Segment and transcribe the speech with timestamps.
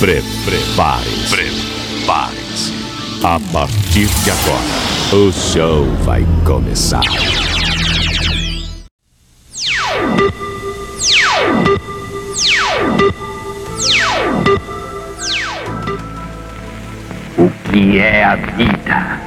[0.00, 1.34] Prepare-se.
[1.34, 2.72] Prepare-se.
[3.24, 7.02] A partir de agora, o show vai começar.
[17.36, 19.20] O que é a vida?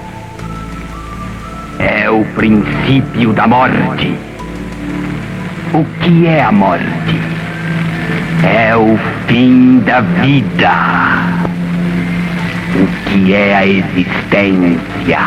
[1.79, 4.15] É o princípio da morte.
[5.73, 7.19] O que é a morte?
[8.43, 8.97] É o
[9.31, 10.73] fim da vida.
[12.75, 15.19] O que é a existência?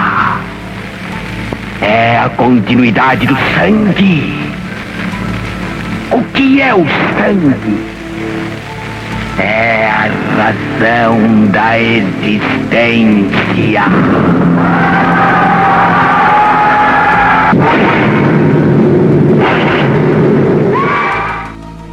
[1.80, 4.50] É a continuidade do sangue.
[6.10, 6.84] O que é o
[7.16, 7.80] sangue?
[9.38, 13.24] É a razão da existência.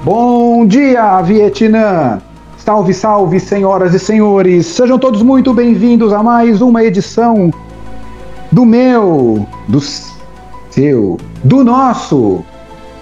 [0.03, 0.30] Bom
[0.66, 2.22] dia, Vietnã!
[2.58, 4.66] Salve, salve, senhoras e senhores!
[4.66, 7.52] Sejam todos muito bem-vindos a mais uma edição
[8.52, 9.80] do meu, do
[10.70, 12.44] seu, do nosso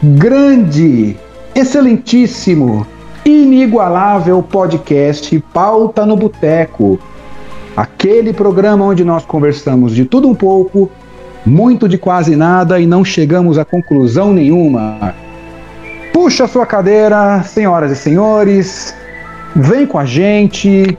[0.01, 1.17] grande,
[1.53, 2.85] excelentíssimo,
[3.25, 6.99] inigualável podcast Pauta no Boteco.
[7.75, 10.89] Aquele programa onde nós conversamos de tudo um pouco,
[11.45, 15.15] muito de quase nada e não chegamos a conclusão nenhuma.
[16.21, 18.93] Puxa sua cadeira, senhoras e senhores,
[19.55, 20.97] vem com a gente.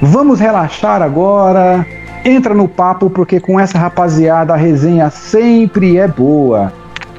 [0.00, 1.86] Vamos relaxar agora.
[2.24, 6.72] Entra no papo porque com essa rapaziada a resenha sempre é boa.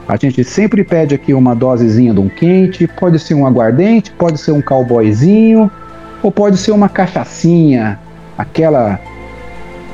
[0.08, 4.40] A gente sempre pede aqui uma dosezinha de um quente, pode ser um aguardente, pode
[4.40, 5.70] ser um cowboyzinho,
[6.24, 8.00] ou pode ser uma cachaçinha,
[8.36, 9.00] aquela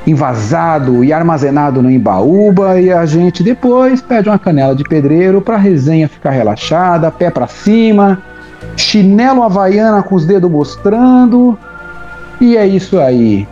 [0.05, 5.55] envasado e armazenado no embaúba e a gente depois pede uma canela de pedreiro para
[5.55, 8.21] a resenha ficar relaxada, pé para cima,
[8.75, 11.57] chinelo havaiana com os dedos mostrando.
[12.41, 13.47] E é isso aí.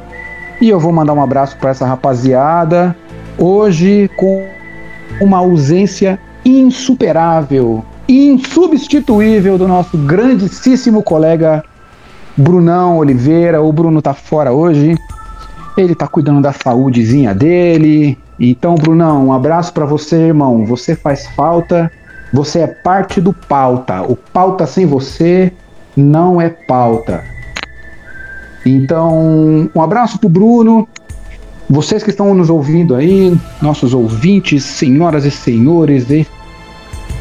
[0.60, 2.96] E eu vou mandar um abraço para essa rapaziada
[3.38, 4.46] hoje com
[5.20, 11.64] uma ausência insuperável, insubstituível do nosso grandíssimo colega
[12.36, 13.62] Brunão Oliveira.
[13.62, 14.96] O Bruno tá fora hoje.
[15.78, 18.18] Ele tá cuidando da saúdezinha dele.
[18.40, 20.66] Então, Brunão, um abraço para você, irmão.
[20.66, 21.92] Você faz falta.
[22.34, 24.02] Você é parte do pauta.
[24.02, 25.52] O pauta sem você
[25.96, 27.24] não é pauta.
[28.66, 30.88] Então, um abraço pro Bruno.
[31.70, 36.06] Vocês que estão nos ouvindo aí, nossos ouvintes, senhoras e senhores,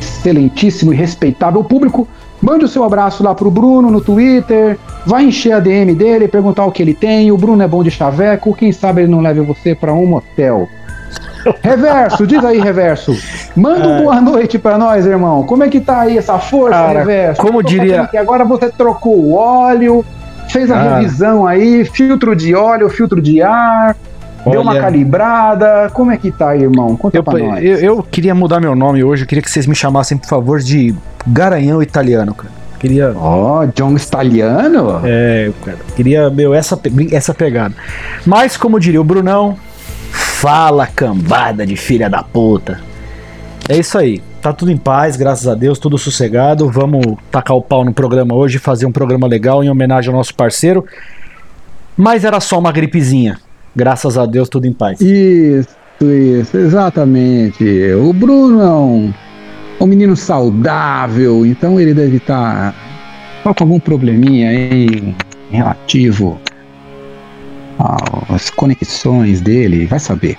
[0.01, 2.09] excelentíssimo e respeitável público,
[2.43, 6.65] mande o seu abraço lá pro Bruno no Twitter, vai encher a DM dele, perguntar
[6.65, 7.31] o que ele tem.
[7.33, 10.69] O Bruno é bom de chaveco, quem sabe ele não leve você para um motel.
[11.63, 13.17] Reverso, diz aí, Reverso.
[13.57, 15.43] Manda um boa noite para nós, irmão.
[15.45, 17.41] Como é que tá aí essa força, Cara, Reverso?
[17.43, 20.05] como diria- Que agora você trocou o óleo,
[20.51, 20.97] fez a Cara.
[20.99, 23.97] revisão aí, filtro de óleo, filtro de ar,
[24.47, 25.91] deu uma Olha, calibrada.
[25.95, 26.95] Como é que tá aí, irmão?
[26.95, 27.65] Conta Eu, pra nós.
[27.65, 30.61] eu, eu queria mudar meu nome hoje, eu queria que vocês me chamassem, por favor,
[30.61, 30.95] de
[31.27, 32.60] Garanhão Italiano, cara.
[32.81, 33.13] Queria.
[33.15, 35.03] Ó, John Staliano?
[35.05, 36.81] É, cara, queria, meu, essa,
[37.13, 37.75] essa pegada.
[38.25, 39.57] Mas, como diria o Brunão,
[40.11, 42.81] fala cambada de filha da puta.
[43.69, 44.23] É isso aí.
[44.41, 46.71] Tá tudo em paz, graças a Deus, tudo sossegado.
[46.71, 50.35] Vamos tacar o pau no programa hoje, fazer um programa legal em homenagem ao nosso
[50.35, 50.87] parceiro.
[51.95, 53.39] Mas era só uma gripezinha.
[53.77, 54.99] Graças a Deus, tudo em paz.
[55.03, 55.69] Isso,
[56.01, 57.63] isso, exatamente.
[57.93, 59.13] O Bruno é um,
[59.81, 62.75] um menino saudável, então ele deve estar
[63.43, 65.15] só com algum probleminha aí
[65.51, 66.39] relativo
[68.29, 70.37] às conexões dele, vai saber.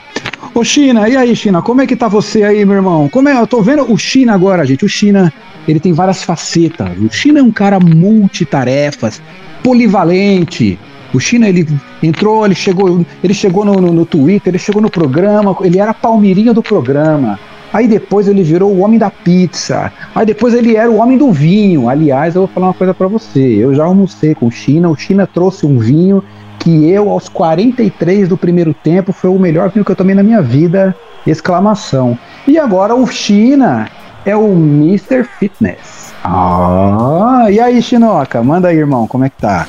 [0.53, 3.09] Ô China, e aí China, como é que tá você aí, meu irmão?
[3.09, 3.39] Como é?
[3.39, 4.85] Eu tô vendo o China agora, gente.
[4.85, 5.33] O China,
[5.67, 6.89] ele tem várias facetas.
[6.99, 9.21] O China é um cara multitarefas,
[9.63, 10.77] polivalente.
[11.13, 11.65] O China, ele
[12.03, 15.93] entrou, ele chegou, ele chegou no, no, no Twitter, ele chegou no programa, ele era
[15.93, 17.39] palmeirinha do programa.
[17.73, 19.91] Aí depois ele virou o homem da pizza.
[20.13, 21.87] Aí depois ele era o homem do vinho.
[21.87, 23.39] Aliás, eu vou falar uma coisa pra você.
[23.39, 24.89] Eu já almocei com o China.
[24.89, 26.23] O China trouxe um vinho
[26.59, 30.21] que eu, aos 43 do primeiro tempo, foi o melhor vinho que eu tomei na
[30.21, 30.95] minha vida.
[31.25, 32.17] Exclamação.
[32.47, 33.89] E agora o China
[34.25, 35.23] é o Mr.
[35.23, 36.13] Fitness.
[36.23, 38.43] Ah, e aí, Chinoca?
[38.43, 39.67] Manda aí, irmão, como é que tá?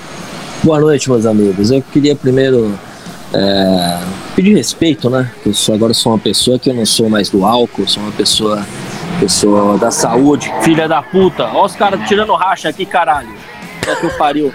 [0.63, 1.71] Boa noite, meus amigos.
[1.71, 2.73] Eu queria primeiro
[3.35, 3.99] é,
[4.35, 5.31] pedir respeito, né?
[5.45, 8.13] Eu sou, agora sou uma pessoa que eu não sou mais do álcool, sou uma
[8.13, 8.65] pessoa,
[9.21, 10.53] pessoa da saúde.
[10.63, 13.35] Filha da puta, ó os caras tirando racha aqui, caralho.
[13.87, 14.55] É que eu pariu.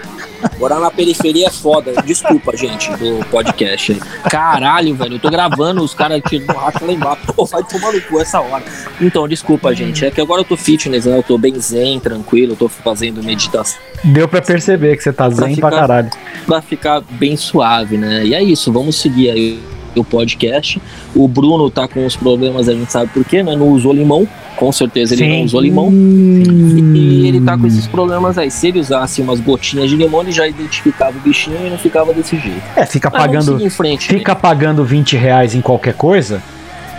[0.60, 1.94] Morar na periferia é foda.
[2.04, 4.00] Desculpa, gente, do podcast aí.
[4.30, 7.22] Caralho, velho, eu tô gravando, os caras tiram borracha lá embaixo.
[7.36, 8.64] Pô, vai tomar no cu essa hora.
[9.02, 10.06] Então, desculpa, gente.
[10.06, 11.18] É que agora eu tô fitness, né?
[11.18, 15.30] Eu tô bem zen, tranquilo, eu tô fazendo meditação Deu pra perceber que você tá
[15.30, 16.10] zen ficar- pra caralho.
[16.46, 18.26] pra ficar bem suave, né?
[18.26, 19.60] E é isso, vamos seguir aí
[19.96, 20.80] o podcast.
[21.16, 23.56] O Bruno tá com os problemas, a gente sabe por quê, né?
[23.56, 24.28] Não usou limão,
[24.58, 25.30] com certeza ele Sim.
[25.30, 25.90] não usou limão.
[25.94, 28.52] E ele tá com esses problemas aí.
[28.52, 32.14] Se ele usasse umas gotinhas de limão, ele já identificava o bichinho e não ficava
[32.14, 32.62] desse jeito.
[32.76, 33.64] É, fica Mas pagando.
[33.64, 34.12] em frente.
[34.12, 34.18] né?
[34.20, 36.42] Fica pagando 20 reais em qualquer coisa.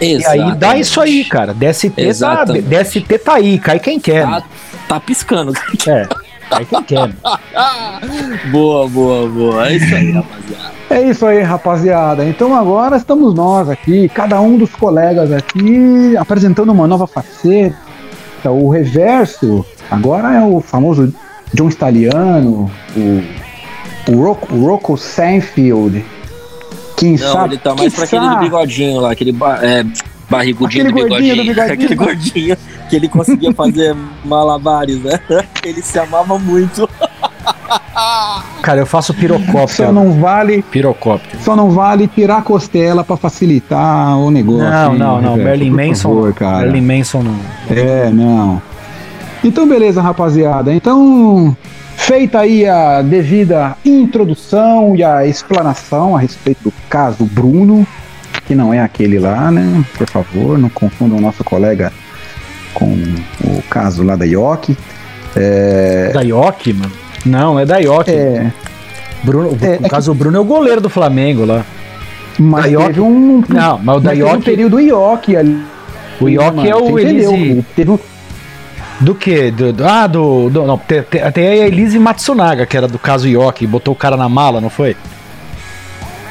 [0.01, 0.81] E aí dá Exatamente.
[0.81, 1.53] isso aí, cara.
[1.53, 2.67] DST tá, Exatamente.
[2.69, 4.25] DST tá aí, cai quem quer.
[4.25, 4.43] Tá,
[4.89, 5.53] tá piscando.
[5.87, 6.07] É,
[6.49, 7.11] cai quem quer.
[8.53, 9.69] boa, boa, boa.
[9.69, 10.78] É isso aí, rapaziada.
[10.91, 12.25] É isso aí, rapaziada.
[12.25, 17.77] Então agora estamos nós aqui, cada um dos colegas aqui, apresentando uma nova faceta.
[18.47, 21.13] O reverso agora é o famoso
[21.53, 26.05] John Staliano, o, o, Rocco, o Rocco Sanfield.
[26.97, 27.55] Quem Não, sabe?
[27.55, 29.85] ele tá mais pra aquele do bigodinho lá, aquele ba- é,
[30.31, 31.45] barrigudinho Aquele do gordinho bigodinho.
[31.45, 31.73] do bigodinho.
[31.85, 32.57] Aquele gordinho
[32.89, 33.95] que ele conseguia fazer
[34.25, 35.21] malabares, né?
[35.63, 36.89] Ele se amava muito.
[38.63, 39.93] Cara, eu faço Só pirocóptero.
[39.93, 41.43] não vale, Pirocóptero.
[41.43, 44.65] só não vale tirar a costela pra facilitar o negócio.
[44.71, 45.37] Não, hein, não, não.
[45.37, 46.09] Merlin Manson.
[46.09, 46.59] favor, cara.
[46.67, 47.37] Merlin Manson não.
[47.71, 48.63] É, não.
[49.43, 50.73] Então, beleza, rapaziada.
[50.73, 51.57] Então,
[51.97, 57.87] feita aí a devida introdução e a explanação a respeito do caso Bruno,
[58.47, 59.85] que não é aquele lá, né?
[59.97, 61.93] Por favor, não confundam o nosso colega
[62.75, 62.87] com
[63.45, 64.77] o caso lá da Ioki.
[65.37, 66.93] É, Da Ioki, mano.
[67.29, 68.11] Não, é da Ioki.
[68.11, 68.53] é,
[69.23, 71.65] Bruno, É, no é caso, o Bruno é o goleiro do Flamengo lá.
[72.39, 74.45] mas Da Ioki- teve um, Não, mas o da teve um Ioki.
[74.45, 75.63] período Ioki ali.
[76.21, 76.99] O Ioki é o?
[76.99, 77.65] Elise.
[77.77, 77.99] Teve um,
[79.01, 79.51] Do que?
[79.53, 80.51] Do, do- ah, do.
[80.51, 83.97] do não, tem, tem, tem a Elise Matsunaga, que era do caso Ioki, botou o
[83.97, 84.97] cara na mala, não foi?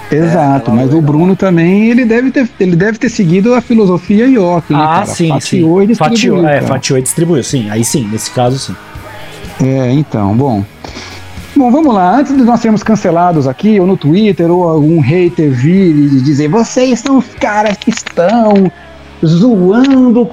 [0.09, 4.71] Exato, mas o Bruno também, ele deve ter, ele deve ter seguido a filosofia Ioki,
[4.71, 5.05] né, ah, cara?
[5.05, 5.95] sim, Fatiou e sim.
[5.95, 7.69] Fatiou, distribuiu, é, fatiou e distribuiu, sim.
[7.69, 8.75] Aí sim, nesse caso sim.
[9.63, 10.63] É, então, bom.
[11.55, 12.19] Bom, vamos lá.
[12.19, 16.47] Antes de nós sermos cancelados aqui, ou no Twitter, ou algum hater vir e dizer
[16.47, 18.71] vocês são os caras que estão
[19.25, 20.29] zoando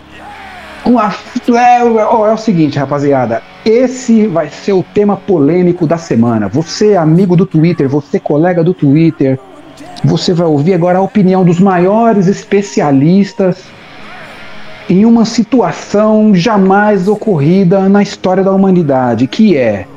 [0.82, 1.14] com a.
[1.48, 3.42] É, é o seguinte, rapaziada.
[3.64, 6.46] Esse vai ser o tema polêmico da semana.
[6.48, 9.38] Você, amigo do Twitter, você, colega do Twitter,
[10.04, 13.64] você vai ouvir agora a opinião dos maiores especialistas
[14.94, 19.88] em uma situação jamais ocorrida na história da humanidade, que é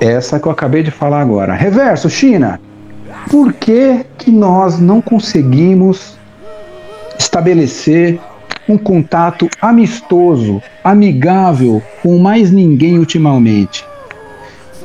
[0.00, 1.54] essa que eu acabei de falar agora.
[1.54, 2.60] Reverso, China,
[3.28, 6.16] por que, que nós não conseguimos
[7.18, 8.20] estabelecer
[8.68, 13.84] um contato amistoso, amigável com mais ninguém ultimamente?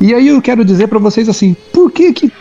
[0.01, 2.33] E aí eu quero dizer para vocês assim, por que que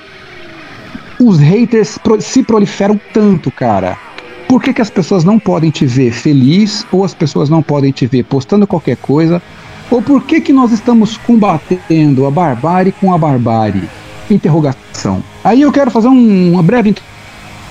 [1.21, 3.99] os haters se proliferam tanto, cara?
[4.49, 7.91] Por que, que as pessoas não podem te ver feliz ou as pessoas não podem
[7.93, 9.43] te ver postando qualquer coisa?
[9.91, 13.83] Ou por que, que nós estamos combatendo a barbárie com a barbárie?
[14.31, 15.23] Interrogação.
[15.43, 16.95] Aí eu quero fazer um- uma breve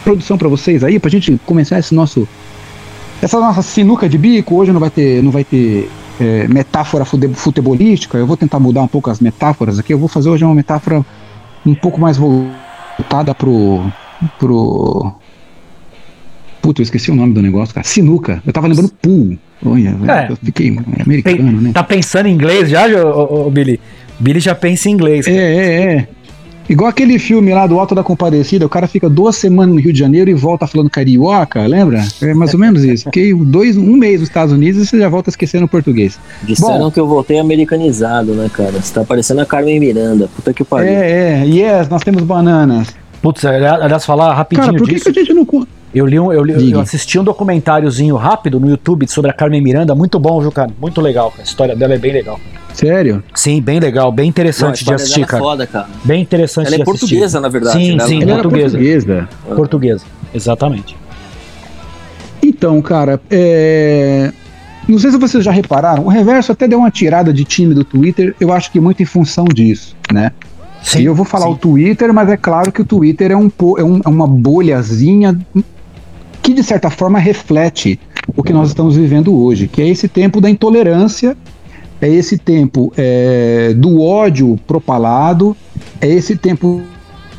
[0.02, 2.28] introdução para vocês aí, pra gente começar esse nosso
[3.22, 4.56] essa nossa sinuca de bico.
[4.56, 5.90] Hoje não vai ter não vai ter
[6.20, 8.18] é, metáfora futebolística.
[8.18, 9.94] Eu vou tentar mudar um pouco as metáforas aqui.
[9.94, 11.04] Eu vou fazer hoje uma metáfora
[11.66, 13.84] um pouco mais voltada pro
[14.38, 15.12] pro
[16.64, 17.86] Puta, eu esqueci o nome do negócio, cara.
[17.86, 18.42] Sinuca.
[18.48, 19.38] Eu tava lembrando pool.
[19.66, 20.32] Olha, É.
[20.32, 21.72] eu fiquei americano, né?
[21.74, 23.82] Tá pensando em inglês já, ô, ô, ô, Billy?
[24.18, 25.28] Billy já pensa em inglês.
[25.28, 26.08] É, é, é.
[26.70, 29.92] Igual aquele filme lá do Alto da Compadecida, o cara fica duas semanas no Rio
[29.92, 32.02] de Janeiro e volta falando carioca, lembra?
[32.22, 33.04] É mais ou menos isso.
[33.04, 36.18] Fiquei dois, um mês nos Estados Unidos e você já volta esquecendo o português.
[36.44, 36.92] Disseram Bom.
[36.92, 38.72] que eu voltei americanizado, né, cara?
[38.82, 40.30] Você tá parecendo a Carmen Miranda.
[40.34, 40.88] Puta que pariu.
[40.94, 42.88] É, é, yes, nós temos bananas.
[43.22, 45.12] Putz, aliás, falar rapidinho Cara, por que, disso.
[45.12, 45.46] que a gente não.
[45.94, 49.62] Eu li um, eu, li- eu assisti um documentáriozinho rápido no YouTube sobre a Carmen
[49.62, 50.72] Miranda, muito bom, viu, cara?
[50.82, 51.30] Muito legal.
[51.30, 51.44] cara.
[51.44, 52.40] A história dela é bem legal.
[52.74, 53.24] Sério?
[53.36, 55.44] Sim, bem legal, bem Não, interessante de história assistir, dela é cara.
[55.44, 55.88] foda, cara.
[56.04, 57.00] Bem interessante Ela de é assistir.
[57.08, 57.78] portuguesa, na verdade.
[57.78, 58.06] Sim, né?
[58.08, 58.78] sim, Ela- Ela era portuguesa.
[58.78, 59.30] portuguesa.
[59.56, 60.98] Portuguesa, exatamente.
[62.42, 64.32] Então, cara, é...
[64.90, 67.84] não sei se vocês já repararam, o Reverso até deu uma tirada de time do
[67.84, 70.32] Twitter, eu acho que muito em função disso, né?
[70.82, 71.52] Sim, e eu vou falar sim.
[71.54, 75.40] o Twitter, mas é claro que o Twitter é, um, é, um- é uma bolhazinha
[76.44, 78.00] que, de certa forma, reflete
[78.36, 81.38] o que nós estamos vivendo hoje, que é esse tempo da intolerância,
[82.02, 85.56] é esse tempo é, do ódio propalado,
[86.02, 86.82] é esse tempo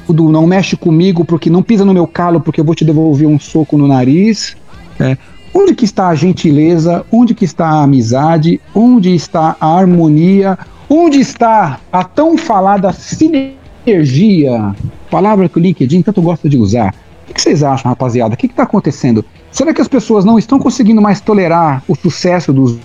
[0.09, 3.29] do não mexe comigo porque não pisa no meu calo porque eu vou te devolver
[3.29, 4.57] um soco no nariz.
[4.99, 5.17] é.
[5.57, 7.07] Onde que está a gentileza?
[7.13, 8.61] Onde que está a amizade?
[8.75, 10.59] Onde está a harmonia?
[10.91, 14.75] Onde está a tão falada sinergia?
[15.09, 16.93] Palavra que o LinkedIn tanto gosta de usar.
[17.29, 18.35] O que vocês acham, rapaziada?
[18.35, 19.25] O que está acontecendo?
[19.51, 22.79] Será que as pessoas não estão conseguindo mais tolerar o sucesso dos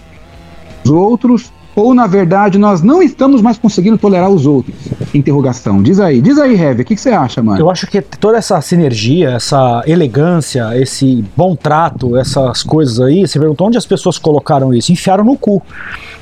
[0.88, 1.52] outros?
[1.76, 4.76] Ou, na verdade, nós não estamos mais conseguindo tolerar os outros?
[5.14, 5.82] Interrogação.
[5.82, 7.60] Diz aí, diz aí, Heavy, o que, você acha, mano?
[7.60, 13.40] Eu acho que toda essa sinergia, essa elegância, esse bom trato, essas coisas aí, você
[13.40, 14.92] perguntou onde as pessoas colocaram isso?
[14.92, 15.62] Enfiaram no cu.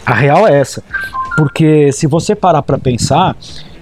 [0.05, 0.83] A real é essa.
[1.35, 3.35] Porque se você parar para pensar,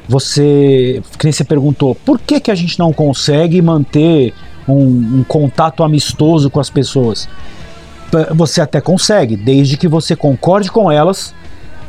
[0.08, 4.34] você, que nem você perguntou, por que, que a gente não consegue manter
[4.68, 7.28] um, um contato amistoso com as pessoas?
[8.36, 11.34] Você até consegue, desde que você concorde com elas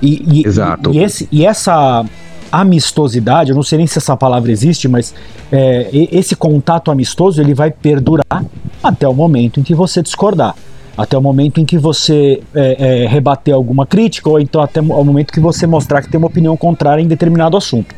[0.02, 0.92] e, e, Exato.
[0.92, 2.04] E, esse, e essa
[2.50, 5.14] amistosidade, eu não sei nem se essa palavra existe, mas
[5.50, 8.44] é, esse contato amistoso ele vai perdurar
[8.82, 10.54] até o momento em que você discordar,
[10.96, 15.04] até o momento em que você é, é, rebater alguma crítica ou então até o
[15.04, 17.94] momento que você mostrar que tem uma opinião contrária em determinado assunto.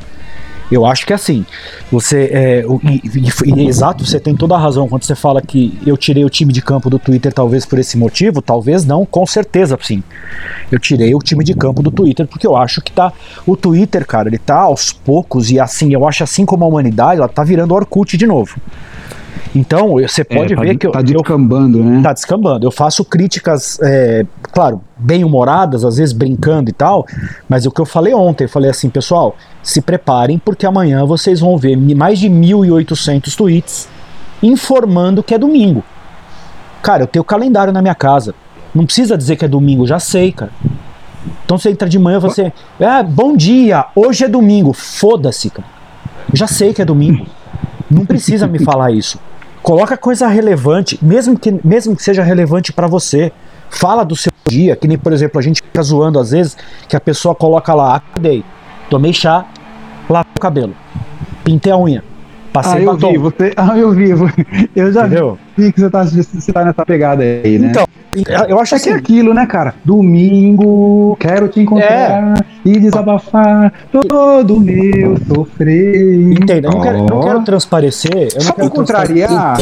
[0.70, 1.44] Eu acho que é assim.
[1.90, 5.78] Você é, e, e, e, exato, você tem toda a razão quando você fala que
[5.86, 9.26] eu tirei o time de campo do Twitter talvez por esse motivo, talvez não, com
[9.26, 10.02] certeza sim.
[10.70, 13.12] Eu tirei o time de campo do Twitter porque eu acho que tá
[13.46, 17.18] o Twitter, cara, ele tá aos poucos e assim, eu acho assim como a humanidade,
[17.18, 18.56] ela tá virando Orkut de novo.
[19.54, 21.02] Então, você pode é, tá, ver que tá eu.
[21.02, 22.00] descambando, né?
[22.02, 22.66] Tá descambando.
[22.66, 27.06] Eu faço críticas, é, claro, bem humoradas, às vezes brincando e tal,
[27.48, 31.40] mas o que eu falei ontem, eu falei assim, pessoal, se preparem, porque amanhã vocês
[31.40, 33.88] vão ver mais de 1.800 tweets
[34.42, 35.82] informando que é domingo.
[36.82, 38.34] Cara, eu tenho calendário na minha casa.
[38.74, 40.52] Não precisa dizer que é domingo, já sei, cara.
[41.44, 42.52] Então você entra de manhã, você.
[42.78, 44.72] É, bom dia, hoje é domingo.
[44.72, 45.66] Foda-se, cara.
[46.30, 47.26] Eu já sei que é domingo.
[47.90, 49.18] Não precisa me falar isso.
[49.62, 53.32] Coloca coisa relevante, mesmo que, mesmo que seja relevante para você.
[53.70, 56.56] Fala do seu dia, que nem, por exemplo, a gente fica zoando às vezes
[56.88, 58.42] que a pessoa coloca lá, acordei,
[58.88, 59.44] tomei chá,
[60.08, 60.74] lavei o cabelo,
[61.44, 62.02] pintei a unha,
[62.50, 63.12] passei ah, eu batom.
[63.12, 64.08] vi, você, ah, eu vi,
[64.74, 65.38] eu já Entendeu?
[65.54, 67.68] vi que você tá, você tá nessa pegada aí, né?
[67.68, 67.84] Então,
[68.48, 69.74] eu acho É que é assim, aquilo, né, cara?
[69.84, 76.32] Domingo, quero te encontrar e desabafar todo meu sofrer.
[76.32, 78.12] entenda, eu não quero, não quero transparecer.
[78.12, 79.58] Eu não Só pra quero contrariar,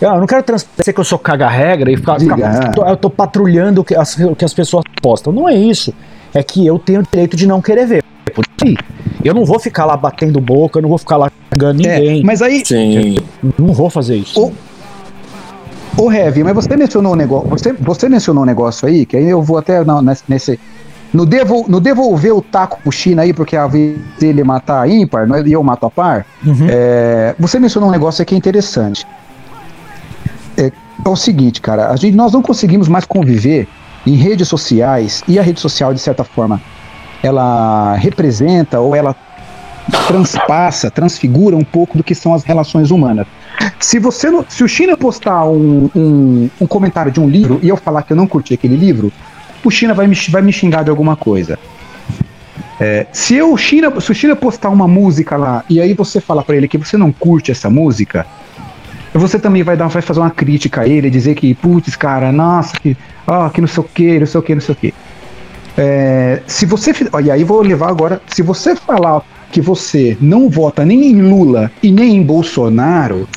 [0.00, 2.90] Eu não quero transparecer que eu sou caga-regra e ficar, é.
[2.90, 5.32] eu tô patrulhando o que, as, o que as pessoas postam.
[5.32, 5.94] Não é isso.
[6.34, 8.04] É que eu tenho o direito de não querer ver.
[9.24, 12.24] Eu não vou ficar lá batendo boca, eu não vou ficar lá xingando é, ninguém.
[12.24, 13.16] mas aí, Sim.
[13.58, 14.40] Não vou fazer isso.
[14.40, 14.52] Ô,
[15.96, 17.48] Ô, Heavy, mas você mencionou um negócio.
[17.50, 20.58] Você, você mencionou um negócio aí, que aí eu vou até na- nesse.
[21.12, 24.88] no, devol, no devolver o taco pro China aí, porque a vez dele matar a
[24.88, 26.24] ímpar não é- e eu mato a par.
[26.44, 26.66] Uhum.
[26.68, 29.06] é, você mencionou um negócio aqui interessante.
[30.56, 30.72] É,
[31.04, 33.68] é o seguinte, cara, a gente, nós não conseguimos mais conviver
[34.06, 36.60] em redes sociais, e a rede social, de certa forma,
[37.22, 39.14] ela representa ou ela
[40.08, 43.26] transpassa, transfigura um pouco do que são as relações humanas.
[43.78, 47.68] Se você não- se o China postar um, um, um comentário de um livro e
[47.68, 49.12] eu falar que eu não curti aquele livro,
[49.64, 51.58] o China vai me, vai me xingar de alguma coisa.
[52.80, 56.42] É, se, eu, China, se o China postar uma música lá e aí você falar
[56.42, 58.26] pra ele que você não curte essa música,
[59.14, 62.72] você também vai, dar, vai fazer uma crítica a ele, dizer que, putz, cara, nossa,
[62.80, 62.96] que,
[63.52, 64.94] que não sei o que, não sei o que, não sei o que.
[65.76, 66.92] É, se você.
[67.24, 68.20] E aí vou levar agora.
[68.26, 73.28] Se você falar que você não vota nem em Lula e nem em Bolsonaro,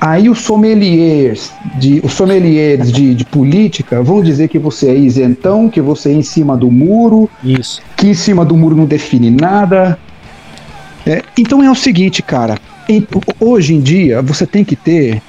[0.00, 5.68] aí os sommeliers de, os sommeliers de, de política vão dizer que você é isentão,
[5.68, 7.80] que você é em cima do muro, Isso.
[7.96, 9.98] que em cima do muro não define nada.
[11.06, 12.56] É, então é o seguinte, cara.
[12.88, 13.06] em-
[13.40, 15.20] hoje em dia você tem que ter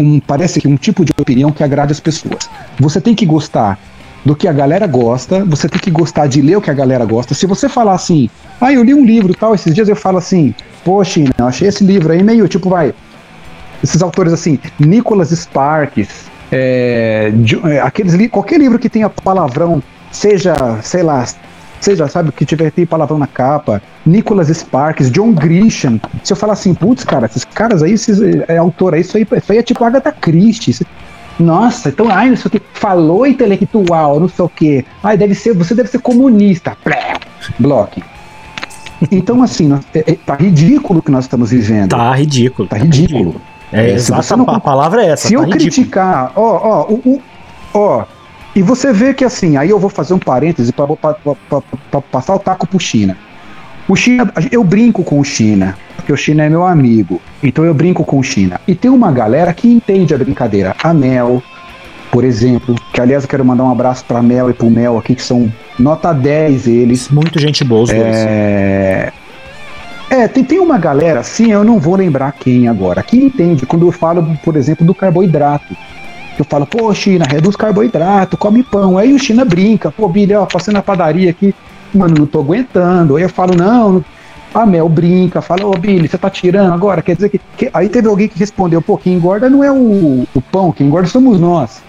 [0.00, 2.48] um parece que um tipo de opinião que agrade as pessoas.
[2.78, 3.78] Você tem que gostar
[4.24, 7.04] do que a galera gosta, você tem que gostar de ler o que a galera
[7.04, 7.34] gosta.
[7.34, 10.54] Se você falar assim, ah, eu li um livro tal, esses dias eu falo assim,
[10.84, 12.94] poxa, eu achei esse livro aí meio tipo, vai,
[13.82, 16.08] esses autores assim, Nicholas Sparks,
[16.50, 21.24] é, de- é, aqueles li qualquer livro que tenha palavrão, seja, sei lá,
[21.80, 26.52] seja, sabe, que tiver tem palavrão na capa, Nicholas Sparks, John Grisham, se eu falar
[26.52, 29.62] assim, putz, cara, esses caras aí, esses é, autor aí, isso aí, isso aí é
[29.62, 30.84] tipo Agatha Christie, isso-
[31.40, 35.34] nossa, então, ai, não sei o que, falou intelectual, não sei o que, ai, deve
[35.34, 37.14] ser, você deve ser comunista, Plé,
[37.58, 38.02] bloque.
[39.10, 41.88] Então, assim, é, é, tá ridículo o que nós estamos vivendo.
[41.90, 42.68] Tá ridículo.
[42.68, 43.40] Tá ridículo.
[43.48, 45.28] É, É, exata, você não- a palavra é essa.
[45.28, 45.70] Se tá eu ridículo.
[45.72, 47.20] criticar, ó, ó, o,
[47.74, 48.04] ó,
[48.54, 50.86] e você vê que assim, aí eu vou fazer um parêntese para
[52.10, 53.16] passar o taco pro China.
[53.88, 57.74] O China, eu brinco com o China, porque o China é meu amigo, então eu
[57.74, 58.60] brinco com o China.
[58.68, 60.76] E tem uma galera que entende a brincadeira.
[60.82, 61.42] A Mel,
[62.10, 65.14] por exemplo, que aliás eu quero mandar um abraço para Mel e pro Mel aqui,
[65.14, 67.08] que são nota 10 eles.
[67.08, 68.16] Muito gente boa, os dois.
[70.12, 73.64] É, é tem, tem uma galera, assim, eu não vou lembrar quem agora, que entende
[73.64, 75.74] quando eu falo, por exemplo, do carboidrato.
[76.38, 78.98] Eu falo, pô, China, reduz carboidrato, come pão.
[78.98, 81.54] Aí o China brinca, pô, Billy, ó, passei na padaria aqui,
[81.94, 83.16] mano, não tô aguentando.
[83.16, 84.04] Aí eu falo, não,
[84.52, 87.00] a Mel brinca, fala, ô Billy, você tá tirando agora?
[87.00, 90.26] Quer dizer que, que- Aí teve alguém que respondeu, pô, quem engorda não é o,
[90.34, 91.82] o pão, quem engorda somos nós.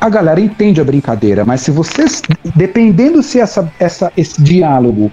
[0.00, 2.22] A galera entende a brincadeira, mas se vocês,
[2.54, 5.10] dependendo se essa, essa, esse diálogo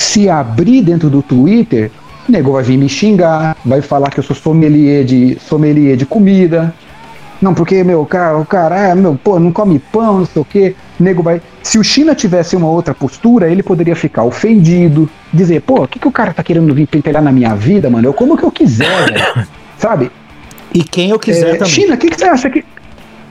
[0.00, 1.90] se abrir dentro do Twitter,
[2.26, 6.06] o nego vai vir me xingar, vai falar que eu sou sommelier de, sommelier de
[6.06, 6.74] comida.
[7.40, 10.44] Não, porque, meu, cara, o cara, é, meu, pô, não come pão, não sei o
[10.44, 10.74] quê.
[10.98, 11.40] O nego vai.
[11.62, 15.98] Se o China tivesse uma outra postura, ele poderia ficar ofendido, dizer, pô, o que,
[15.98, 18.08] que o cara tá querendo vir pentelhar na minha vida, mano?
[18.08, 19.46] Eu como o que eu quiser, velho.
[19.78, 20.10] Sabe?
[20.72, 21.72] E quem eu quiser É, também.
[21.72, 22.64] China, o que, que você acha que.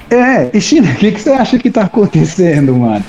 [0.09, 3.03] É, e China, o que, que você acha que tá acontecendo, mano?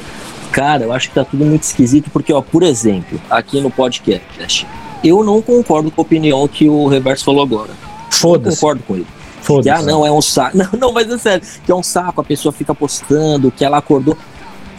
[0.52, 4.66] Cara, eu acho que tá tudo muito esquisito, porque, ó, por exemplo, aqui no podcast,
[5.02, 7.70] eu não concordo com a opinião que o Reverso falou agora.
[8.10, 8.56] Foda-se.
[8.56, 9.06] concordo com ele.
[9.40, 9.70] Foda-se.
[9.70, 10.56] ah, não, é um saco.
[10.58, 13.78] Não, não, mas é sério, que é um saco, a pessoa fica postando, que ela
[13.78, 14.16] acordou.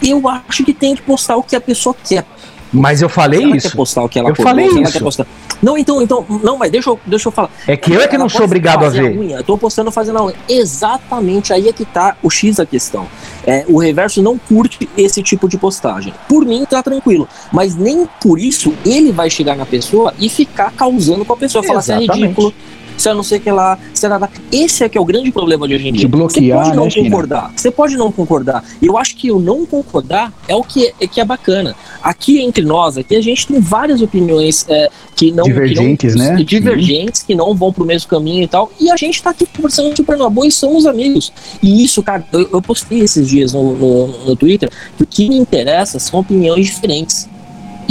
[0.03, 2.25] Eu acho que tem que postar o que a pessoa quer.
[2.71, 3.75] Mas eu falei ela quer isso.
[3.75, 4.93] postar o que ela Eu falei se ela isso.
[4.93, 5.27] quer postar.
[5.61, 7.51] Não, então, então, não, mas deixa eu, deixa eu falar.
[7.67, 9.17] É que eu é que não sou obrigado a ver.
[9.17, 9.37] unha.
[9.37, 10.35] Eu tô postando fazendo a unha.
[10.49, 13.07] Exatamente aí é que tá o X da questão.
[13.45, 16.13] É, o reverso não curte esse tipo de postagem.
[16.27, 17.27] Por mim, tá tranquilo.
[17.51, 21.63] Mas nem por isso ele vai chegar na pessoa e ficar causando com a pessoa.
[21.63, 22.53] Falar se é ridículo,
[23.01, 24.29] se é não sei o que lá, se é nada.
[24.51, 26.07] Esse é que é o grande problema de hoje em dia.
[26.07, 27.09] bloquear, Você pode não né, China?
[27.09, 27.53] concordar.
[27.55, 28.63] Você pode não concordar.
[28.81, 31.75] E eu acho que o não concordar é o que é, que é bacana.
[32.01, 36.33] Aqui entre nós, aqui a gente tem várias opiniões é, que não Divergentes, que não,
[36.35, 36.43] né?
[36.43, 38.71] Divergentes que não vão pro mesmo caminho e tal.
[38.79, 41.33] E a gente tá aqui conversando super numa boa e somos amigos.
[41.61, 45.27] E isso, cara, eu, eu postei esses dias no, no, no Twitter que o que
[45.27, 47.27] me interessa são opiniões diferentes.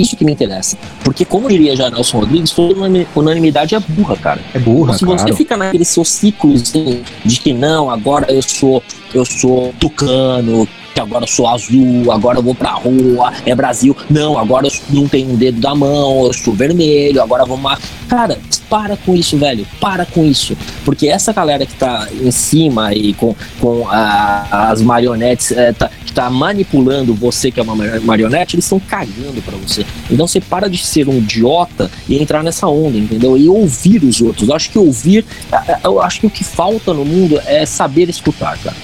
[0.01, 0.79] Isso que me interessa.
[1.05, 4.41] Porque, como diria já Nelson Rodrigues, toda unani- unanimidade é burra, cara.
[4.55, 5.37] É burra, Se você claro.
[5.37, 11.01] fica naquele seu ciclo assim, de que não, agora eu sou eu sou tucano, que
[11.01, 13.97] agora eu sou azul, agora eu vou pra rua, é Brasil.
[14.09, 17.79] Não, agora eu não tenho um dedo da mão, eu sou vermelho, agora vamos lá.
[18.09, 19.67] Cara, para com isso, velho.
[19.81, 20.57] Para com isso.
[20.85, 25.89] Porque essa galera que tá em cima e com, com a- as marionetes, é, tá,
[26.05, 29.85] que tá manipulando você, que é uma mar- marionete, eles estão cagando pra você.
[30.11, 33.37] Então você para de ser um idiota e entrar nessa onda, entendeu?
[33.39, 34.49] E ouvir os outros.
[34.49, 37.65] Eu acho que ouvir, é, é, eu acho que o que falta no mundo é
[37.65, 38.77] saber escutar, cara.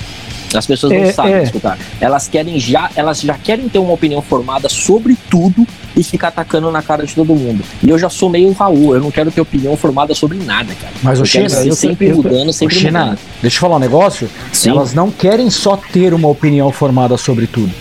[0.54, 1.42] As pessoas não É, sabem é.
[1.42, 1.78] escutar.
[2.00, 6.70] Elas querem já, elas já querem ter uma opinião formada sobre tudo e ficar atacando
[6.70, 7.62] na cara de todo mundo.
[7.82, 10.92] E eu já sou meio Raul, eu não quero ter opinião formada sobre nada, cara.
[11.02, 13.18] Mas eu o China, eu- sempre eu- mudando, sempre China, mudando.
[13.42, 14.28] deixa eu falar um negócio.
[14.52, 14.70] Sim.
[14.70, 17.72] Elas não querem só ter uma opinião formada sobre tudo.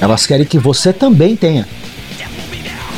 [0.00, 1.66] Elas querem que você também tenha.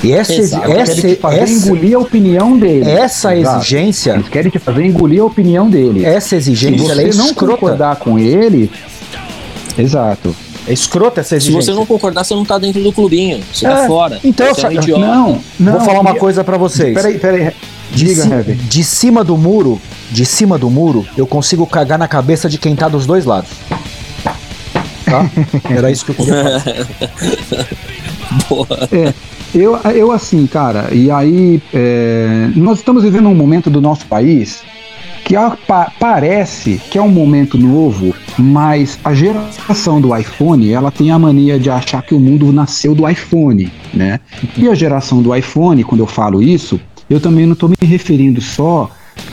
[0.04, 0.70] E essa, Exato.
[0.70, 2.88] Essa, querem te fazer essa, engolir a opinião dele.
[2.88, 3.56] essa Exato.
[3.60, 6.04] exigência, Eles querem te fazer engolir a opinião dele.
[6.04, 7.52] essa Se exigência ela é você não escrota.
[7.54, 8.70] concordar com ele.
[9.78, 10.34] Exato.
[10.66, 11.72] É escrota essa Se exigência.
[11.72, 13.40] você não concordar, você não tá dentro do clubinho.
[13.52, 14.18] Você É, tá fora.
[14.24, 15.06] então, você é um só- idiota.
[15.06, 15.72] Não, não.
[15.74, 16.94] Vou falar uma coisa pra vocês.
[16.94, 17.52] Peraí, peraí.
[17.92, 18.54] De, Diga, Heavy.
[18.54, 22.74] de cima do muro, de cima do muro, eu consigo cagar na cabeça de quem
[22.74, 23.50] tá dos dois lados.
[25.04, 25.30] Tá?
[25.70, 27.66] Era isso que eu queria falar.
[28.48, 28.88] Porra.
[29.54, 34.62] Eu, eu assim, cara, e aí é, nós estamos vivendo um momento do nosso país
[35.26, 35.34] que
[35.66, 41.18] pa- parece que é um momento novo, mas a geração do iPhone, ela tem a
[41.18, 44.20] mania de achar que o mundo nasceu do iPhone, né?
[44.56, 48.40] E a geração do iPhone, quando eu falo isso, eu também não estou me referindo
[48.40, 48.88] só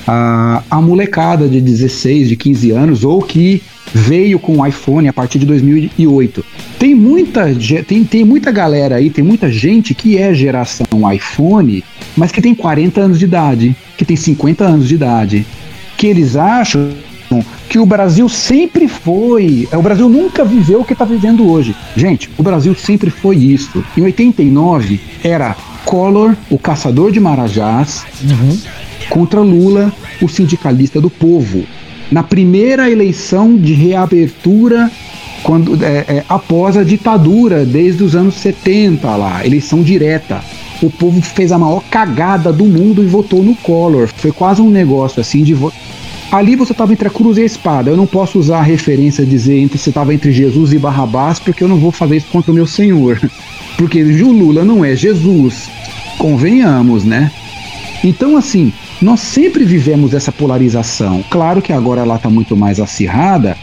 [0.08, 3.62] a, a molecada de 16, de 15 anos, ou que
[3.94, 6.44] veio com o iPhone a partir de 2008.
[6.80, 7.46] Tem muita,
[7.88, 11.84] tem, tem muita galera aí, tem muita gente que é geração iPhone,
[12.18, 15.46] mas que tem 40 anos de idade, que tem 50 anos de idade,
[16.04, 16.90] que eles acham
[17.70, 19.70] que o Brasil sempre foi.
[19.72, 21.74] O Brasil nunca viveu o que está vivendo hoje.
[21.96, 23.82] Gente, o Brasil sempre foi isso.
[23.96, 28.04] Em 89 era Collor, o caçador de Marajás,
[29.10, 31.64] contra Lula, o sindicalista do povo.
[32.12, 34.92] Na primeira eleição de reabertura,
[35.42, 40.42] quando, é, é, após a ditadura, desde os anos 70 lá, eleição direta.
[40.82, 44.10] O povo fez a maior cagada do mundo e votou no Collor.
[44.18, 45.78] Foi quase um negócio assim de voto.
[46.34, 47.92] Ali você estava entre a cruz e a espada.
[47.92, 51.64] Eu não posso usar a referência dizer entre você estava entre Jesus e Barrabás, porque
[51.64, 53.22] eu não vou fazer isso contra o meu Senhor.
[53.78, 55.70] Porque o Lula não é Jesus.
[56.18, 57.32] Convenhamos, né?
[58.04, 61.24] Então, assim, nós sempre vivemos essa polarização.
[61.30, 63.56] Claro que agora ela está muito mais acirrada,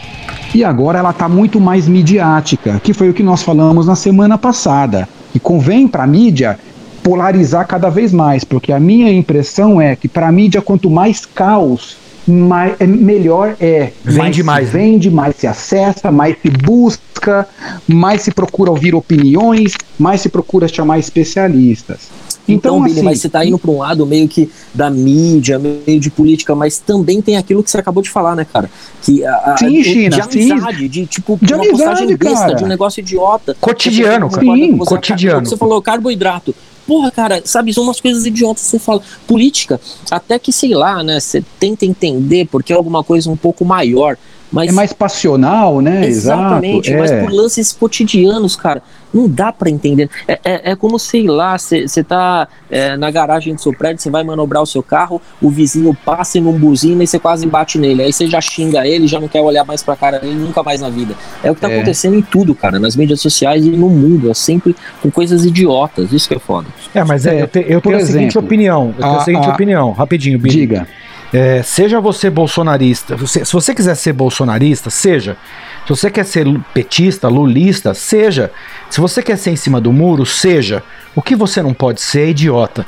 [0.53, 4.37] E agora ela está muito mais midiática, que foi o que nós falamos na semana
[4.37, 5.07] passada.
[5.35, 6.57] E convém para a mídia
[7.03, 11.25] polarizar cada vez mais, porque a minha impressão é que para a mídia, quanto mais
[11.25, 13.91] caos, mais, é, melhor é.
[14.03, 17.47] Vende mais, se vende, mais se acessa, mais se busca,
[17.87, 22.09] mais se procura ouvir opiniões, mais se procura chamar especialistas.
[22.47, 25.59] Então, Então, Billy, assim, mas você tá indo para um lado meio que da mídia,
[25.59, 28.69] meio de política, mas também tem aquilo que você acabou de falar, né, cara?
[29.03, 30.51] Que a, a- Sim, de, China, de sim.
[30.51, 32.55] amizade, de tipo De uma amizade, postagem besta, cara.
[32.55, 33.55] de um negócio idiota.
[33.61, 34.41] Cotidiano, cara.
[34.43, 35.45] Sim, cotidiano.
[35.45, 36.53] Você falou carboidrato.
[36.87, 39.01] Porra, cara, sabe, são umas coisas idiotas que você fala.
[39.27, 43.63] Política, até que, sei lá, né, você tenta entender porque é alguma coisa um pouco
[43.63, 44.17] maior.
[44.51, 46.05] Mas é mais passional, né?
[46.05, 47.01] Exatamente, Exato.
[47.01, 47.21] mas é.
[47.23, 50.09] por lances cotidianos, cara, não dá pra entender.
[50.27, 54.09] É, é, é como, sei lá, você tá é, na garagem do seu prédio, você
[54.09, 57.77] vai manobrar o seu carro, o vizinho passa e não buzina e você quase bate
[57.77, 58.03] nele.
[58.03, 60.81] Aí você já xinga ele, já não quer olhar mais pra cara dele nunca mais
[60.81, 61.13] na vida.
[61.43, 61.75] É o que tá É.
[61.75, 64.29] acontecendo em tudo, cara, nas mídias sociais e no mundo.
[64.29, 66.11] É sempre com coisas idiotas.
[66.13, 66.67] Isso que é foda.
[66.93, 68.87] É, mas é, eu, te- eu tenho a seguinte exemplo, opinião.
[68.97, 70.55] Eu tenho a a- seguinte a- opinião, rapidinho, Billy.
[70.55, 70.87] Diga.
[71.33, 75.37] É, seja você bolsonarista, você- se você quiser ser bolsonarista, seja.
[75.85, 78.51] Se você quer ser petista, lulista, seja.
[78.89, 80.83] Se você quer ser em cima do muro, seja.
[81.15, 82.85] O que você não pode ser é idiota.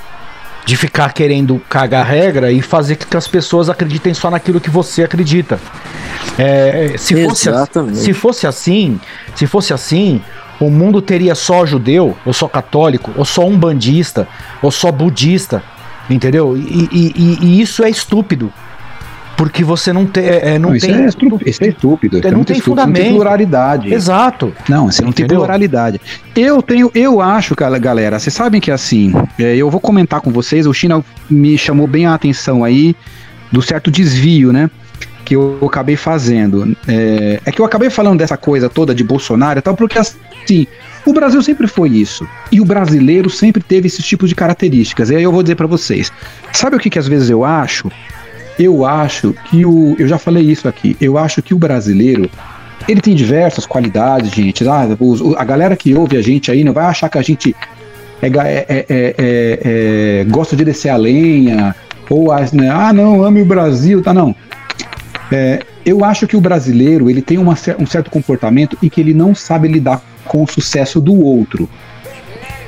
[0.65, 4.69] De ficar querendo cagar regra e fazer com que as pessoas acreditem só naquilo que
[4.69, 5.59] você acredita.
[6.37, 7.49] É, se, fosse,
[7.95, 8.99] se fosse assim,
[9.35, 10.21] se fosse assim,
[10.59, 14.27] o mundo teria só judeu, ou só católico, ou só um bandista,
[14.61, 15.61] ou só budista,
[16.09, 16.55] entendeu?
[16.57, 18.51] E, e- e- isso é estúpido.
[19.35, 20.95] Porque você não, te, é, não Não, isso, tem.
[20.95, 22.17] é isso é estúpido.
[22.17, 23.03] isso é não tem estúpido, Não fundamento.
[23.03, 23.93] tem pluralidade.
[23.93, 24.53] Exato.
[24.69, 25.39] Não, você não tem Entendeu?
[25.41, 25.99] pluralidade.
[26.35, 30.67] Eu tenho, eu acho, galera, vocês sabem que assim, é, eu vou comentar com vocês,
[30.67, 32.95] o China me chamou bem a atenção aí
[33.51, 34.69] do certo desvio, né?
[35.33, 36.77] Que eu acabei fazendo.
[36.87, 40.67] É, é que eu acabei falando dessa coisa toda de Bolsonaro e tal, porque assim,
[41.05, 42.27] o Brasil sempre foi isso.
[42.51, 45.09] E o brasileiro sempre teve esses tipos de características.
[45.09, 46.11] E aí eu vou dizer pra vocês.
[46.51, 47.91] Sabe o que, que às vezes eu acho?
[48.59, 49.95] Eu acho que o.
[49.97, 50.95] Eu já falei isso aqui.
[51.01, 52.29] Eu acho que o brasileiro
[52.87, 54.67] ele tem diversas qualidades, gente.
[54.67, 54.87] Ah,
[55.37, 57.55] a galera que ouve a gente aí não vai achar que a gente
[58.21, 59.59] é é- é- é- é-
[60.21, 61.75] é- gosta de descer a lenha,
[62.09, 64.13] ou as, né, ah, não, ame o Brasil, tá?
[64.13, 64.35] Não.
[65.35, 69.15] É, eu acho que o brasileiro ele tem uma um certo comportamento em que ele
[69.15, 71.67] não sabe lidar com o sucesso do outro.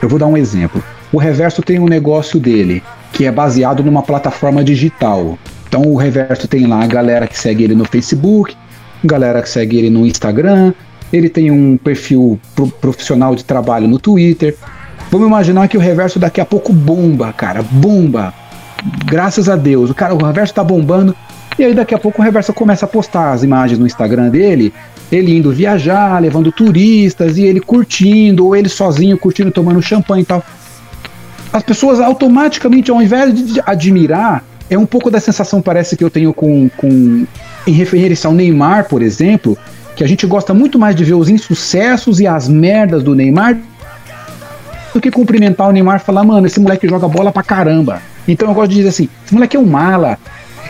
[0.02, 0.84] Eu vou dar um exemplo.
[1.14, 2.82] O Reverso tem um negócio dele
[3.14, 5.38] que é baseado numa plataforma digital.
[5.68, 8.58] Então o Reverso tem lá a galera que segue ele no Facebook,
[9.04, 10.74] galera que segue ele no Instagram,
[11.14, 14.56] ele tem um perfil pro- profissional de trabalho no Twitter.
[15.12, 18.34] Vamos imaginar que o Reverso daqui a pouco bomba, cara, bomba.
[19.06, 21.16] Graças a Deus, o cara, o Reverso tá bombando.
[21.58, 24.74] E aí daqui a pouco o Reverso começa a postar as imagens no Instagram dele,
[25.12, 30.26] ele indo viajar, levando turistas e ele curtindo, ou ele sozinho curtindo, tomando champanhe e
[30.26, 30.44] tal.
[31.54, 36.10] As pessoas automaticamente, ao invés de admirar, é um pouco da sensação, parece que eu
[36.10, 37.26] tenho com, com
[37.66, 39.58] em referência ao Neymar, por exemplo,
[39.96, 43.58] que a gente gosta muito mais de ver os insucessos e as merdas do Neymar
[44.94, 48.02] do que cumprimentar o Neymar e falar, mano, esse moleque joga bola pra caramba.
[48.28, 50.18] Então eu gosto de dizer assim, esse moleque é um mala.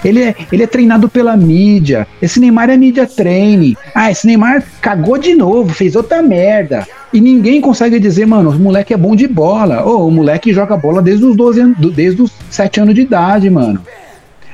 [0.04, 2.08] Ele é, ele é treinado pela mídia.
[2.22, 3.78] Esse Neymar é mídia treine.
[3.94, 6.88] Ah, esse Neymar cagou de novo, fez outra merda.
[7.14, 9.86] E ninguém consegue dizer, mano, o moleque é bom de bola.
[9.86, 13.50] Ô, o moleque joga bola desde os 12 anos, desde os 7 anos de idade,
[13.50, 13.82] mano.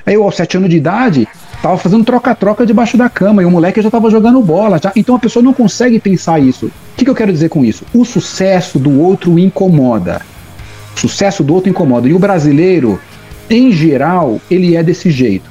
[0.06, 1.28] Aí eu, aos 7 anos de idade,
[1.62, 4.80] tava fazendo troca-troca debaixo da cama e o moleque já tava jogando bola.
[4.82, 4.92] Já.
[4.96, 6.68] Então a pessoa não consegue pensar isso.
[6.68, 7.86] O que, que eu quero dizer com isso?
[7.94, 10.22] O sucesso do outro incomoda.
[10.96, 12.08] O sucesso do outro incomoda.
[12.08, 13.00] E o brasileiro,
[13.52, 15.50] em geral, ele é desse jeito.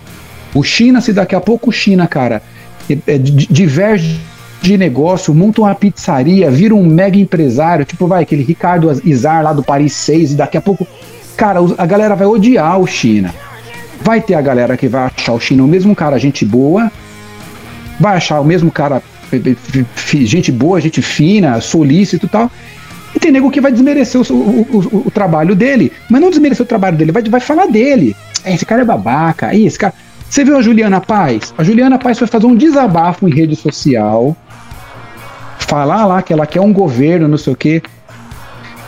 [0.55, 2.43] O China, se daqui a pouco o China, cara,
[2.89, 4.19] é- é, di- diverge
[4.63, 9.53] de negócio, monta uma pizzaria, vira um mega empresário, tipo, vai, aquele Ricardo Izar lá
[9.53, 10.87] do Paris 6, e daqui a pouco,
[11.37, 13.33] cara, a galera vai odiar o China.
[14.03, 16.91] Vai ter a galera que vai achar o China o mesmo cara, gente boa,
[17.99, 19.03] vai achar o mesmo cara,
[20.05, 22.51] gente boa, gente fina, solícito e tal.
[23.15, 26.65] E tem nego que vai desmerecer o, o- o- o trabalho dele, mas não desmerecer
[26.65, 28.15] o trabalho dele, vai, vai falar dele.
[28.45, 29.93] É, esse cara é babaca, esse cara.
[30.29, 31.53] Você viu a Juliana Paz?
[31.59, 34.37] A Juliana Paz foi fazer um desabafo em rede social,
[35.59, 37.83] falar lá que ela quer um governo, não sei o quê,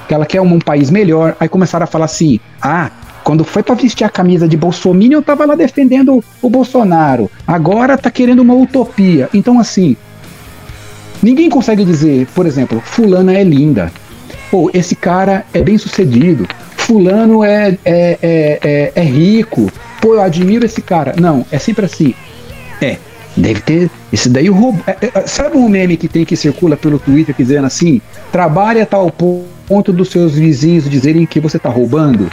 [0.06, 1.36] que ela quer um, um país melhor.
[1.40, 2.90] Aí começaram a falar assim: ah,
[3.24, 7.28] quando foi pra vestir a camisa de Bolsonaro, eu tava lá defendendo o Bolsonaro.
[7.46, 9.28] Agora tá querendo uma utopia.
[9.34, 9.96] Então, assim,
[11.22, 13.92] ninguém consegue dizer, por exemplo, Fulana é linda.
[14.52, 16.46] Ou esse cara é bem sucedido.
[16.76, 19.72] Fulano é, é, é, é, é rico.
[20.00, 21.14] Pô, eu admiro esse cara.
[21.18, 22.14] Não, é sempre assim.
[22.80, 22.98] É,
[23.36, 23.90] Deve ter.
[24.12, 24.82] Esse daí o roubo.
[24.86, 28.86] é, é, sabe um meme que tem que circula pelo Twitter dizendo assim: trabalhe a
[28.86, 32.30] tal ponto dos seus vizinhos dizerem que você tá roubando?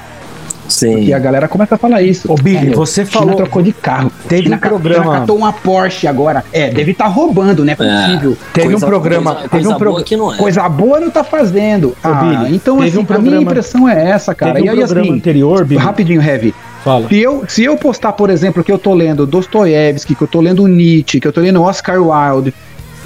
[0.70, 1.04] Sim.
[1.04, 2.32] E a galera começa a falar isso.
[2.32, 4.12] Ô, Billy, É, você China falou- trocou de carro.
[4.28, 6.44] Teve China um programa- China catou uma Porsche agora.
[6.54, 8.38] É, deve estar roubando, não é possível.
[8.54, 9.32] Teve Coisa- um programa.
[9.32, 10.38] coisa- teve coisa um pro- boa que não é.
[10.38, 11.96] Coisa boa não tá fazendo.
[12.04, 14.54] Ah, Billy, então teve assim, um a minha programa- impressão é essa, cara.
[14.54, 15.82] Teve um e aí programa assim, anterior, Billy.
[15.84, 16.54] rapidinho, Heavy.
[16.84, 17.08] Fala.
[17.10, 20.40] Se eu, se eu postar, por exemplo, que eu tô lendo Dostoiévski, que eu tô
[20.40, 22.54] lendo Nietzsche, que eu tô lendo Oscar Wilde,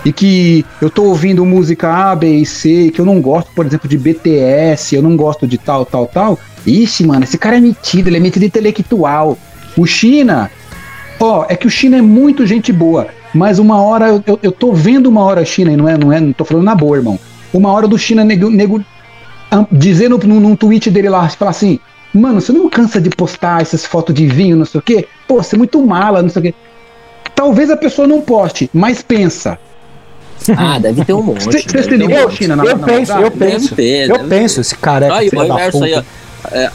[0.06, 3.66] e que eu tô ouvindo música A, B e C, que eu não gosto, por
[3.66, 6.38] exemplo, de BTS, eu não gosto de tal, tal, tal.
[6.66, 9.38] Ixi, mano, esse cara é metido, ele é metido intelectual.
[9.78, 10.50] O China,
[11.20, 14.52] ó, é que o China é muito gente boa, mas uma hora eu, eu, eu
[14.52, 16.76] tô vendo uma hora a China, e não é, não é, não tô falando na
[16.76, 17.20] boa, irmão.
[17.54, 18.84] Uma hora do China nego, nego
[19.52, 21.80] ah, dizendo num, num tweet dele lá, falar assim,
[22.14, 25.08] mano, você não cansa de postar essas fotos de vinho, não sei o quê?
[25.28, 26.54] Pô, você é muito mala, não sei o quê.
[27.36, 29.58] Talvez a pessoa não poste, mas pensa.
[30.58, 31.44] Ah, deve ter um monte.
[31.46, 32.30] Você- se ligou.
[32.32, 33.76] China, na- Eu na penso, eu penso.
[33.76, 35.16] Deve ter, Eu penso, esse careca.
[35.16, 36.04] Aí, o filho da reverso aí, ó.
[36.52, 36.70] É,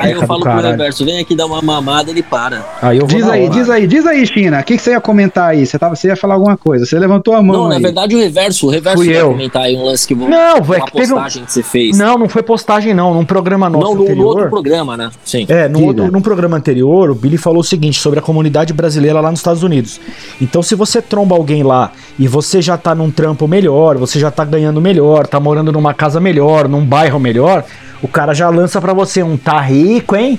[0.00, 2.64] aí eu falo pro reverso, vem aqui dar uma mamada, ele para.
[2.82, 3.50] Aí eu vou Diz na aí, hora.
[3.52, 4.60] diz aí, diz aí, China.
[4.60, 5.64] O que, que você ia comentar aí?
[5.64, 6.84] Você, tava, você ia falar alguma coisa.
[6.84, 7.82] Você levantou a mão Não, na aí.
[7.82, 9.28] verdade o reverso, o reverso Fui vai eu.
[9.30, 10.28] comentar aí um lance que vou.
[10.28, 11.96] Não, uma é que teve um- postagem que você fez.
[11.96, 13.14] Não, não foi postagem, não.
[13.14, 14.26] Num programa nosso Não, no, no anterior.
[14.26, 15.10] outro programa, né?
[15.24, 15.46] Sim.
[15.48, 19.20] É, no outro, num programa anterior, o Billy falou o seguinte sobre a comunidade brasileira
[19.20, 20.00] lá nos Estados Unidos.
[20.40, 24.30] Então, se você tromba alguém lá e você já tá num trampo melhor, você já
[24.30, 27.64] tá ganhando melhor, tá morando numa casa melhor, num bairro melhor,
[28.02, 30.38] o cara já lança pra você um tá rico, hein?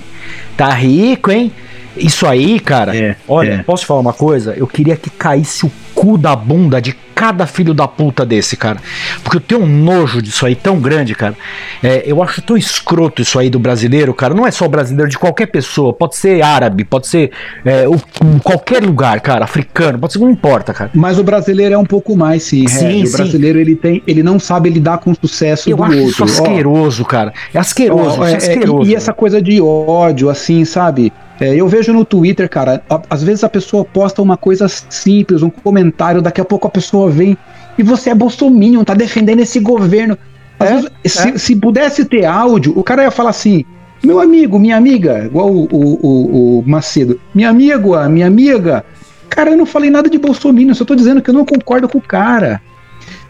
[0.56, 1.52] Tá rico, hein?
[1.96, 2.96] Isso aí, cara.
[2.96, 3.64] É, olha, é.
[3.64, 4.54] posso te falar uma coisa?
[4.56, 8.78] Eu queria que caísse o cu da bunda de cada filho da puta desse, cara.
[9.24, 11.36] Porque eu tenho um nojo disso aí tão grande, cara.
[11.82, 14.36] É, eu acho tão escroto isso aí do brasileiro, cara.
[14.36, 15.92] Não é só brasileiro, de qualquer pessoa.
[15.92, 17.32] Pode ser árabe, pode ser
[17.66, 18.00] é, o-
[18.44, 19.44] qualquer lugar, cara.
[19.46, 20.92] Africano, pode ser, não importa, cara.
[20.94, 22.68] Mas o brasileiro é um pouco mais, sim.
[22.68, 23.10] Sim, Regis.
[23.10, 23.16] sim.
[23.16, 26.10] O brasileiro ele tem, ele não sabe lidar com o sucesso Eu do acho outro.
[26.12, 27.34] isso asqueroso, cara.
[27.52, 28.88] É asqueroso, isso é é, é, asqueroso.
[28.90, 31.12] e, e essa coisa de ódio, assim, sabe?
[31.40, 35.44] É, eu vejo no Twitter, cara, a- às vezes a pessoa posta uma coisa simples,
[35.44, 37.38] um comentário, daqui a pouco a pessoa vem
[37.78, 40.18] e você é bolsominion, tá defendendo esse governo.
[40.60, 43.64] Às É, vezes, se, se pudesse ter áudio, o cara ia falar assim,
[44.04, 48.84] meu amigo, minha amiga, igual o, o- o- o Macedo, minha amiga, minha amiga,
[49.30, 52.00] cara, eu não falei nada de bolsominion, só tô dizendo que eu não concordo com
[52.00, 52.60] o cara.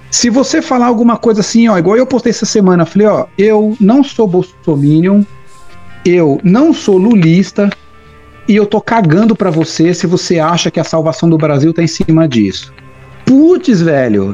[0.10, 3.76] Se você falar alguma coisa assim, ó, igual eu postei essa semana, falei, ó, eu
[3.82, 5.24] não sou bolsominion,
[6.06, 7.70] eu não sou lulista
[8.47, 11.83] e eu tô cagando pra você se você acha que a salvação do Brasil tá
[11.83, 12.73] em cima disso.
[13.25, 14.33] Putz, velho.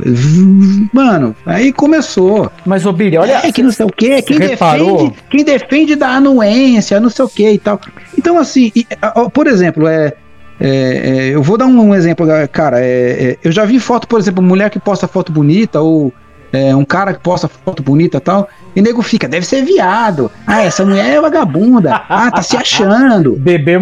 [0.94, 2.52] Mano, aí começou.
[2.64, 3.42] Mas, ô Billy, olha.
[3.44, 4.98] é que não sei o quê, quem reparou?
[4.98, 7.82] defende, quem defende da anuência, não sei o quê e tal.
[8.16, 10.14] Então, assim, e, ó, por exemplo, é,
[10.60, 12.80] é, é, eu vou dar um, um exemplo, cara.
[12.80, 16.14] é, é, eu já vi foto, por exemplo, mulher que posta foto bonita ou
[16.54, 20.32] é, um cara que posta foto bonita e tal, e nego fica, deve ser viado.
[20.46, 22.02] Ah, essa mulher é vagabunda.
[22.08, 23.36] Ah, tá se achando.
[23.42, 23.74] Bebê.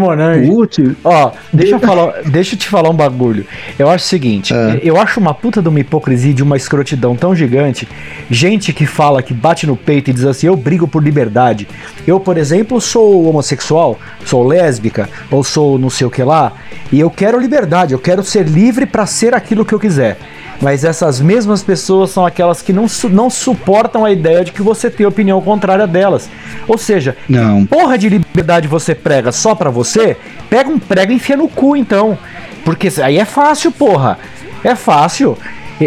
[0.47, 3.45] Putz, Ó, deixa eu, falar, deixa eu te falar um bagulho.
[3.77, 4.79] Eu acho o seguinte, É.
[4.81, 7.88] eu acho uma puta de uma hipocrisia, de uma escrotidão tão gigante.
[8.29, 11.67] Gente que fala, que bate no peito e diz assim, eu brigo por liberdade.
[12.07, 16.53] Eu, por exemplo, sou homossexual, sou lésbica, ou sou não sei o que lá,
[16.91, 20.17] e eu quero liberdade, eu quero ser livre pra ser aquilo que eu quiser.
[20.62, 24.62] Mas essas mesmas pessoas são aquelas que não, su- não suportam a ideia de que
[24.62, 26.30] você tem opinião contrária delas.
[26.67, 27.65] Ou seja, não.
[27.65, 30.15] porra de liberdade você prega só pra você,
[30.50, 32.15] pega um prego e enfia no cu então.
[32.63, 34.19] Porque aí é fácil, porra.
[34.63, 35.36] É fácil.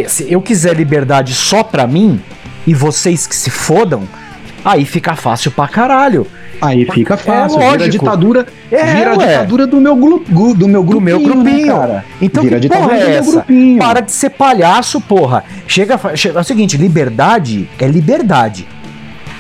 [0.09, 2.21] Se eu quiser liberdade só pra mim
[2.67, 4.03] e vocês que se fodam,
[4.65, 6.27] aí fica fácil pra caralho.
[6.61, 7.91] Aí fica fácil, vira lógico.
[7.91, 11.67] ditadura, É, vira a ditadura do meu, gu- do meu Do grupinho, meu né, grupinho.
[11.77, 12.05] cara?
[12.21, 13.31] Então vira a que porra é do meu essa?
[13.33, 13.79] grupinho.
[13.79, 15.45] Para de ser palhaço, porra.
[15.69, 18.67] Chega, chega é o seguinte, liberdade é liberdade.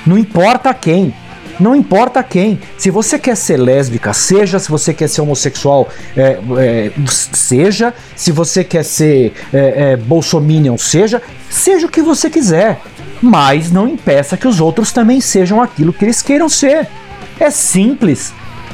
[0.07, 1.15] Não importa quem.
[1.59, 2.59] Não importa quem.
[2.77, 4.59] Se você quer ser lésbica, seja.
[4.59, 7.95] Se você quer ser homossexual, é, é, seja.
[8.17, 11.23] Se você quer ser é, é, bolsominion, seja.
[11.49, 12.81] Seja o que você quiser.
[13.23, 16.89] Mas não impeça que os outros também sejam aquilo que eles queiram ser.
[17.39, 18.33] É simples.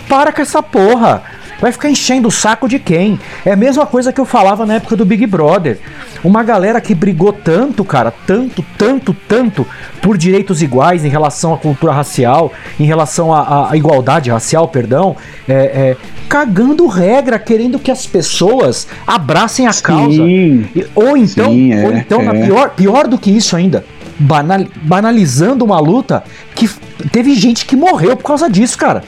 [0.09, 1.23] Para com essa porra.
[1.61, 3.21] Vai ficar enchendo o saco de quem?
[3.45, 5.79] É a mesma coisa que eu falava na época do Big Brother.
[6.25, 9.67] Uma galera que brigou tanto, cara, tanto, tanto, tanto
[10.01, 15.15] por direitos iguais em relação à cultura racial, em relação à, à- igualdade racial, perdão,
[15.47, 15.97] é, é,
[16.31, 20.17] cagando regra, querendo que as pessoas abracem a causa.
[20.17, 20.67] Sim.
[20.95, 22.47] Ou então, Sim, é, ou então na é.
[22.47, 23.85] pior, pior do que isso ainda,
[24.21, 26.23] banal- banalizando uma luta
[26.55, 26.69] que
[27.11, 29.03] teve gente que morreu por causa disso, cara.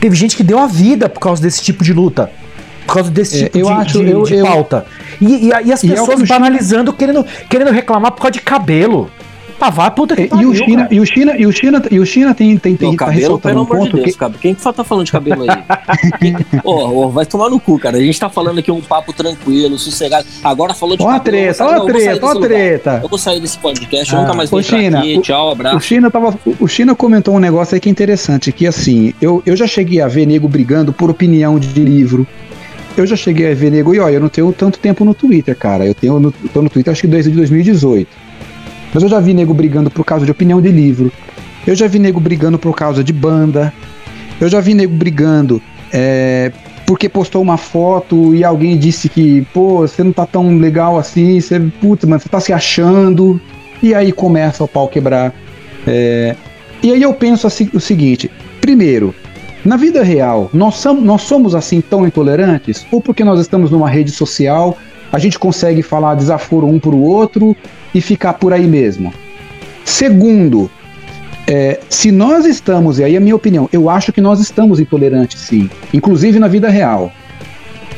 [0.00, 2.30] Teve gente que deu a vida por causa desse tipo de luta.
[2.86, 4.84] Por causa desse É, tipo eu de, acho- de- eu- de eu- pauta.
[5.20, 9.08] E, e, e as é pessoas banalizando, querendo, querendo reclamar por causa de cabelo.
[9.64, 12.00] Ah, vai, puta que E, pariu, o China, e o China, e o China, e
[12.00, 14.18] o China tem, tem, tem Não, tá cabelo, pelo um amor de ponto Deus, que
[14.18, 14.32] cara.
[14.40, 16.32] Quem que tá falando de cabelo aí?
[16.64, 17.96] Ô, ô, vai tomar no cu, cara.
[17.96, 20.26] A gente tá falando aqui um papo tranquilo, sossegado.
[20.42, 23.00] Agora falou de Ó eu treta, ó eu treta, ó treta.
[23.04, 25.18] Eu vou sair desse podcast, eu Ah, nunca mais ô, vou China, aqui.
[25.18, 25.80] o- Tchau, O abraço.
[25.80, 29.54] China, tava, o China comentou um negócio aí que é interessante, que assim, eu, eu
[29.54, 32.26] já cheguei a ver nego brigando por opinião de livro.
[32.96, 35.56] Eu já cheguei a ver nego, e ó, eu não tenho tanto tempo no Twitter,
[35.56, 35.86] cara.
[35.86, 38.08] Eu tenho no, tô no Twitter acho que desde 2018.
[38.92, 41.10] Mas eu já vi nego brigando por causa de opinião de livro.
[41.66, 43.72] Eu já vi nego brigando por causa de banda.
[44.40, 46.50] Eu já vi nego brigando é,
[46.86, 51.40] porque postou uma foto e alguém disse que, pô, você não tá tão legal assim,
[51.40, 53.40] você, putz, mano, você tá se achando.
[53.82, 55.32] E aí começa o pau quebrar.
[55.86, 56.36] É,
[56.82, 59.14] e aí eu penso assim, o seguinte: primeiro,
[59.64, 62.84] na vida real, nós, som- nós somos assim tão intolerantes?
[62.90, 64.76] Ou porque nós estamos numa rede social,
[65.12, 67.54] a gente consegue falar desaforo um pro outro
[67.94, 69.12] e ficar por aí mesmo?
[69.84, 70.70] Segundo,
[71.46, 74.80] é, se nós estamos, e aí é a minha opinião, eu acho que nós estamos
[74.80, 77.12] intolerantes sim, inclusive na vida real,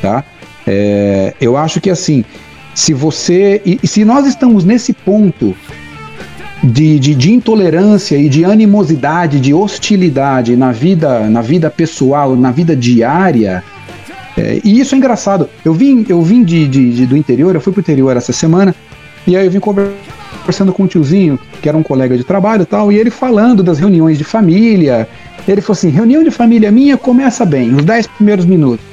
[0.01, 0.23] tá?
[0.67, 2.25] É, eu acho que assim,
[2.73, 5.55] se você, e, e se nós estamos nesse ponto
[6.63, 12.51] de, de, de intolerância e de animosidade, de hostilidade na vida, na vida pessoal, na
[12.51, 13.63] vida diária,
[14.37, 15.49] é, e isso é engraçado.
[15.63, 18.75] Eu vim, eu vim de, de- de- do interior, eu fui pro interior essa semana,
[19.25, 22.65] e aí eu vim conversando com um tiozinho, que era um colega de trabalho e
[22.65, 25.07] tal, e ele falando das reuniões de família.
[25.47, 28.85] Ele falou assim: reunião de família minha começa bem, os 10 primeiros minutos.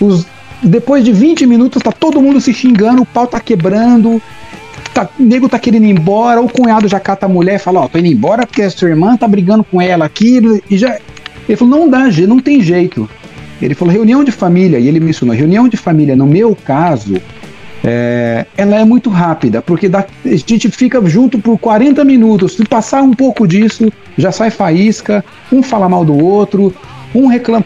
[0.00, 0.26] Os,
[0.62, 4.20] depois de 20 minutos, tá todo mundo se xingando, o pau tá quebrando,
[4.94, 7.80] tá, o nego tá querendo ir embora, o cunhado já cata a mulher e fala,
[7.80, 10.98] ó, tô indo embora porque a sua irmã tá brigando com ela aqui, e já.
[11.48, 13.08] Ele falou, não dá, não tem jeito.
[13.60, 17.14] Ele falou, reunião de família, e ele me ensinou, reunião de família, no meu caso,
[17.84, 22.64] é, ela é muito rápida, porque dá- a gente fica junto por 40 minutos, se
[22.64, 26.74] passar um pouco disso, já sai faísca, um fala mal do outro,
[27.14, 27.64] um reclama.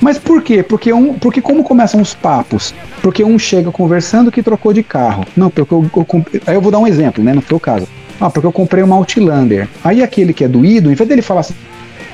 [0.00, 0.62] Mas por quê?
[0.62, 2.72] Porque, um, porque como começam os papos?
[3.02, 5.24] Porque um chega conversando que trocou de carro.
[5.36, 7.32] Não, porque eu, eu comp- Aí eu vou dar um exemplo, né?
[7.34, 7.88] No teu caso.
[8.20, 9.66] Ah, porque eu comprei uma Outlander.
[9.82, 11.54] Aí aquele que é doído, em vez dele falar assim,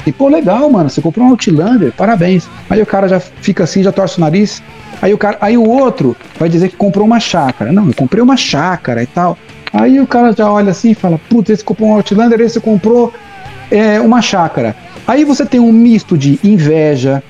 [0.07, 2.49] e, pô, legal, mano, você comprou um Outlander, parabéns.
[2.69, 4.63] Aí o cara já fica assim, já torce o nariz.
[5.01, 7.73] Aí o, cara, aí o outro vai dizer que comprou uma chácara.
[7.73, 9.39] Não, eu comprei uma chácara e tal.
[9.73, 13.13] Aí o cara já olha assim e fala, putz, esse comprou um Outlander, esse comprou
[13.71, 14.77] é, uma chácara.
[15.07, 17.23] Aí você tem um misto de inveja,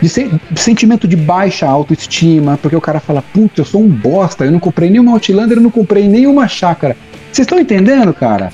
[0.00, 4.44] de sen- sentimento de baixa autoestima, porque o cara fala, putz, eu sou um bosta,
[4.44, 6.96] eu não comprei nenhuma Outlander, eu não comprei nenhuma chácara.
[7.30, 8.50] Vocês estão entendendo, cara?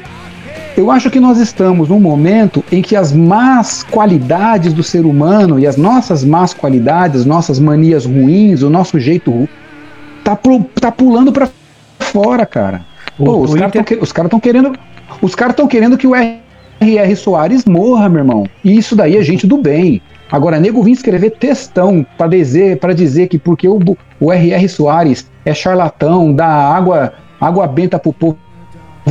[0.76, 5.58] Eu acho que nós estamos num momento em que as más qualidades do ser humano
[5.58, 9.48] e as nossas más qualidades, nossas manias ruins, o nosso jeito
[10.22, 11.48] tá, pu- tá pulando pra
[11.98, 12.84] fora, cara.
[13.16, 13.38] Pô,
[14.02, 14.72] os caras estão querendo.
[15.22, 17.16] Os caras estão querendo que o R.R.
[17.16, 18.44] Soares morra, meu irmão.
[18.62, 20.02] E isso daí é gente do bem.
[20.30, 23.78] Agora, nego vim escrever textão pra dizer, pra dizer que porque o,
[24.20, 24.68] o R.R.
[24.68, 28.36] Soares é charlatão, dá água, água benta pro povo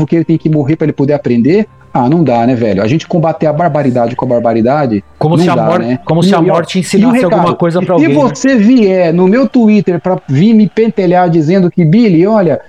[0.03, 1.67] que ele tem que morrer pra ele poder aprender.
[1.93, 2.81] Ah, não dá, né, velho?
[2.81, 5.03] A gente combater a barbaridade com a barbaridade.
[5.19, 5.99] Como se a, dá, né?
[6.03, 8.09] como se a morte ensinasse recado, alguma coisa pra Se alguém.
[8.09, 8.15] né?
[8.15, 12.59] você vier no meu Twitter pra vir me pentelhar dizendo que, Billy, olha,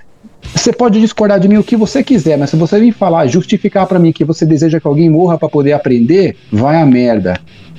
[0.55, 3.85] você pode discordar de mim o que você quiser, mas se você vir falar, justificar
[3.85, 7.37] pra mim que você deseja que alguém morra pra poder aprender, vai a merda.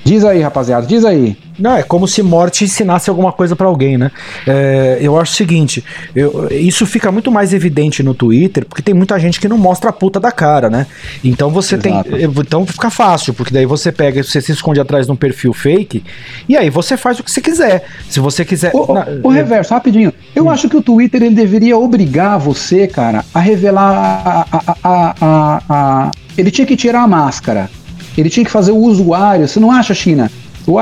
[0.08, 1.36] Diz aí, rapaziada, diz aí.
[1.58, 4.10] Não, é como se morte ensinasse alguma coisa pra alguém, né?
[4.46, 5.84] É, eu acho o seguinte,
[6.16, 9.90] eu- isso fica muito mais evidente no Twitter, porque tem muita gente que não mostra
[9.90, 10.86] a puta da cara, né?
[11.22, 12.10] Então você Exato.
[12.10, 12.22] tem.
[12.24, 16.02] Então fica fácil, porque daí você pega, você se esconde atrás de um perfil fake,
[16.48, 17.84] e aí você faz o que você quiser.
[18.08, 18.70] Se você quiser.
[18.74, 20.10] O, na- o reverso, rapidinho.
[20.34, 25.62] Eu acho que o Twitter ele deveria obrigar você, cara, a revelar a- a- a-
[25.68, 27.68] a- Ele tinha que tirar a máscara.
[28.16, 29.46] Ele tinha que fazer o usuário.
[29.46, 30.30] Você não acha, China?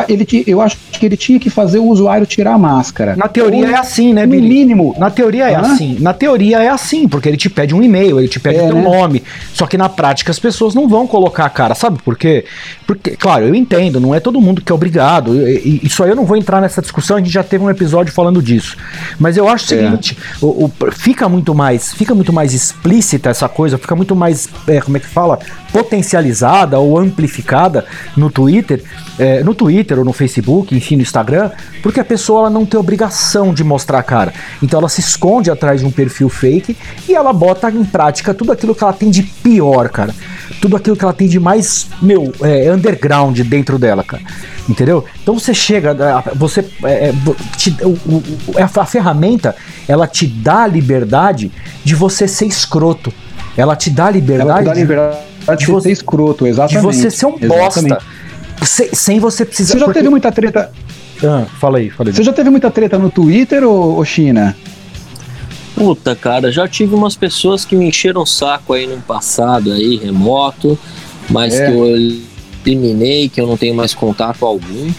[0.08, 3.14] Ele, eu acho que ele tinha que fazer o usuário tirar a máscara.
[3.14, 4.48] Na teoria Ou, é assim, né, No Billy?
[4.48, 4.96] mínimo.
[4.98, 5.60] Na teoria é Hã?
[5.60, 5.96] assim.
[6.00, 8.66] Na teoria é assim, porque ele te pede um e-mail, ele te pede É, o
[8.66, 8.82] teu né?
[8.82, 9.22] nome.
[9.54, 11.76] Só que na prática as pessoas não vão colocar a cara.
[11.76, 12.44] Sabe por quê?
[12.84, 15.36] Porque, claro, eu entendo, não é todo mundo que é obrigado.
[15.48, 18.42] Isso aí eu não vou entrar nessa discussão, a gente já teve um episódio falando
[18.42, 18.76] disso.
[19.20, 19.82] Mas eu acho o É.
[19.84, 24.48] seguinte: o- o- fica muito mais fica muito mais explícita essa coisa, fica muito mais,
[24.66, 25.38] é, como é que fala?
[25.77, 27.85] Potencializada ou amplificada
[28.16, 28.83] no Twitter,
[29.18, 31.51] é, no Twitter ou no Facebook, enfim, no Instagram,
[31.83, 34.33] porque a pessoa ela não tem obrigação de mostrar a cara.
[34.62, 36.77] Então ela se esconde atrás de um perfil fake
[37.09, 40.14] e ela bota em prática tudo aquilo que ela tem de pior, cara.
[40.61, 44.22] tudo aquilo que ela tem de mais, meu, é, underground dentro dela, cara.
[44.68, 45.05] Entendeu?
[45.22, 46.64] Então você chega, é, você.
[46.83, 47.14] É, é
[47.57, 48.22] te, o, o,
[48.59, 49.55] a ferramenta,
[49.87, 51.53] ela te dá a liberdade
[51.85, 53.12] de você ser escroto.
[53.57, 54.51] Ela te dá liberdade.
[54.51, 56.80] Ela te dá a liberdade de, de você ser escroto, exatamente.
[56.80, 57.88] De você ser um exatamente.
[57.88, 58.03] bosta.
[58.62, 59.74] Sem, sem você precisar.
[59.74, 59.99] Você já porque...
[60.01, 60.72] teve muita treta.
[61.22, 62.14] Ah, fala aí, fala aí.
[62.14, 64.57] Você já teve muita treta no Twitter ou, ou China?
[65.74, 69.97] Puta, cara, já tive umas pessoas que me encheram o saco aí no passado aí,
[69.97, 70.78] remoto,
[71.28, 71.66] mas é.
[71.66, 71.86] que eu
[72.64, 74.90] eliminei, que eu não tenho mais contato algum.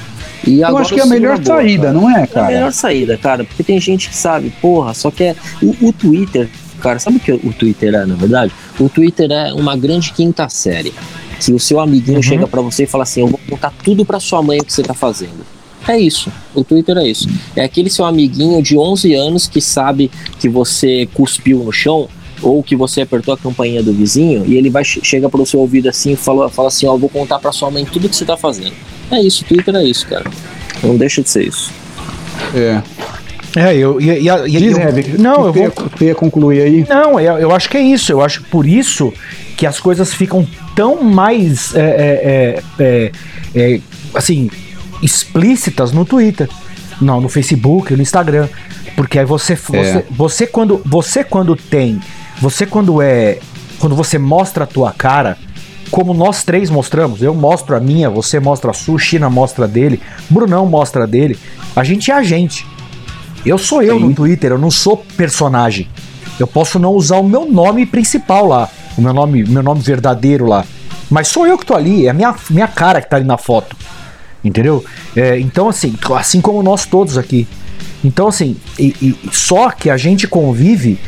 [0.46, 1.94] E eu acho que é a melhor boa, saída, cara.
[1.94, 2.46] não é, cara?
[2.46, 5.36] É a melhor saída, cara, porque tem gente que sabe, porra, só que é.
[5.62, 6.48] O, o Twitter,
[6.82, 8.52] cara, sabe o que o Twitter é, na verdade?
[8.80, 10.94] O Twitter é uma grande quinta série.
[11.40, 12.24] Que o seu amiguinho uhum.
[12.24, 14.74] chega para você e fala assim: Eu vou contar tudo pra sua mãe o que
[14.74, 15.46] você tá fazendo.
[15.88, 16.32] É isso.
[16.54, 17.30] O Twitter é isso.
[17.56, 22.10] É aquele seu amiguinho de 11 anos que sabe que você cuspiu no chão
[22.42, 25.90] ou que você apertou a campainha do vizinho e ele vai chega pro seu ouvido
[25.90, 28.38] assim e fala, fala assim, ó, vou contar pra sua mãe tudo que você tá
[28.38, 28.74] fazendo.
[29.10, 30.30] É isso, Twitter é isso, cara.
[30.84, 31.72] Não deixa de ser isso.
[32.54, 32.82] É.
[33.58, 35.74] É, eu ia, ia Diz, eu, não, eu vou.
[36.00, 36.86] Ia concluir aí?
[36.88, 38.12] Não, eu, eu acho que é isso.
[38.12, 39.12] Eu acho que por isso
[39.58, 41.74] que as coisas ficam tão mais.
[41.76, 43.12] É, é, é,
[43.56, 43.82] é, é
[44.14, 44.52] assim,
[45.02, 46.48] explícitas no Twitter.
[47.02, 48.48] Não, no Facebook, no Instagram.
[48.96, 50.06] Porque aí você, você, é.
[50.12, 52.00] você quando você quando tem,
[52.40, 53.40] você quando é,
[53.80, 55.36] quando você mostra a tua cara,
[55.90, 59.68] como nós três mostramos, eu mostro a minha, você mostra a sua, China mostra a
[59.68, 60.00] dele,
[60.30, 61.38] Brunão mostra a dele,
[61.76, 62.66] a gente é a gente.
[63.46, 64.06] Eu sou eu Sim.
[64.06, 65.88] no Twitter, eu não sou personagem.
[66.40, 70.46] Eu posso não usar o meu nome principal lá, o meu nome, meu nome verdadeiro
[70.46, 70.66] lá,
[71.10, 73.38] mas sou eu que tô ali, é a minha, minha cara que tá ali na
[73.38, 73.76] foto.
[74.44, 74.84] Entendeu?
[75.16, 77.48] É, então, assim, assim como nós todos aqui.
[78.04, 81.00] Então, assim, e, e, só que a gente convive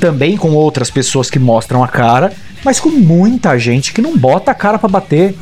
[0.00, 2.32] também com outras pessoas que mostram a cara,
[2.64, 5.34] mas com muita gente que não bota a cara para bater.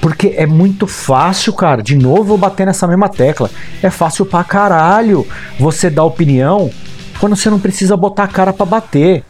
[0.00, 1.82] Porque é muito fácil, cara.
[1.82, 3.50] De novo, vou bater nessa mesma tecla.
[3.82, 5.26] É fácil pra caralho
[5.58, 6.70] você dar opinião
[7.18, 9.24] quando você não precisa botar a cara para bater.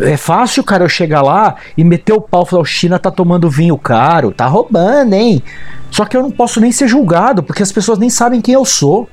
[0.00, 3.10] É fácil, cara, eu chegar lá e meter o pau e falar: o China tá
[3.10, 5.42] tomando vinho caro, tá roubando, hein?
[5.90, 8.64] Só que eu não posso nem ser julgado, porque as pessoas nem sabem quem eu
[8.64, 9.08] sou.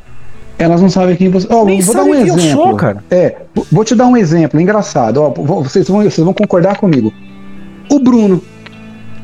[0.57, 1.47] Elas não sabem quem você.
[1.49, 2.41] Ó, nem vou dar um exemplo.
[2.41, 3.03] Eu sou, cara.
[3.11, 3.35] É,
[3.71, 5.21] vou te dar um exemplo engraçado.
[5.21, 5.29] Ó,
[5.61, 7.13] vocês vão, vocês vão concordar comigo.
[7.89, 8.41] O Bruno.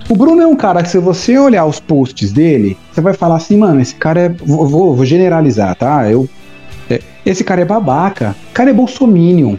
[0.08, 3.38] O Bruno é um cara que, se você olhar os posts dele, você vai falar
[3.38, 4.30] assim, mano, esse cara é.
[4.30, 6.10] Vou, vou, vou generalizar, tá?
[6.10, 6.30] Eu,
[6.89, 8.36] é, esse cara é babaca.
[8.51, 9.56] O cara é bolsominion.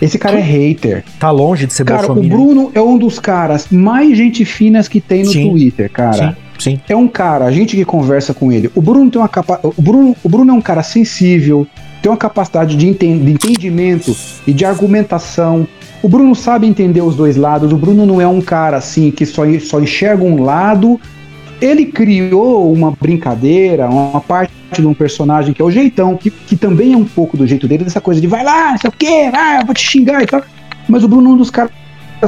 [0.00, 1.04] Esse cara é hater.
[1.18, 2.26] Tá longe de ser cara, Bolsonaro.
[2.26, 6.36] o Bruno é um dos caras mais gente finas que tem no sim, Twitter, cara.
[6.58, 6.80] Sim, sim.
[6.88, 8.70] É um cara, a gente que conversa com ele.
[8.74, 9.60] O Bruno tem uma capa...
[9.62, 11.66] o Bruno, o Bruno é um cara sensível,
[12.00, 13.18] tem uma capacidade de, enten...
[13.18, 14.16] de entendimento
[14.46, 15.66] e de argumentação.
[16.02, 17.72] O Bruno sabe entender os dois lados.
[17.72, 20.98] O Bruno não é um cara assim que só, só enxerga um lado
[21.60, 26.56] ele criou uma brincadeira, uma parte de um personagem que é o jeitão, que, que
[26.56, 29.30] também é um pouco do jeito dele, dessa coisa de vai lá, sei o quê,
[29.32, 30.42] ah, vou te xingar e tal.
[30.88, 31.70] Mas o Bruno é um dos caras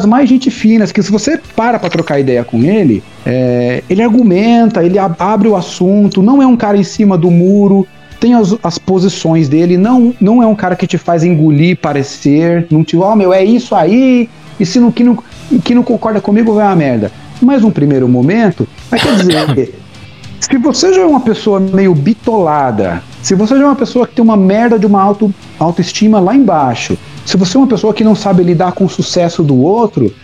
[0.06, 4.84] mais gente finas, que se você para pra trocar ideia com ele, é, ele argumenta,
[4.84, 7.86] ele abre o assunto, não é um cara em cima do muro,
[8.22, 12.68] tem as, as posições dele, não, não é um cara que te faz engolir, parecer,
[12.70, 14.28] não te, ó, oh, meu, é isso aí,
[14.60, 15.18] e se não, que, não,
[15.64, 17.10] que não concorda comigo vai uma merda.
[17.40, 19.74] Mas um primeiro momento, mas quer dizer,
[20.38, 24.14] se você já é uma pessoa meio bitolada, se você já é uma pessoa que
[24.14, 26.96] tem uma merda de uma auto, autoestima lá embaixo,
[27.26, 30.14] se você é uma pessoa que não sabe lidar com o sucesso do outro,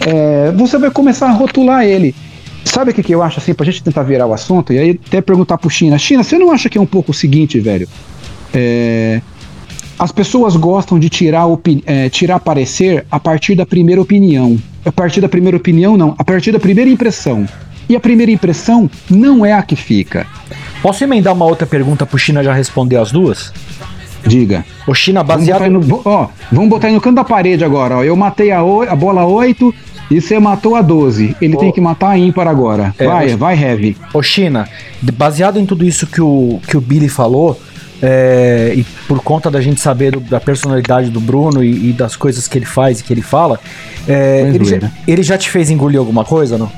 [0.00, 2.14] é, você vai começar a rotular ele.
[2.64, 4.72] Sabe o que, que eu acho assim, pra gente tentar virar o assunto?
[4.72, 7.14] E aí até perguntar pro China, China, você não acha que é um pouco o
[7.14, 7.88] seguinte, velho?
[8.52, 9.20] É,
[9.98, 11.44] as pessoas gostam de tirar,
[11.86, 14.58] é, tirar parecer a partir da primeira opinião.
[14.84, 16.14] A partir da primeira opinião, não.
[16.18, 17.46] A partir da primeira impressão.
[17.88, 20.26] E a primeira impressão não é a que fica.
[20.82, 23.52] Posso emendar uma outra pergunta pro China já responder as duas?
[24.26, 24.64] Diga.
[24.86, 25.60] O China baseado.
[25.60, 27.98] Vamos botar, no, ó, vamos botar aí no canto da parede agora.
[27.98, 28.04] Ó.
[28.04, 29.74] Eu matei a, a bola 8
[30.10, 31.36] e você matou a 12.
[31.40, 32.94] Ele tem que matar a ímpar agora.
[32.98, 33.96] É, vai, o, vai, Heavy.
[34.12, 34.68] Ô, China,
[35.02, 37.58] baseado em tudo isso que o, que o Billy falou,
[38.02, 42.16] é, e por conta da gente saber do, da personalidade do Bruno e, e, das
[42.16, 43.58] coisas que ele faz e que ele fala,
[44.06, 46.70] é, ele, já, ele, já, te fez engolir alguma coisa, não?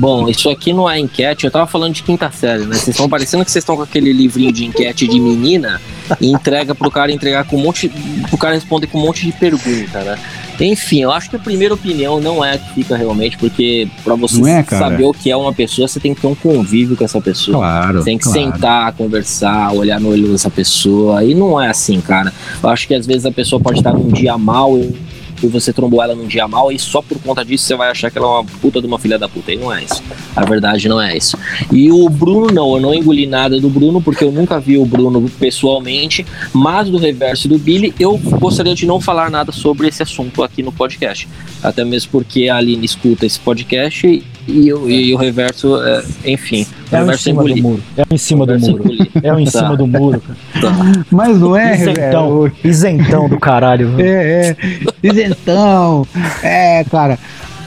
[0.00, 2.74] Bom, isso aqui não é enquete, eu tava falando de quinta série, né?
[2.74, 5.78] Vocês estão parecendo que vocês estão com aquele livrinho de enquete de menina
[6.18, 7.90] e entrega pro cara entregar com um monte.
[8.30, 10.18] pro cara responder com um monte de pergunta, né?
[10.58, 14.14] Enfim, eu acho que a primeira opinião não é a que fica realmente, porque para
[14.14, 17.04] você é, saber o que é uma pessoa, você tem que ter um convívio com
[17.04, 17.58] essa pessoa.
[17.58, 18.02] Claro.
[18.02, 18.40] Tem que claro.
[18.40, 21.22] sentar, conversar, olhar no olho dessa pessoa.
[21.22, 22.32] E não é assim, cara.
[22.62, 24.94] Eu acho que às vezes a pessoa pode estar num dia mal e
[25.42, 28.10] e você trombou ela num dia mal e só por conta disso você vai achar
[28.10, 29.52] que ela é uma puta de uma filha da puta.
[29.52, 30.02] E não é isso.
[30.34, 31.36] A verdade não é isso.
[31.72, 34.84] E o Bruno, não, eu não engoli nada do Bruno, porque eu nunca vi o
[34.84, 40.02] Bruno pessoalmente, mas do reverso do Billy, eu gostaria de não falar nada sobre esse
[40.02, 41.28] assunto aqui no podcast.
[41.62, 46.66] Até mesmo porque a Aline escuta esse podcast e, eu, e o reverso, é, enfim.
[46.90, 47.82] O É um em reverso cima do muro.
[47.96, 48.84] É em cima do muro.
[49.22, 49.50] É um em Tá.
[49.50, 50.38] cima do muro, cara.
[50.60, 51.02] Tá.
[51.10, 52.40] Mas não é, Isentão.
[52.42, 52.52] velho?
[52.64, 53.94] Isentão do caralho.
[54.00, 54.56] É, é.
[55.02, 56.06] Isentão.
[56.42, 57.18] É, cara.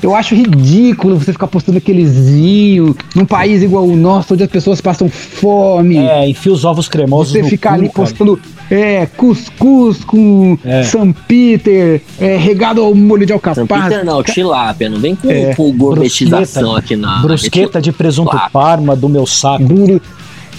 [0.04, 4.50] Eu acho ridículo você ficar postando aqueles vinhos num país igual o nosso, onde as
[4.50, 5.98] pessoas passam fome.
[5.98, 7.94] É, enfia os ovos cremosos Você no ficar cu, ali cara.
[8.08, 8.40] postando
[8.70, 10.84] é, cuscuz com É.
[10.84, 13.90] São Peter, é, regado ao molho de Não, alcaparra.
[13.90, 16.80] Peter não, tilápia, não vem com, É, com gourmetização brusqueta.
[16.80, 17.22] aqui na.
[17.22, 18.52] Brusqueta de presunto Claro.
[18.52, 19.64] parma do meu saco.
[19.64, 20.02] Duro.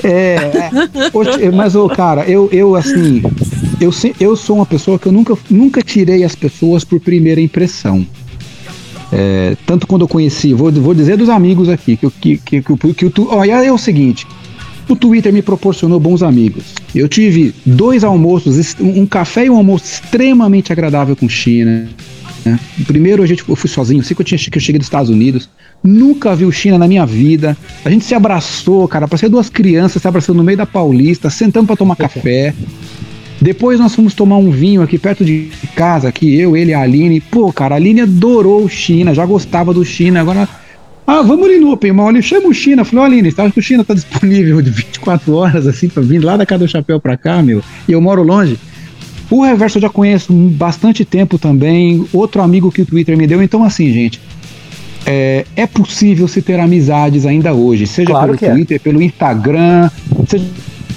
[0.03, 0.70] É, é.
[1.12, 3.22] Oxe, mas, ô, cara, eu, eu assim,
[3.80, 3.90] eu,
[4.20, 8.07] eu sou uma pessoa que eu nunca, nunca tirei as pessoas por primeira impressão.
[9.16, 12.72] É, tanto quando eu conheci, vou, vou dizer dos amigos aqui, que, que, que, que,
[12.72, 14.26] o- que o olha, é o seguinte,
[14.88, 16.64] o Twitter me proporcionou bons amigos.
[16.92, 21.86] Eu tive dois almoços, um café e um almoço extremamente agradável com China.
[22.44, 22.58] né?
[22.86, 25.08] Primeiro a gente, eu fui sozinho, assim que eu, tinha, que eu cheguei dos Estados
[25.10, 25.48] Unidos.
[25.82, 27.56] Nunca vi o China na minha vida.
[27.84, 29.06] A gente se abraçou, cara.
[29.06, 32.54] Parecia duas crianças se abraçando no meio da Paulista, sentando pra tomar café.
[33.41, 36.80] Depois nós fomos tomar um vinho aqui perto de casa, aqui, eu, ele e a
[36.80, 37.20] Aline.
[37.20, 40.20] Pô, cara, a Aline adorou o China, já gostava do China.
[40.20, 40.49] Agora,
[41.07, 42.85] ah, vamos ali no Open Mall, ali, chama o China.
[42.85, 46.03] Falei, ó, Aline, você acha que o China tá disponível de 24 horas, assim, pra
[46.03, 47.62] vir lá da Casa do Chapéu pra cá, meu?
[47.89, 48.59] E eu moro longe.
[49.30, 52.07] O Reverso eu já conheço bastante tempo também.
[52.12, 53.43] Outro amigo que o Twitter me deu.
[53.43, 54.20] Então, assim, gente,
[55.07, 58.55] é, é possível se ter amizades ainda hoje, seja Claro pelo é.
[58.55, 59.91] Twitter, pelo Instagram,
[60.26, 60.45] seja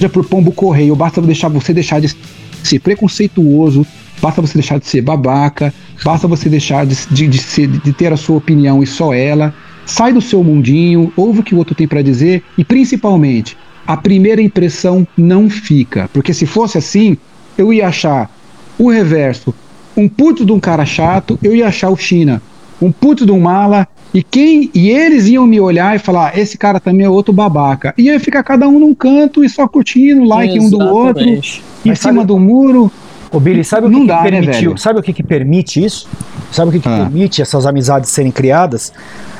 [0.09, 0.95] por pombo correio.
[0.95, 2.15] Basta deixar você deixar de
[2.63, 3.85] ser preconceituoso,
[4.21, 5.73] basta você deixar de ser babaca,
[6.03, 9.53] basta você deixar de, de, de ser- de ter a sua opinião e só ela.
[9.85, 13.95] Sai do seu mundinho, ouve o que o outro tem para dizer e principalmente a
[13.95, 17.15] primeira impressão não fica, porque se fosse assim,
[17.57, 18.29] eu ia achar
[18.77, 19.55] o reverso
[19.95, 22.41] um puto de um cara chato, eu ia achar o China
[22.81, 23.87] um puto de um mala
[24.17, 27.93] e quem e eles iam me olhar e falar esse cara também é outro babaca
[27.97, 31.63] e ia ficar cada um num canto e só curtindo like um do outro Exatamente.
[31.85, 32.91] em Mas cima sabe- do muro
[33.31, 34.69] Ô, Billy, sabe o que, dá, que né, permitiu?
[34.71, 34.77] velho?
[34.79, 36.07] sabe o que, que permite isso?
[36.51, 36.99] Sabe o que, que Ah.
[36.99, 38.93] permite essas amizades serem criadas?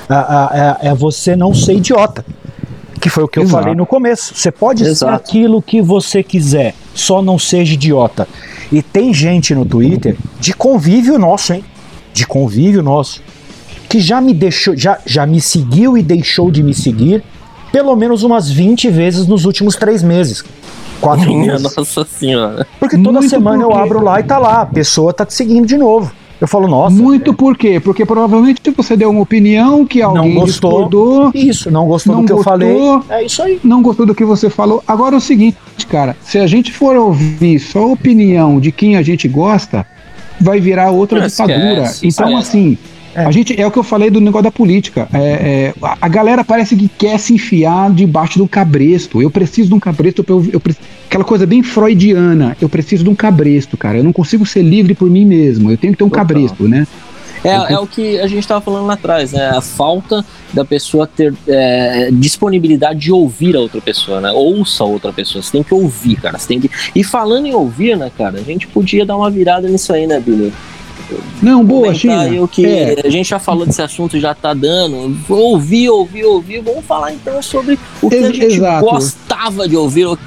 [0.10, 2.26] Ah, ah, é, é você não ser idiota.
[3.00, 3.62] Que foi o que eu Exato.
[3.64, 4.34] falei no começo.
[4.36, 5.14] Você pode ser Exato.
[5.14, 8.28] aquilo que você quiser, só não seja idiota.
[8.72, 11.64] E tem gente no Twitter de convívio nosso, hein?
[12.14, 13.22] De convívio nosso.
[13.90, 17.24] Que já me deixou, já, já me seguiu e deixou de me seguir
[17.72, 20.44] pelo menos umas 20 vezes nos últimos três meses.
[21.00, 21.76] Quatro Minha meses.
[21.76, 22.66] nossa senhora.
[22.80, 25.34] Porque toda Muito semana eu porque- abro lá e tá lá, a pessoa tá te
[25.34, 26.12] seguindo de novo.
[26.40, 30.42] Eu falo, nossa, muito por quê porque provavelmente você deu uma opinião que alguém não
[30.42, 30.70] gostou.
[30.72, 32.54] discordou Isso, não gostou Não do que eu gostou.
[32.54, 32.78] falei.
[33.10, 33.60] É isso aí.
[33.64, 34.84] não gostou do que você falou.
[34.88, 35.58] Agora é o seguinte,
[35.90, 39.86] cara, se a gente for ouvir só a opinião de quem a gente gosta,
[40.40, 41.58] vai virar outra Não, ditadura.
[41.84, 42.50] esquece, então, esquece.
[42.50, 42.78] assim,
[43.18, 43.26] É.
[43.26, 45.10] a gente é o que eu falei do negócio da política.
[45.12, 49.20] É, é, a, galera parece que quer se enfiar debaixo do cabresto.
[49.20, 50.62] Eu preciso de um cabresto, eu, eu
[51.08, 52.56] aquela coisa bem freudiana.
[52.62, 53.98] Eu preciso de um cabresto, cara.
[53.98, 55.72] Eu não consigo ser livre por mim mesmo.
[55.72, 56.28] Eu tenho que ter um Total.
[56.28, 56.86] cabresto, né?
[57.44, 59.50] É, é o que a gente estava falando lá atrás, né?
[59.50, 64.32] A falta da pessoa ter é, disponibilidade de ouvir a outra pessoa, né?
[64.32, 65.42] Ouça a outra pessoa.
[65.42, 66.38] Você tem que ouvir, cara.
[66.38, 66.70] Você tem que...
[66.94, 68.38] E falando em ouvir, né, cara?
[68.38, 70.54] A gente podia dar uma virada nisso aí, né, Billy?
[71.42, 72.22] Não, boa, China.
[72.22, 73.02] aí o que É.
[73.06, 75.16] a gente já falou desse assunto, já tá dando.
[75.30, 76.62] Ouvir, ouvir, ouvir.
[76.62, 78.86] Vamos falar então sobre o que a Ex- gente exato.
[78.86, 80.18] gostava de ouvir, o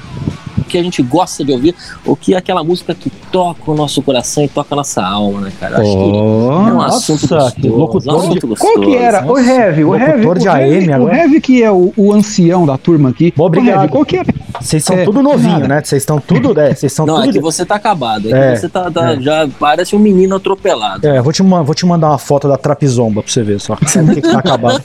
[0.69, 1.75] que a gente gosta de ouvir,
[2.07, 5.41] o que é aquela música que toca o nosso coração e toca a nossa alma,
[5.41, 5.81] né, cara?
[5.81, 6.69] Acho que Ó.
[6.69, 7.35] é um Nossa, assunto que
[7.69, 7.69] gostoso.
[7.77, 8.81] locutor um assunto Qual gostoso.
[8.87, 9.23] que era?
[9.25, 11.09] O Nossa, Heavy, o Heavy, de o Heavy, o.
[11.13, 13.35] Heavy que é o, o ancião da turma aqui.
[13.37, 13.79] Bom, obrigado.
[13.81, 14.33] Heavy, qual que era?
[14.61, 15.69] Vocês são É, tudo novinho, nada.
[15.69, 15.83] né?
[15.83, 17.33] Vocês estão tudo, é, vocês são Não, é tudo.
[17.33, 18.33] que você tá acabado.
[18.35, 19.21] É, É, que você tá, tá- é.
[19.21, 21.07] já parece um menino atropelado.
[21.07, 23.77] É, vou te, vou te mandar uma foto da trapizomba pra você ver só.
[23.81, 24.83] Que, que tá acabado?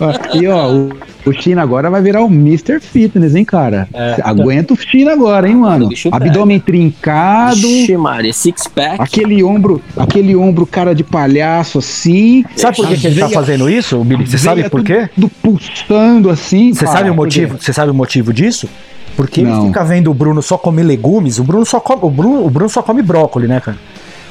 [0.00, 0.90] Ó, E ó, o,
[1.26, 2.80] o China agora vai virar o Mr.
[2.80, 3.88] Fitness, hein, cara?
[3.92, 4.16] É.
[4.22, 5.88] Aguenta o China agora, hein, mano?
[6.12, 8.96] Abdômen trincado, Ixi, Maria, six pack.
[9.00, 12.44] aquele ombro, aquele ombro cara de palhaço assim.
[12.56, 14.26] Sabe por que, que ele tá fazendo isso, Billy?
[14.26, 15.08] Você sabe por quê?
[15.14, 16.72] tudo pulsando assim.
[16.72, 17.56] Você sabe o motivo?
[17.60, 18.68] Você sabe o motivo disso?
[19.16, 19.58] Porque Não.
[19.58, 21.38] ele fica vendo o Bruno só comer legumes.
[21.38, 23.78] O Bruno só come, o Bruno, o Bruno só come brócolis, né, cara?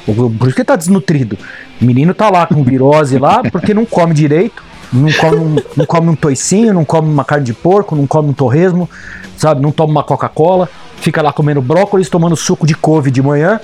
[0.06, 1.36] O, isso que tá desnutrido.
[1.80, 4.62] O menino tá lá com virose lá porque não come direito.
[4.92, 8.28] Não come, um, não come um toicinho, não come uma carne de porco, não come
[8.28, 8.88] um torresmo,
[9.36, 9.60] sabe?
[9.60, 10.68] Não toma uma Coca-Cola.
[10.98, 13.60] Fica lá comendo brócolis, tomando suco de couve de manhã.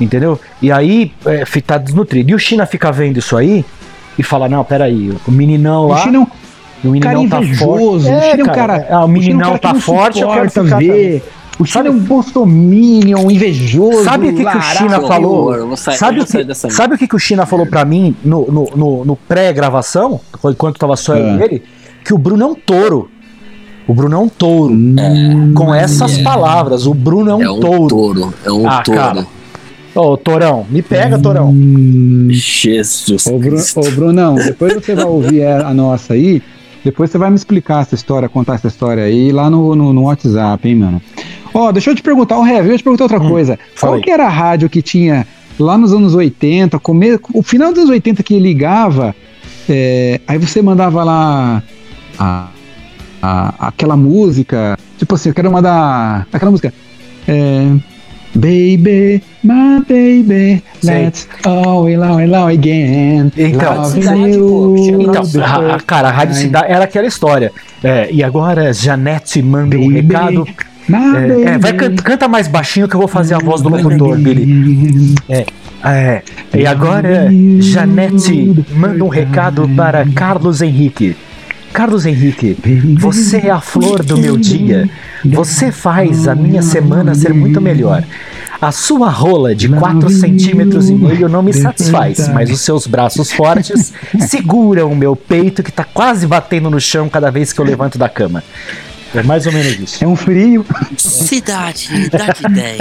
[0.00, 0.40] Entendeu?
[0.62, 2.30] E aí é, tá desnutrido.
[2.30, 3.64] E o China fica vendo isso aí
[4.16, 5.98] e fala: Não, peraí, o meninão O lá.
[5.98, 6.26] China é um
[6.84, 8.06] o cara tá invejoso.
[8.06, 8.76] China é um cara.
[8.76, 11.22] é, o o é um meninão cara tá forte, eu quero ficar ver.
[11.58, 14.04] O China é um bolsominion invejoso.
[14.04, 14.62] Sabe o que, que o.
[14.62, 15.38] China falou?
[15.40, 17.14] horror, eu vou sair- sabe eu o vou sair que, dessa sabe o que, que
[17.16, 21.42] o China falou pra mim no, no, no- no pré-gravação, enquanto tava só eu e
[21.42, 21.44] Ah.
[21.44, 21.62] ele?
[22.02, 23.10] Que o Bruno é um touro.
[23.86, 24.74] O Bruno é um touro.
[25.54, 26.22] Com essas é.
[26.22, 27.88] palavras, o Bruno é um É um touro.
[27.88, 28.34] touro.
[28.44, 28.98] É um Ah, touro.
[29.00, 29.26] cara.
[29.94, 31.52] Ô, Torão, me pega, Torão.
[32.30, 36.40] Jesus Ô, Bru ô, Brunão, depois você vai ouvir a nossa aí.
[36.84, 40.02] Depois você vai me explicar essa história, contar essa história aí lá no, no, no
[40.04, 41.02] WhatsApp, hein, mano.
[41.52, 43.54] Ó, deixa eu te perguntar, o Heavy, eu te perguntar outra coisa.
[43.54, 44.02] Hum, fala Qual aí.
[44.02, 45.26] que era a rádio que tinha
[45.58, 47.18] lá nos anos 80, come...
[47.34, 49.14] o final dos anos 80 que ligava,
[49.68, 51.62] é, aí você mandava lá
[52.18, 52.48] a,
[53.22, 56.72] a- aquela música, tipo assim, eu quero mandar aquela música.
[57.28, 57.66] É,
[58.34, 61.04] Baby, my baby, Sei.
[61.04, 63.32] let's all allow, allow again.
[63.36, 67.50] Então, cidade, you Então, a, a- cara, a Rádio Cidade era aquela história.
[67.82, 70.46] É, e agora, Janete manda um Baby, recado.
[70.88, 73.68] my É, é, vai, can- canta mais baixinho que eu vou fazer a voz do
[73.68, 75.14] locutor, Billy.
[75.82, 76.22] É,
[76.54, 77.28] e agora,
[77.60, 81.16] Janete manda um recado para Carlos Henrique.
[81.72, 82.56] Carlos Henrique,
[82.98, 84.88] você é a flor do meu dia.
[85.24, 88.02] Você faz a minha semana ser muito melhor.
[88.60, 93.32] A sua rola de 4 centímetros e meio não me satisfaz, mas os seus braços
[93.32, 93.92] fortes
[94.28, 97.96] seguram o meu peito que tá quase batendo no chão cada vez que eu levanto
[97.96, 98.42] da cama.
[99.14, 100.04] É mais ou menos isso.
[100.04, 100.64] É um frio.
[100.96, 102.78] Cidade, idade 10.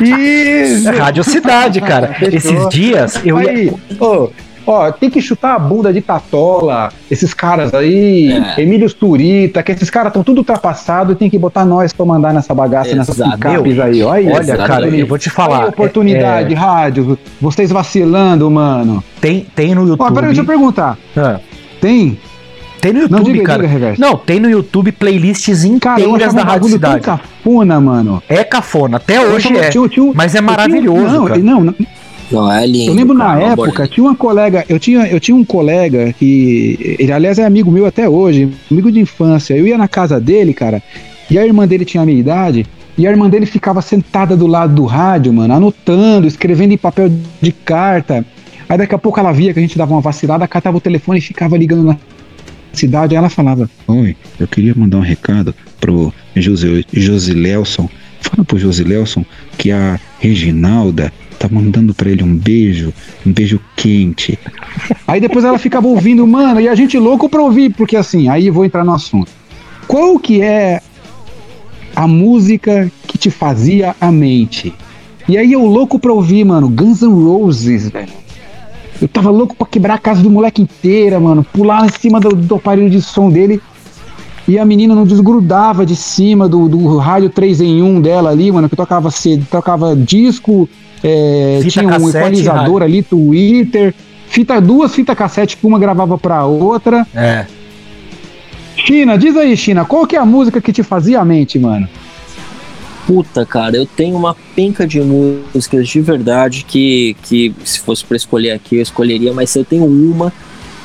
[0.00, 0.88] Isso!
[0.88, 2.16] É Rádio Cidade, cara.
[2.22, 3.50] Esses dias eu ia.
[3.50, 4.28] Aí, ó,
[4.66, 8.62] ó, tem que chutar a bunda de Tatola, esses caras aí, É.
[8.62, 12.32] Emílio Turita, que esses caras estão tudo ultrapassados e tem que botar nós pra mandar
[12.32, 13.36] nessa bagaça, nessas Exato.
[13.36, 14.12] picapes aí, ó.
[14.12, 14.68] Aí, Olha, Exatamente.
[14.68, 15.62] cara, eu vou te falar.
[15.64, 19.02] Aí, oportunidade, é, rádio, vocês vacilando, mano.
[19.20, 20.14] tem, tem no Ó, YouTube.
[20.14, 20.96] peraí, deixa eu perguntar.
[21.16, 21.38] Ah,
[21.80, 22.18] Tem?
[22.80, 23.66] tem no Não, YouTube, diga, cara.
[23.68, 23.94] diga.
[23.98, 27.00] Não, tem no YouTube playlists Cara, eu inteiras achava da um Rádio Cidade.
[27.00, 28.22] cafona, mano.
[28.28, 30.12] É cafona, até Eu hoje achava- é.
[30.14, 31.40] Mas é eu maravilhoso, não, cara.
[31.40, 31.74] Não, não,
[32.30, 32.90] Não, é lindo.
[32.90, 33.88] Eu lembro na cara, uma época, bolinha.
[33.88, 37.86] tinha uma colega, eu tinha, eu tinha um colega que, ele aliás é amigo meu
[37.86, 39.54] até hoje, amigo de infância.
[39.54, 40.82] Eu ia na casa dele, cara,
[41.30, 42.66] e a irmã dele tinha a minha idade,
[42.96, 47.10] e a irmã dele ficava sentada do lado do rádio, mano, anotando, escrevendo em papel
[47.40, 48.24] de carta.
[48.68, 51.18] Aí daqui a pouco ela via que a gente dava uma vacilada, catava o telefone
[51.18, 51.96] e ficava ligando na
[52.72, 53.14] cidade.
[53.14, 57.88] Aí ela falava: Oi, eu queria mandar um recado pro José, Josilelson.
[58.20, 59.24] Fala pro Josilelson
[59.56, 62.92] que a Reginalda tá mandando pra ele um beijo,
[63.26, 64.38] um beijo quente.
[65.08, 68.50] Aí depois ela ficava ouvindo, mano, e a gente louco pra ouvir, porque assim, aí
[68.50, 69.32] vou entrar no assunto.
[69.88, 70.82] Qual que é
[71.96, 74.74] a música que te fazia a mente?
[75.26, 78.12] E aí eu louco pra ouvir, mano, Guns N' Roses, velho.
[79.00, 82.36] Eu tava louco pra quebrar a casa do moleque inteira, mano, pular em cima do,
[82.36, 83.62] do aparelho de som dele.
[84.46, 88.52] E a menina não desgrudava de cima do, do rádio 3 em 1 dela ali,
[88.52, 89.08] mano, que tocava
[89.48, 90.68] tocava disco,
[91.02, 93.94] é, Fita tinha um cassete equalizador ali, Twitter,
[94.28, 97.06] fita, duas fitas cassete que uma gravava pra outra.
[97.14, 97.46] É.
[98.76, 101.88] China, diz aí, China, qual que é a música que te fazia a mente, mano?
[103.06, 108.16] Puta, cara, eu tenho uma penca de músicas de verdade que, que se fosse pra
[108.16, 110.32] escolher aqui, eu escolheria, mas eu tenho uma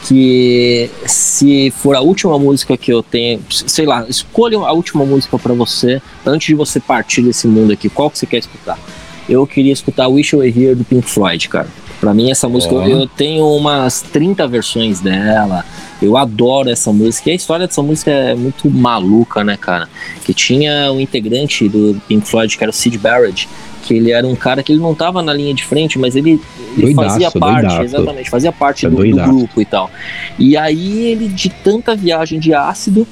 [0.08, 5.38] que se for a última música que eu tenho, sei lá, escolha a última música
[5.40, 7.90] pra você antes de você partir desse mundo aqui.
[7.90, 8.78] Qual que você quer escutar?
[9.28, 11.68] Eu queria escutar Wish You Were Here do Pink Floyd, cara.
[12.00, 12.86] Pra mim essa música, Ó.
[12.86, 15.66] eu, tenho umas 30 versões dela.
[16.02, 17.30] Eu adoro essa música.
[17.30, 19.90] E a história dessa música é muito maluca, né, cara?
[20.24, 23.48] Que tinha um integrante do Pink Floyd, que era o Sid Barrett,
[23.84, 26.40] que ele era um cara que ele não tava na linha de frente, mas ele,
[26.78, 27.84] ele Doidaço, fazia parte, doidaço.
[27.84, 29.90] exatamente, fazia parte É do, do grupo e tal.
[30.38, 33.08] E aí ele, de tanta viagem de ácido,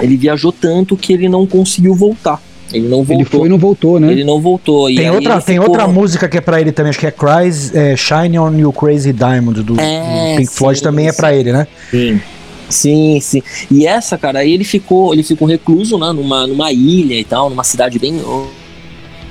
[0.00, 2.40] ele viajou tanto que ele não conseguiu voltar.
[2.74, 3.14] Ele não voltou.
[3.16, 4.10] Ele foi e não voltou, né?
[4.12, 4.90] Ele não voltou.
[4.90, 7.10] E Tem, outra, tem ficou- outra música que é pra ele também, acho que é
[7.10, 11.12] Cries, é, Shine on You Crazy Diamond, do, É, do Pink Floyd sim, também é
[11.12, 11.16] sim.
[11.16, 11.66] pra ele, né?
[11.90, 12.20] Sim.
[12.68, 13.42] Sim, sim.
[13.70, 17.50] E essa, cara, aí ele ficou, ele ficou recluso, né, numa, numa ilha e tal,
[17.50, 18.20] numa cidade bem.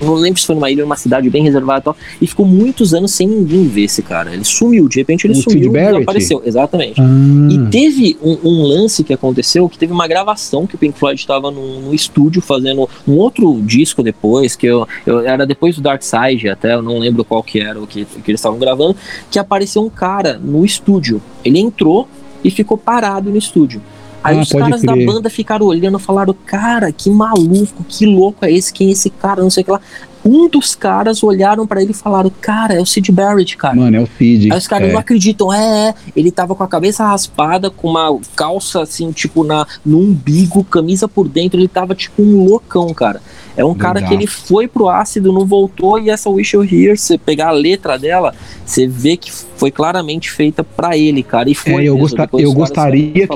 [0.06, 1.97] Não lembro se foi numa ilha ou numa cidade bem reservada e tal.
[2.22, 4.34] E ficou muitos anos sem ninguém ver esse cara.
[4.34, 6.41] Ele sumiu, de repente ele O sumiu e desapareceu.
[6.45, 6.99] Exatamente.
[7.01, 7.04] Ah,
[7.51, 11.20] E teve um, um lance que aconteceu, que teve uma gravação que o Pink Floyd
[11.20, 15.82] estava num, num estúdio fazendo um outro disco depois, que eu, eu- era depois do
[15.82, 18.95] Dark Side até, eu não lembro qual que era o que, que eles estavam gravando,
[19.32, 21.22] que apareceu um cara no estúdio.
[21.43, 22.08] Ele entrou
[22.43, 23.82] e ficou parado no estúdio.
[24.24, 25.05] Aí Ah, os caras da crer.
[25.05, 29.09] banda ficaram olhando e falaram, cara, que maluco, que louco é esse, quem é esse
[29.09, 29.82] cara, não sei o que lá.
[30.26, 33.76] um dos caras olharam pra ele e falaram: Cara, é o Sid Barrett, cara.
[33.76, 34.53] Mano, é o Cid.
[34.53, 34.93] Aí os caras é.
[34.93, 35.93] não acreditam, é, é.
[36.15, 41.09] Ele tava com a cabeça raspada, com uma calça assim, tipo, na, no umbigo, camisa
[41.09, 43.21] por dentro, ele tava tipo um loucão, cara.
[43.57, 46.97] É um cara que ele foi pro ácido, não voltou, e essa Wish You Here,
[46.97, 48.34] você pegar a letra dela,
[48.65, 51.49] você vê que foi claramente feita pra ele, cara.
[51.49, 51.84] E foi.
[51.84, 53.28] É, eu mesmo, gosta- eu gostaria.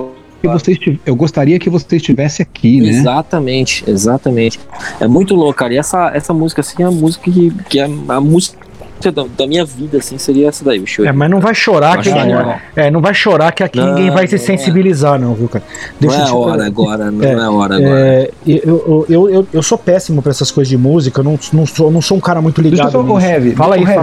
[0.42, 2.90] Que você Eu gostaria que você estivesse aqui, né?
[2.90, 4.60] Exatamente, exatamente.
[5.00, 5.74] É muito louco, cara.
[5.74, 8.68] E essa, essa música, assim, é a música que, que é a música
[9.14, 11.06] da, da minha vida, assim, seria essa daí, o show.
[11.06, 12.60] É, mas não vai chorar que ninguém, legal.
[12.76, 14.46] é, não vai chorar que aqui Não, ninguém vai se não é.
[14.46, 15.64] sensibilizar, não, viu, cara?
[16.02, 18.00] Não é eu te- hora agora, não É, é, hora agora.
[18.00, 21.66] É, eu, eu, eu, eu sou péssimo pra essas coisas de música, eu não, não,
[21.68, 23.08] sou, não sou um cara muito Deixa eu ligado.
[23.08, 23.28] só, nisso.
[23.28, 23.94] Heavy, Fala aí, deixa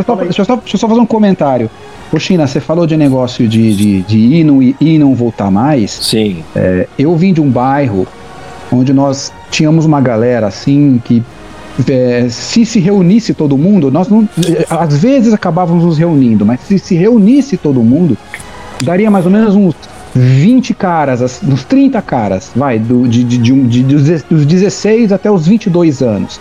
[0.00, 0.24] eu, só, Fala aí.
[0.28, 1.70] deixa, eu só, deixa eu só fazer um comentário.
[2.12, 5.50] Ô, China, você falou de negócio de, de, de ir, não, ir e não voltar
[5.50, 5.90] mais.
[5.92, 6.42] Sim.
[6.98, 8.06] Eu vim de um bairro
[8.72, 11.22] onde nós tínhamos uma galera assim que
[11.88, 16.60] é, se se reunisse todo mundo, nós não, é, às vezes acabávamos nos reunindo, mas
[16.60, 18.18] se se reunisse todo mundo,
[18.82, 19.74] daria mais ou menos uns
[20.14, 25.12] 20 caras, as- uns 30 caras, vai, do, de, de, de, um- de- dos 16
[25.12, 26.40] até os 22 anos.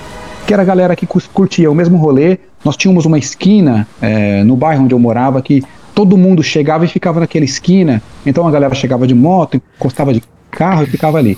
[0.50, 2.40] Que era a galera que curtia o mesmo rolê.
[2.66, 6.88] Nós tínhamos uma esquina é, no bairro onde eu morava que todo mundo chegava e
[6.88, 8.02] ficava naquela esquina.
[8.26, 11.38] Então a galera chegava de moto, encostava de carro e ficava ali.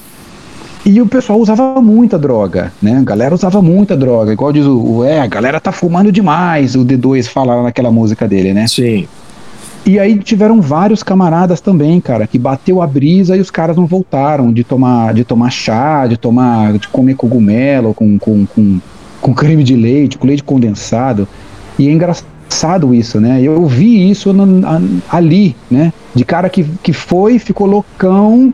[0.86, 3.00] E o pessoal usava muita droga, né?
[3.00, 4.32] A galera usava muita droga.
[4.32, 8.54] Igual diz o, é, a galera tá fumando demais, o D2 fala naquela música dele,
[8.54, 8.66] né?
[8.66, 9.10] Sim.
[9.86, 13.86] E aí tiveram vários camaradas também, cara, que bateu a brisa e os caras não
[13.86, 18.80] voltaram de tomar, de tomar chá, de tomar, de comer cogumelo com, com, com,
[19.22, 21.28] com creme de leite, com leite condensado.
[21.80, 23.42] E é engraçado isso, né?
[23.42, 25.94] Eu vi isso a- ali, né?
[26.14, 28.54] De cara que, que foi, ficou loucão,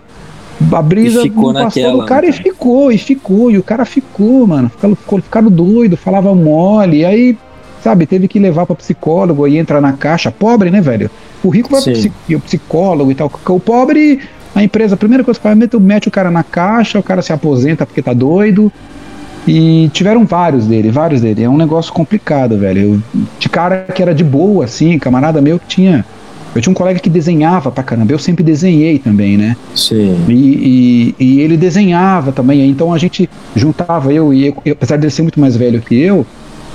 [0.71, 3.63] a brisa ficou não passou naquela, do cara né, e ficou, e ficou, e o
[3.63, 4.69] cara ficou, mano.
[4.69, 7.37] Ficou, ficou, ficaram doido, falava mole, e aí
[7.83, 10.31] sabe, teve que levar pra psicólogo e entrar na caixa.
[10.31, 11.09] Pobre, né, velho?
[11.43, 13.31] O rico vai pro psicólogo e tal.
[13.49, 14.19] O pobre,
[14.55, 17.21] a empresa, a primeira coisa que faz, mete, mete o cara na caixa, o cara
[17.21, 18.71] se aposenta porque tá doido.
[19.47, 21.43] E tiveram vários dele, vários dele.
[21.43, 22.79] É um negócio complicado, velho.
[23.15, 26.05] Eu, de cara que era de boa, assim, camarada meu que tinha.
[26.55, 28.11] Eu tinha um colega que desenhava pra caramba.
[28.11, 29.55] Eu sempre desenhei também, né?
[29.75, 30.17] Sim.
[30.27, 35.11] E, e- e ele desenhava também, então a gente juntava eu e eu, apesar dele
[35.11, 36.25] ser muito mais velho que eu,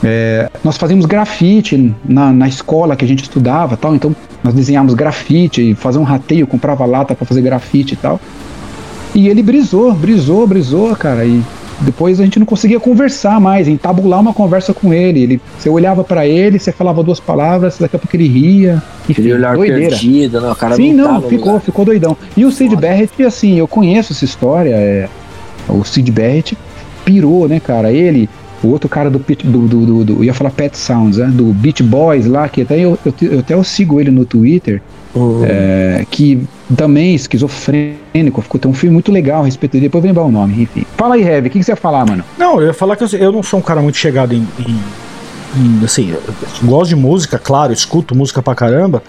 [0.05, 4.95] é, nós fazíamos grafite na, na escola que a gente estudava tal, então nós desenhávamos
[4.95, 8.21] grafite, fazia um rateio, comprava lata pra fazer grafite e tal.
[9.15, 11.43] E ele brisou, brisou, brisou, cara, e
[11.85, 15.21] depois a gente não conseguia conversar mais, entabular uma conversa com ele.
[15.23, 18.83] ele você olhava pra ele, você falava duas palavras, daqui a pouco ele ria.
[19.09, 19.91] Enfim, olhar doideira.
[19.91, 20.51] perdido, né?
[20.51, 21.61] O cara Sim, não, não, tá ficou, lugar.
[21.61, 22.17] ficou doidão.
[22.37, 22.77] E o Sid.
[22.77, 24.75] Barrett, assim, eu conheço essa história.
[24.75, 25.09] é,
[25.69, 26.57] o Sid Barrett
[27.05, 27.91] pirou, né, cara?
[27.93, 28.29] Ele,
[28.63, 31.27] o outro cara do, do, do, do, do- eu ia falar Pet Sounds, né?
[31.27, 34.81] Do Beach Boys lá, que até eu, eu, eu até eu sigo ele no Twitter,
[35.45, 36.43] É, que
[36.77, 40.39] também esquizofrênico, ficou tem um filme muito legal a respeito dele, depois eu vou lembrar
[40.39, 40.85] o nome, enfim.
[40.97, 42.25] Fala aí, Heavy, o que, que você ia falar, mano?
[42.39, 44.79] Não, eu ia falar que eu, eu não sou um cara muito chegado em- em,
[45.85, 46.15] assim,
[46.63, 49.03] gosto de música, claro, escuto música pra caramba,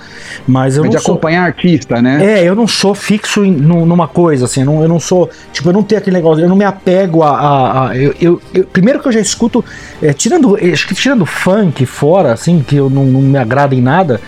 [0.48, 1.14] mas eu É não de sou.
[1.14, 2.39] acompanhar artista, né?
[2.41, 5.30] É, eu não sou fixo em, num- numa coisa, assim, eu não, eu não sou.
[5.52, 7.30] Tipo, eu não tenho aquele negócio, eu não me apego a.
[7.30, 9.64] a- a- eu, eu- eu- primeiro que eu já escuto,
[10.02, 13.82] é, tirando, acho que tirando funk fora, assim, que eu não, não me agrada em
[13.82, 14.20] nada,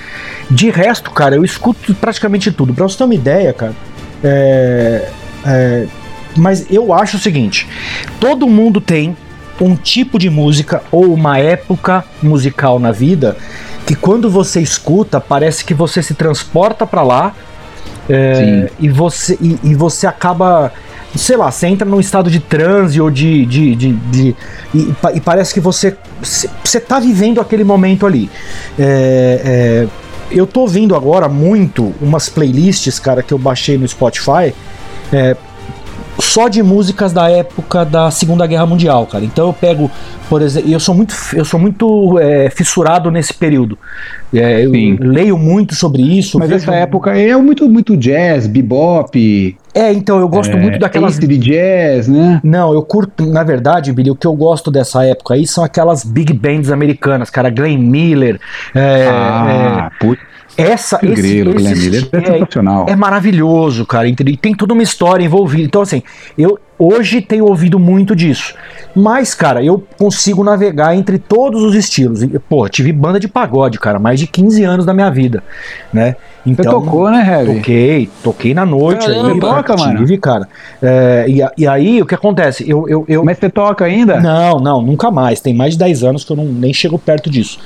[0.50, 2.74] de resto, cara, eu escuto praticamente tudo.
[2.74, 3.74] Pra você ter uma ideia, cara,
[4.24, 5.10] é,
[5.46, 5.86] é,
[6.38, 7.68] mas eu acho o seguinte:
[8.20, 9.16] todo mundo tem
[9.62, 13.38] um tipo de música ou uma época musical na vida
[13.86, 17.34] que quando você escuta parece que você se transporta pra lá
[18.10, 20.72] é, e você e, e você acaba
[21.16, 24.36] sei lá você entra num estado de transe ou de, de, de, de-
[24.74, 28.30] e, e parece que você você tá vivendo aquele momento ali.
[28.78, 29.88] É, é,
[30.32, 34.54] eu tô ouvindo agora muito umas playlists cara que eu baixei no Spotify
[35.14, 35.36] é,
[36.20, 39.24] só de músicas da época da Segunda Guerra Mundial, cara.
[39.26, 39.92] Então eu pego,
[40.30, 43.78] por exemplo, eu sou muito, eu sou muito é, fissurado nesse período.
[44.34, 44.98] É, eu Sim.
[45.00, 46.38] leio muito sobre isso.
[46.40, 51.20] Mas vejo- essa época é muito, muito jazz, bebop, É, então eu gosto muito daquelas.
[51.20, 52.40] de jazz, né?
[52.44, 56.04] Não, eu curto, na verdade, Billy, o que eu gosto dessa época aí são aquelas
[56.04, 58.40] big bands americanas, cara, Glenn Miller.
[58.74, 60.22] é, ah, putz,
[60.58, 62.10] essa, que grilo, Miller.
[62.12, 64.08] É é, é maravilhoso, cara.
[64.08, 64.34] entendeu?
[64.34, 65.64] E tem toda uma história envolvida.
[65.64, 66.02] Então, assim,
[66.38, 68.54] eu, hoje tenho ouvido muito disso.
[68.96, 72.22] Mas, cara, eu consigo navegar entre todos os estilos.
[72.50, 75.44] Pô, tive banda de pagode, cara, mais de 15 anos da minha vida,
[75.94, 76.16] né?
[76.46, 77.56] Você Então, tocou, né, Heavy?
[77.56, 79.40] Toquei, toquei na noite Caramba, aí.
[79.40, 79.98] toca, mano?
[79.98, 80.48] tive, cara.
[80.80, 82.64] É, e, a- e aí, o que acontece?
[82.70, 84.22] Eu, eu, eu, Mas você toca ainda?
[84.22, 85.42] não, não, nunca mais.
[85.42, 87.58] Tem mais de 10 anos que eu não, nem chego perto disso.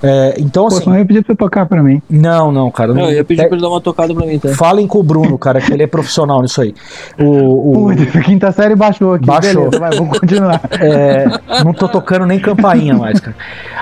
[0.00, 0.88] É, então, Pô, assim.
[0.88, 2.00] eu ia pedir pra você tocar pra mim.
[2.08, 2.94] Não, não, cara.
[2.94, 4.50] Não, não- eu ia pedir pra ele dar uma tocada pra mim, tá?
[4.50, 6.72] Falem com o Bruno, cara, que ele é profissional nisso aí.
[7.18, 9.24] O, o- Putz, quinta série baixou aqui.
[9.26, 9.70] Baixou.
[9.70, 10.60] Beleza, vai, vamos continuar.
[10.80, 11.26] é,
[11.64, 13.36] não tô tocando nem campainha mais, cara.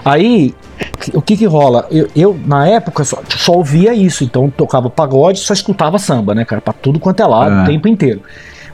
[0.04, 0.54] Aí,
[1.14, 1.86] o que que rola?
[1.90, 4.22] Eu, eu, na época, só, só ouvia isso.
[4.22, 6.60] Então, tocava pagode, só escutava samba, né, cara?
[6.60, 7.62] Pra tudo quanto é lado, Ah.
[7.62, 8.20] o tempo inteiro.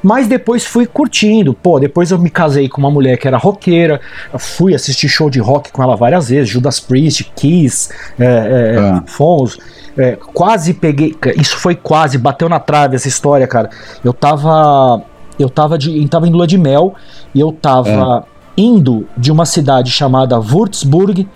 [0.03, 1.55] Mas depois fui curtindo.
[1.55, 4.01] Pô, depois eu me casei com uma mulher que era roqueira.
[4.37, 6.49] Fui assistir show de rock com ela várias vezes.
[6.49, 7.89] Judas Priest, Kiss,
[8.19, 9.05] é, é, Ah.
[9.07, 9.57] Fomos.
[9.97, 11.15] é, quase peguei.
[11.37, 13.71] Isso foi quase, bateu na trave essa história, cara.
[14.05, 15.03] Eu tava.
[15.39, 16.95] Eu tava, de, eu tava em lua de mel
[17.35, 18.25] e eu tava
[18.57, 21.27] indo de uma cidade chamada Würzburg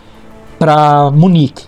[0.58, 1.64] pra Munique.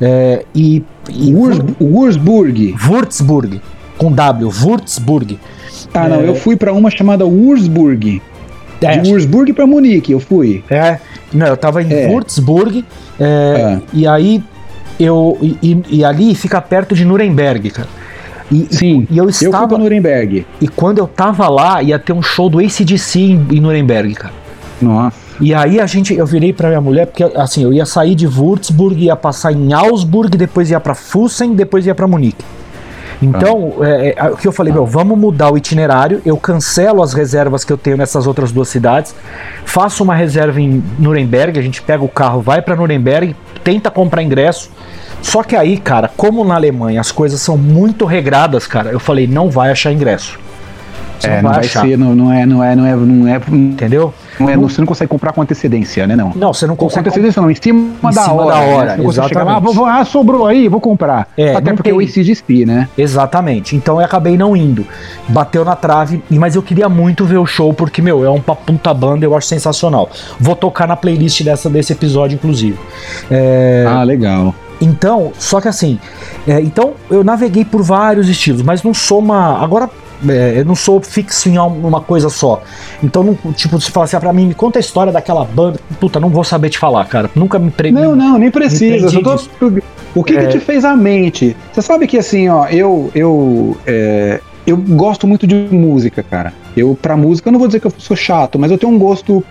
[0.00, 1.32] É, e, e
[1.80, 2.74] Wurzburg.
[2.78, 3.62] Würzburg,
[3.96, 5.38] com W, Würzburg.
[5.94, 6.28] Ah, não, É.
[6.28, 8.20] eu fui pra uma chamada Wurzburg.
[8.82, 10.62] É, De Wurzburg pra Munique, eu fui.
[10.68, 10.98] é,
[11.32, 12.08] não, eu tava em É.
[12.08, 12.84] Würzburg,
[13.18, 13.80] é, Ah.
[13.92, 14.42] e aí
[15.00, 15.38] eu.
[15.40, 17.88] E- e ali fica perto de Nuremberg, cara.
[18.50, 19.68] E, Sim, e eu Eu fui estava.
[19.68, 20.46] pra Nuremberg.
[20.60, 24.34] E quando eu tava lá, ia ter um show do ACDC em, em Nuremberg, cara.
[24.80, 25.16] Nossa.
[25.40, 28.26] E aí a gente, eu virei pra minha mulher, porque assim, eu ia sair de
[28.26, 32.44] Würzburg, ia passar em Augsburg, depois ia pra Fussen, depois ia pra Munique.
[33.20, 37.14] Então, é, é, o que eu falei, meu, vamos mudar o itinerário, eu cancelo as
[37.14, 39.14] reservas que eu tenho nessas outras duas cidades,
[39.64, 43.34] faço uma reserva em Nuremberg, a gente pega o carro, vai pra Nuremberg,
[43.64, 44.70] tenta comprar ingresso.
[45.22, 49.26] Só que aí, cara, como na Alemanha as coisas são muito regradas, cara, eu falei,
[49.26, 50.38] não vai achar ingresso.
[51.18, 51.80] Você É, não não vai vai achar.
[51.80, 54.12] ser, não, não é, não é, não é, não é, Entendeu?
[54.38, 56.30] não é, não- você não consegue comprar com antecedência, né, não?
[56.36, 57.08] Não, você não Com consegue.
[57.08, 58.74] antecedência não, em cima, Em da, cima hora, da né?
[58.74, 59.70] hora, não consegue chegar exatamente.
[59.70, 61.26] ah, vou- ah, sobrou aí, vou comprar.
[61.38, 62.86] É, Até não porque tem- o ACDC, né?
[62.98, 63.74] Exatamente.
[63.74, 64.86] Então eu acabei não indo.
[65.26, 68.92] Bateu na trave, mas eu queria muito ver o show, porque, meu, é uma puta
[68.92, 70.10] banda, eu acho sensacional.
[70.38, 72.78] Vou tocar na playlist dessa, desse episódio, inclusive.
[73.30, 74.54] É, Ah, legal.
[74.80, 75.98] Então, só que assim,
[76.46, 79.58] é, então eu naveguei por vários estilos, mas não sou uma.
[79.62, 79.88] Agora.
[80.28, 82.62] é, eu não sou fixo em uma coisa só.
[83.02, 85.78] Então, não, tipo, se falar assim, ah, pra mim, me conta a história daquela banda.
[86.00, 87.30] Puta, não vou saber te falar, cara.
[87.34, 87.90] Nunca me pre...
[87.90, 89.10] Não, não, nem precisa.
[89.20, 89.38] Tô-
[90.14, 90.46] O que, É.
[90.46, 91.54] que te fez a mente?
[91.72, 96.54] Você sabe que assim, ó, eu eu é, eu gosto muito de música, cara.
[96.74, 98.98] Eu pra música, eu não vou dizer que eu sou chato, mas eu tenho um
[98.98, 99.44] gosto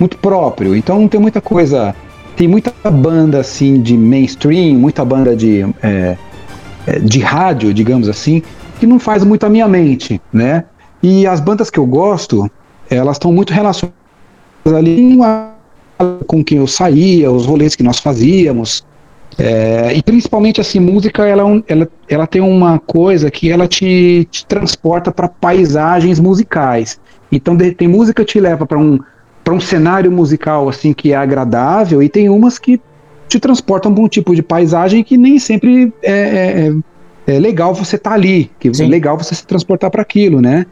[0.00, 0.74] muito próprio.
[0.74, 1.94] Então tem muita coisa,
[2.38, 6.16] tem muita banda assim de mainstream, muita banda de é,
[6.86, 8.40] é, de rádio, digamos assim,
[8.78, 10.64] que não faz muito a minha mente, né?
[11.02, 12.48] E as bandas que eu gosto,
[12.88, 13.92] elas estão muito relacionadas
[14.64, 15.18] ali
[16.28, 18.86] com quem eu saía, os rolês que nós fazíamos.
[19.36, 24.26] É, e principalmente assim, música ela, é ela, ela tem uma coisa que ela te,
[24.30, 27.00] te transporta para paisagens musicais.
[27.32, 29.00] Então de- tem música que te leva para um
[29.48, 32.78] para um cenário musical assim que é agradável e tem umas que
[33.26, 37.74] te transportam para um tipo de paisagem que nem sempre é, é- é- é legal
[37.74, 38.84] você estar ali, que Sim.
[38.84, 40.66] é legal você se transportar para aquilo, né?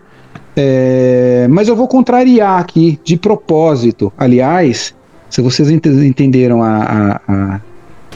[0.54, 4.12] É, mas eu vou contrariar aqui de propósito.
[4.16, 4.94] Aliás,
[5.30, 7.60] se vocês ente- entenderam a, a, a,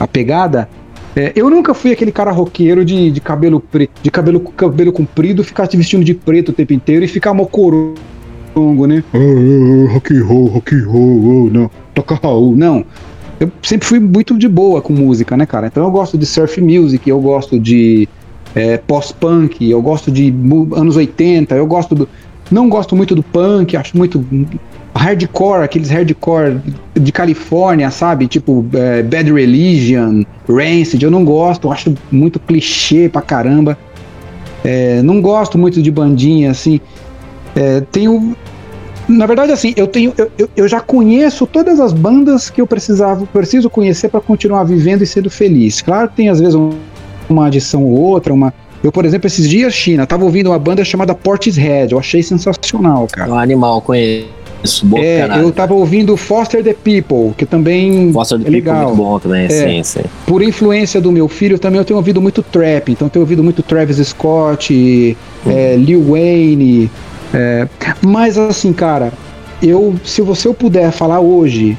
[0.00, 0.68] a pegada,
[1.16, 3.62] é, eu nunca fui aquele cara roqueiro de, de cabelo
[4.02, 7.32] de cabelo, cabelo comprido, ficar te vestindo de preto o tempo inteiro e ficar
[8.54, 9.04] mocorongo, né?
[9.14, 12.84] Ah, ah, rock and roll, rock and roll, oh, não, toca Raul, não.
[13.38, 15.68] Eu sempre fui muito de boa com música, né, cara?
[15.68, 18.06] Então eu gosto de surf music, eu gosto de
[18.54, 20.34] é, pós-punk, eu gosto de
[20.76, 22.08] anos 80, eu gosto do.
[22.50, 24.24] Não gosto muito do punk, acho muito
[24.94, 26.60] hardcore, aqueles hardcore
[26.94, 28.26] de Califórnia, sabe?
[28.26, 33.78] Tipo é, Bad Religion, Rancid, eu não gosto, acho muito clichê pra caramba.
[34.62, 36.80] É, não gosto muito de bandinha, assim.
[37.56, 38.36] É, tenho.
[39.08, 40.12] Na verdade, assim, eu tenho.
[40.38, 45.02] Eu, eu- já conheço todas as bandas que eu precisava, preciso conhecer para continuar vivendo
[45.02, 45.82] e sendo feliz.
[45.82, 46.70] Claro que tem às vezes um-
[47.28, 48.52] uma adição ou outra, uma.
[48.82, 53.06] Eu, por exemplo, esses dias, China, tava ouvindo uma banda chamada Portishead, eu achei sensacional,
[53.12, 53.28] cara.
[53.30, 54.28] É um animal, conheço.
[54.84, 55.42] Boa É, caralho.
[55.44, 58.84] eu tava ouvindo Foster the People, que também Foster the é People legal.
[58.88, 60.00] muito bom também, sim, sim.
[60.26, 62.92] Por influência do meu filho, também eu tenho ouvido muito trap.
[62.92, 66.90] Então eu tenho ouvido muito Travis Scott, é, Lil Wayne.
[67.32, 67.68] É,
[68.02, 69.12] mas assim, cara,
[69.62, 71.76] eu se você eu puder falar hoje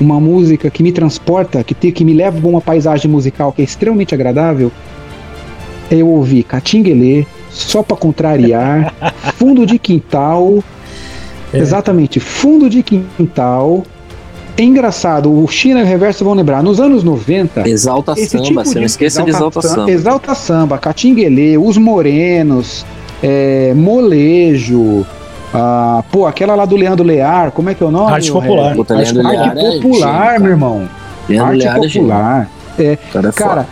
[0.00, 3.62] uma música que me transporta, que, te, que me leva pra uma paisagem musical que
[3.62, 4.70] é extremamente agradável,
[5.90, 8.92] é eu ouvir Catinguelê, só pra contrariar,
[9.38, 10.62] fundo de quintal
[11.60, 13.84] Exatamente, fundo de quintal.
[14.56, 18.44] É engraçado, o China e o Reverso vão lembrar, nos anos 90, Exalta esse samba,
[18.44, 19.90] tipo você não esqueça de exalta samba.
[19.90, 22.86] Exalta samba, Catinguelê, Os Morenos,
[23.26, 25.06] é, Molejo,
[25.54, 28.12] ah, pô, aquela lá do Leandro Lear, como é que é o nome?
[28.12, 28.68] Arte Popular.
[28.68, 28.74] Ré?
[28.74, 30.88] Puta, Arte, Leandro Arte Lear é Popular, gênio, meu irmão.
[31.26, 31.80] Leandro Arte Lear é.
[31.80, 32.50] Popular.
[32.78, 33.66] É, cara é Cara,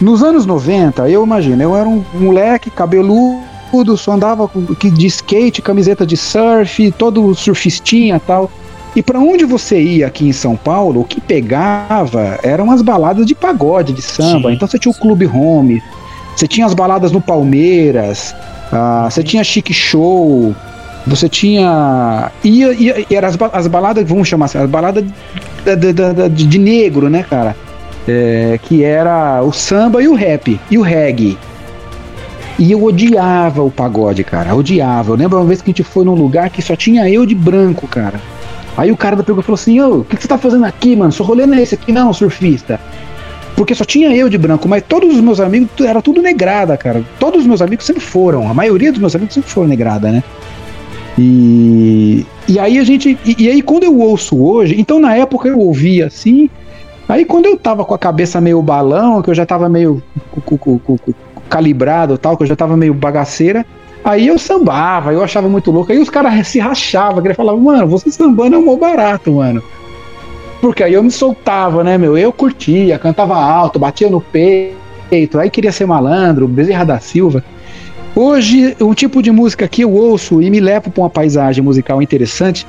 [0.00, 4.50] nos anos 90, eu imagino, eu era um moleque cabeludo, só andava
[4.82, 8.50] de skate, camiseta de surf, todo surfistinha e tal.
[8.96, 13.24] E pra onde você ia aqui em São Paulo, o que pegava eram as baladas
[13.24, 14.48] de pagode, de samba.
[14.48, 14.54] Sim.
[14.54, 15.82] Então você tinha o Clube Home,
[16.34, 18.34] você tinha as baladas no Palmeiras,
[18.72, 20.54] ah, você tinha Chique Show,
[21.06, 22.30] você tinha.
[22.42, 25.04] Ia, ia, e eram as, as baladas, vamos chamar assim, as baladas
[25.64, 27.54] da- da- da- da- de, de negro, né, cara?
[28.08, 31.36] É, que era o samba e o rap, e o reggae.
[32.58, 35.12] E eu odiava o pagode, cara, odiava.
[35.12, 37.34] Eu lembro uma vez que a gente foi num lugar que só tinha eu de
[37.34, 38.18] branco, cara.
[38.76, 40.94] Aí o cara da e falou assim: Ô, o que, que você tá fazendo aqui,
[40.96, 41.12] mano?
[41.12, 42.80] Seu rolê não é esse aqui, não, surfista.
[43.56, 47.02] Porque só tinha eu de branco, mas todos os meus amigos era tudo negrada, cara.
[47.18, 50.22] Todos os meus amigos sempre foram, a maioria dos meus amigos sempre foram negrada, né?
[51.18, 53.18] E, e aí a gente.
[53.24, 56.50] E, e aí quando eu ouço hoje, então na época eu ouvia assim.
[57.08, 60.02] Aí quando eu tava com a cabeça meio balão, que eu já tava meio
[60.44, 61.00] cu- cu-
[61.48, 63.64] calibrado tal, que eu já tava meio bagaceira,
[64.04, 65.92] aí eu sambava, eu achava muito louco.
[65.92, 69.62] Aí os caras se rachavam, que falavam, mano, você sambando é um mó barato, mano.
[70.60, 72.16] Porque aí eu me soltava, né, meu?
[72.16, 77.44] Eu curtia, cantava alto, batia no peito, aí queria ser malandro, Bezerra da Silva.
[78.14, 82.00] Hoje, um tipo de música que eu ouço e me leva pra uma paisagem musical
[82.00, 82.66] interessante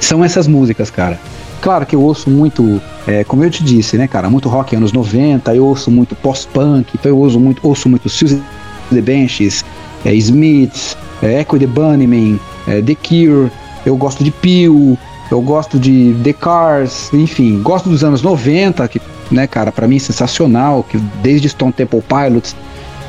[0.00, 1.20] são essas músicas, cara.
[1.60, 4.92] Claro que eu ouço muito, é, como eu te disse, né, cara, muito rock anos
[4.92, 9.62] 90, eu ouço muito post-punk, então eu ouço muito, ouço muito The Benches,
[10.02, 13.50] é, Smiths, é, Echo the Bunnymen, é, The Cure,
[13.84, 14.96] eu gosto de Peel,
[15.30, 19.00] eu gosto de The Cars, enfim, gosto dos anos 90, que,
[19.30, 22.56] né, cara, pra mim é sensacional, que desde Stone Temple Pilots,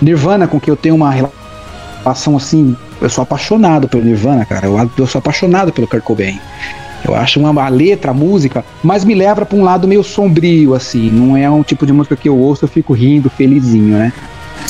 [0.02, 4.92] Nirvana, com que eu tenho uma relação assim, eu sou apaixonado pelo Nirvana, cara, eu,
[4.98, 6.40] eu sou apaixonado pelo Kurt Cobain.
[7.04, 10.76] Eu acho uma, a letra, a música, mas me leva pra um lado meio sombrio,
[10.76, 11.10] assim.
[11.10, 14.14] Não é um tipo de música que eu ouço, eu fico rindo, felizinho, né?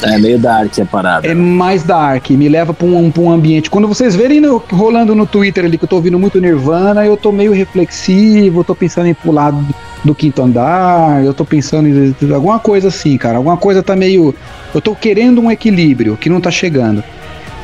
[0.04, 1.28] É meio dark a parada.
[1.28, 3.70] É mais dark, me leva pra um, pra um ambiente.
[3.70, 7.16] Quando vocês verem no- rolando no Twitter ali que eu tô ouvindo muito Nirvana, eu
[7.16, 9.66] tô meio reflexivo, tô pensando em pular do,
[10.04, 13.38] do quinto andar, eu tô pensando em alguma coisa assim, cara.
[13.38, 14.34] Alguma coisa tá meio.
[14.74, 17.04] Eu tô querendo um equilíbrio que não tá chegando.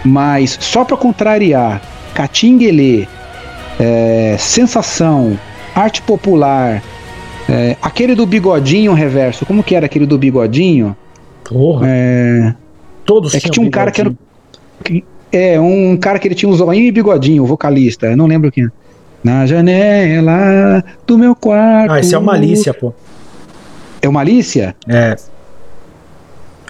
[0.06, 1.82] Mas só pra contrariar,
[2.14, 3.08] Catinguelê,
[3.80, 5.38] é, Sensação,
[5.76, 6.84] Arte Popular,
[7.50, 10.96] é, aquele do bigodinho reverso, como que era aquele do bigodinho?
[11.50, 12.54] Porra, É,
[13.06, 14.10] todos é que tinha um cara que era.
[14.10, 14.28] bigodinho.
[14.84, 18.28] que- É, um cara que ele tinha um zoinho e bigodinho, o vocalista, eu não
[18.28, 18.70] lembro quem.
[19.24, 21.92] Na janela do meu quarto.
[21.92, 22.94] Ah, esse é o Malícia, pô.
[24.02, 24.76] É o Malícia?
[24.88, 25.16] É.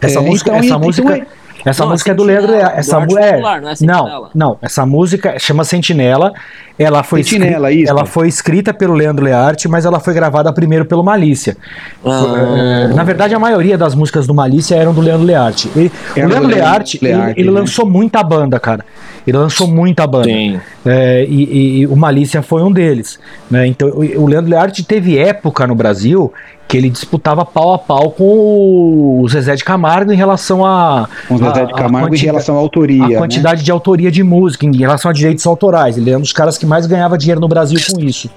[0.01, 1.25] Essa É, música, então, essa então música, é-
[1.65, 2.73] essa Não, é música é do Leandro Lear.
[2.73, 4.29] do Essa mu- é, Popular, não é não, Sentinela?
[4.33, 6.33] não, essa música chama Sentinela.
[6.79, 7.91] Ela foi Sentinela, escrita, isso.
[7.91, 11.57] ela foi escrita pelo Leandro Learte, mas ela foi gravada primeiro pelo Malícia.
[12.05, 15.69] Ah, É, na verdade, a maioria das músicas do Malícia eram do Leandro Learte.
[15.75, 17.59] Ele- o Leandro Leandro Learte, ele- Learte, ele, né?
[17.59, 18.85] lançou muita banda, cara.
[19.25, 20.25] Ele lançou muita banda.
[20.29, 20.59] Sim.
[20.85, 23.19] É, e, e- e o Malícia foi um deles.
[23.51, 23.67] Né?
[23.67, 26.31] Então, o, o Leandro Learte teve época no Brasil
[26.67, 31.07] que ele disputava pau a pau com o Zezé de Camargo em relação a.
[31.27, 33.05] Com o Zezé de Camargo em relação à autoria.
[33.05, 33.17] a né?
[33.17, 35.97] quantidade de autoria de música, em relação a direitos autorais.
[35.97, 38.29] Ele é um dos caras que mais ganhava dinheiro no Brasil com isso.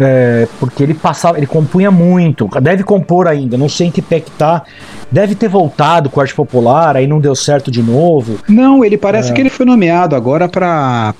[0.00, 2.48] É, porque ele passava, ele compunha muito.
[2.60, 4.64] Deve compor ainda, não sei em que pé que tá.
[5.10, 8.38] Deve ter voltado com a arte popular, aí não deu certo de novo.
[8.48, 8.98] Não, ele É.
[8.98, 11.14] parece que ele foi nomeado agora pra.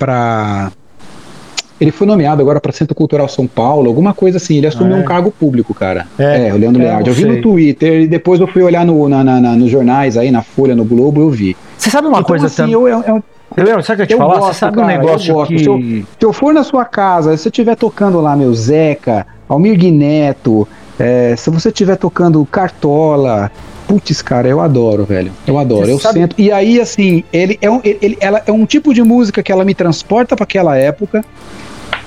[1.80, 4.56] Ele foi nomeado agora para Centro Cultural São Paulo, alguma coisa assim.
[4.56, 5.02] Ele assumiu Ah, é?
[5.02, 6.06] um cargo público, cara.
[6.18, 8.84] É, É, o Leandro é, não Eu vi no Twitter e depois eu fui olhar
[8.84, 11.56] no, na, na- na- nos jornais aí, na Folha, no Globo, eu vi.
[11.76, 12.72] Você sabe uma Então, coisa assim, também?
[12.74, 13.22] eu, eu, eu,
[13.56, 14.38] Eu lembro, sabe o que eu te eu falar?
[14.40, 15.52] gosto, Você sabe cara, um eu negócio gosto.
[15.54, 15.58] que.
[15.60, 19.26] Se eu- Se eu for na sua casa, se você estiver tocando lá, meu Zeca,
[19.48, 20.66] Almir Guineto,
[20.98, 23.50] é, se você estiver tocando Cartola,
[23.86, 25.30] putz, cara, eu adoro, velho.
[25.46, 26.34] Eu adoro, Você eu sabe- sento.
[26.38, 29.64] E aí, assim, ele é, um, ele, ela é um tipo de música que ela
[29.64, 31.24] me transporta para aquela época.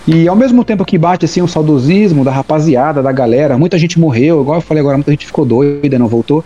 [0.08, 3.99] E ao mesmo tempo que bate assim um saudosismo da rapaziada, da galera, muita gente
[3.99, 6.43] morreu, igual eu falei agora, muita gente ficou doida, não voltou.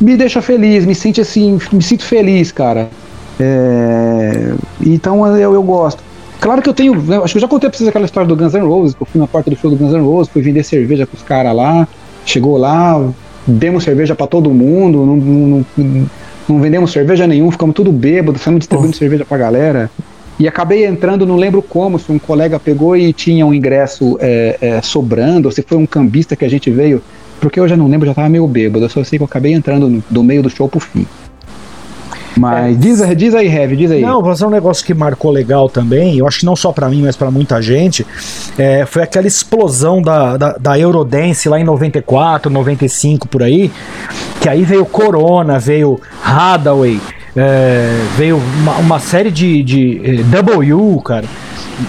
[0.00, 2.88] Me deixa feliz, me sente assim, me sinto feliz, cara.
[3.40, 4.52] É,
[4.84, 6.02] então eu, eu gosto.
[6.40, 6.94] Claro que eu tenho.
[7.12, 9.02] eu acho que eu já contei pra vocês aquela história do Guns N' Roses, que
[9.02, 11.22] eu fui na porta do show do Guns N' Roses, fui vender cerveja com os
[11.22, 11.86] caras lá.
[12.24, 13.08] Chegou lá,
[13.46, 16.06] demos cerveja pra todo mundo, não, não, não-
[16.48, 19.90] não vendemos cerveja nenhum, ficamos tudo bêbado, saímos distribuindo cerveja pra galera.
[20.38, 24.56] E acabei entrando, não lembro como, se um colega pegou e tinha um ingresso é,
[24.60, 27.02] é, sobrando, ou se foi um cambista que a gente veio,
[27.40, 29.52] porque eu já não lembro, já tava meio bêbado, eu só sei que eu acabei
[29.52, 31.06] entrando no- do meio do show pro fim.
[32.36, 34.00] Mas diz, diz aí, Heavy, diz aí.
[34.00, 36.88] Não, mas é um negócio que marcou legal também, eu acho que não só pra
[36.88, 38.06] mim, mas pra muita gente,
[38.56, 43.72] é, foi aquela explosão da, da, da Eurodance lá em 94, 95 por aí,
[44.40, 47.00] que aí veio Corona, veio Hadaway,
[47.40, 51.24] é, veio uma, uma série de, de eh, W, cara.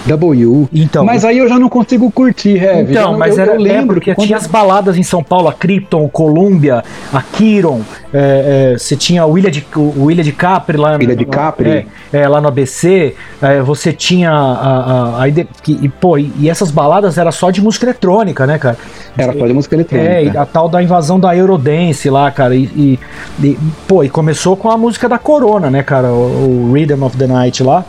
[0.06, 0.68] W.
[0.72, 2.92] Então, Mas aí eu já não consigo curtir, Heavy.
[2.92, 5.22] Então, Eu- mas eu, era, eu lembro porque que quando tinha as baladas em São
[5.22, 6.82] Paulo, a Krypton, Columbia,
[7.12, 7.80] a Kiron,
[8.12, 11.70] é, é, você tinha o Ilha de, o Ilha de Capri lá Ilha de Capri.
[11.70, 16.48] é, é, lá no ABC, é, você tinha a, a, a e, pô, e, e
[16.50, 18.76] essas baladas era só de música eletrônica, né, cara?
[19.16, 20.10] era só de música eletrônica.
[20.10, 22.98] É, a tal da invasão da Eurodance lá, cara, e, e-
[23.42, 27.16] e, pô, e começou com a música da Corona, né, cara, o, o Rhythm of
[27.16, 27.84] the Night lá,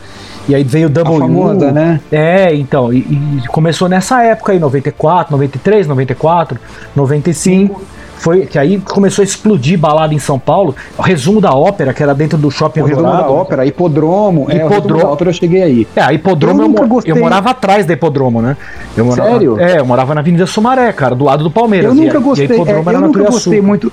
[0.48, 2.00] e aí veio o a W, famosa, né?
[2.10, 6.58] é, então, e, e começou nessa época aí, 94, 93, 94,
[6.96, 7.82] 95.
[8.16, 10.76] Foi que aí começou a explodir balada em São Paulo.
[10.96, 14.46] O resumo da ópera, que era dentro do shopping O resumo da ópera, hipodromo.
[14.48, 15.06] É, Hipodromo.
[15.06, 15.88] ópera eu cheguei aí.
[15.96, 17.12] É, a hipodromo Eu eu, nunca mo- gostei.
[17.12, 18.56] eu morava atrás da hipodromo, né?
[18.96, 19.58] Morava, Sério?
[19.58, 21.90] É, eu morava na Avenida Sumaré, cara, do lado do Palmeiras.
[21.90, 23.32] Eu E a- nunca e a gostei, é, hipodromo era eu nunca Turiaçu.
[23.38, 23.92] gostei muito.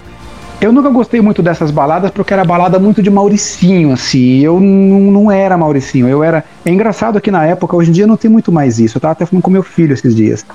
[0.62, 4.39] Eu nunca gostei muito dessas baladas porque era balada muito de Mauricinho, assim.
[4.39, 6.43] Eu não, era Mauricinho, eu era.
[6.66, 8.97] É engraçado que na época, hoje em dia não tem muito mais isso.
[8.97, 10.45] Eu tava até falando com meu filho esses dias.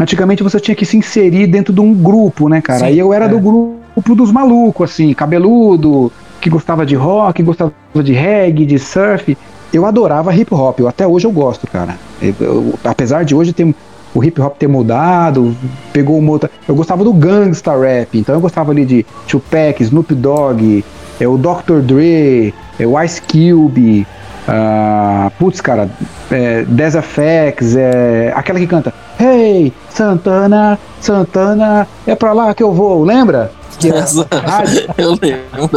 [0.00, 2.78] Antigamente você tinha que se inserir dentro de um grupo, né, cara?
[2.80, 3.28] Sim, Aí eu era é.
[3.28, 7.72] do grupo dos malucos, assim, cabeludo, que gostava de rock, gostava
[8.02, 9.36] de reggae, de surf.
[9.72, 11.96] Eu adorava hip hop, eu, até hoje eu gosto, cara.
[12.22, 13.74] Eu- eu- apesar de hoje ter
[14.14, 15.54] o hip hop ter mudado,
[15.92, 16.50] pegou uma outra.
[16.66, 20.84] Eu gostava do gangsta rap, então eu gostava ali de Tupac, Snoop Dogg,
[21.20, 21.80] é, o Dr.
[21.82, 24.06] Dre, é, o Ice Cube,
[24.46, 25.90] ah, putz, cara,
[26.30, 32.72] é, Des FX, é, aquela que canta Hey, Santana, Santana, é pra lá que eu
[32.72, 33.50] vou, lembra?
[34.98, 35.70] Eu lembro.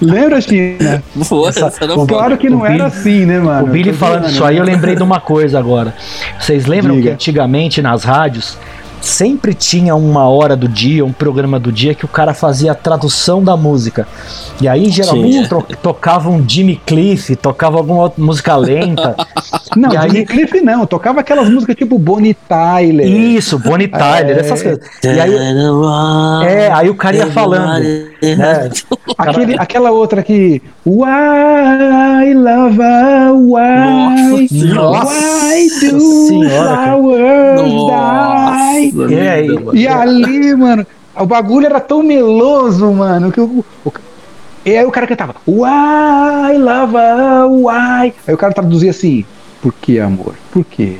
[0.00, 1.02] lembra, China?
[1.28, 3.66] Pô, Essa- essa não Claro que não O era Billy- assim, né, mano?
[3.66, 4.60] O Billy falando isso aí, né?
[4.60, 5.94] eu lembrei de uma coisa agora.
[6.38, 7.08] Vocês lembram Diga.
[7.08, 8.56] que antigamente nas rádios
[9.02, 12.74] sempre tinha uma hora do dia, um programa do dia que o cara fazia a
[12.74, 14.06] tradução da música.
[14.60, 19.14] E aí geralmente tro- tocava um Jimmy Cliff, tocava alguma outra música lenta.
[19.76, 23.06] Não, E aí- Jimmy Cliff não, tocava aquelas músicas tipo Bonnie Tyler.
[23.06, 24.40] Isso, Bonnie Tyler, É.
[24.40, 24.80] essas coisas.
[25.02, 25.34] E aí,
[26.46, 27.78] é, aí o cara ia falando.
[27.80, 28.70] né?
[29.18, 32.78] Aquele, aquela outra que Why love
[33.46, 37.60] why Nossa Why do Senhora, flowers
[38.92, 39.80] Nossa, É, e-.
[39.82, 40.86] E ali, mano,
[41.16, 43.92] o bagulho era tão meloso, mano, que o, o-
[44.64, 46.94] e aí o cara cantava Why love
[47.64, 49.24] why Aí o cara traduzia assim
[49.60, 50.34] Por que amor?
[50.52, 50.98] Por quê?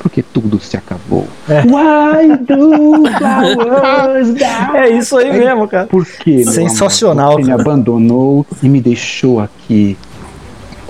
[0.00, 1.26] Porque tudo se acabou.
[1.48, 1.62] É.
[1.62, 4.76] Why do flowers die?
[4.76, 5.86] É isso aí mesmo, cara.
[5.86, 6.44] Por quê?
[6.44, 7.40] Sensacional, amor?
[7.40, 9.96] Você me abandonou e me deixou aqui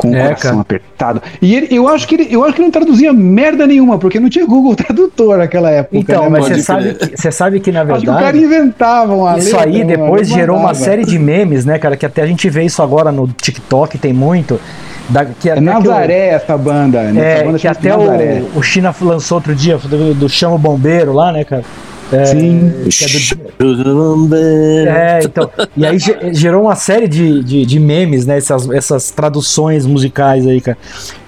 [0.04, 0.60] com o É, coração cara.
[0.62, 1.22] apertado.
[1.40, 4.28] E ele, eu acho que ele, eu acho que não traduzia merda nenhuma, porque não
[4.28, 5.96] tinha Google Tradutor naquela época.
[5.96, 8.44] Então, né, mas você sabe, que, você sabe que na Acho que o cara verdade.
[8.44, 11.96] inventava uma Isso letra, aí depois gerou uma série de memes, né, cara?
[11.96, 14.60] Que até a gente vê isso agora no TikTok, tem muito.
[15.08, 16.98] Da, que É até que o- Nazaré essa banda.
[17.02, 18.42] Essa É, banda que até Nazaré.
[18.54, 21.62] o, o China lançou outro dia, do, do Chama o Bombeiro lá, né, cara?
[22.14, 22.72] É, Sim.
[22.90, 23.08] que é
[23.58, 24.34] do-
[24.88, 25.50] É, então.
[25.76, 28.36] E aí ge- gerou uma série de, de, de memes, né?
[28.38, 30.78] Essas, essas traduções musicais aí, cara.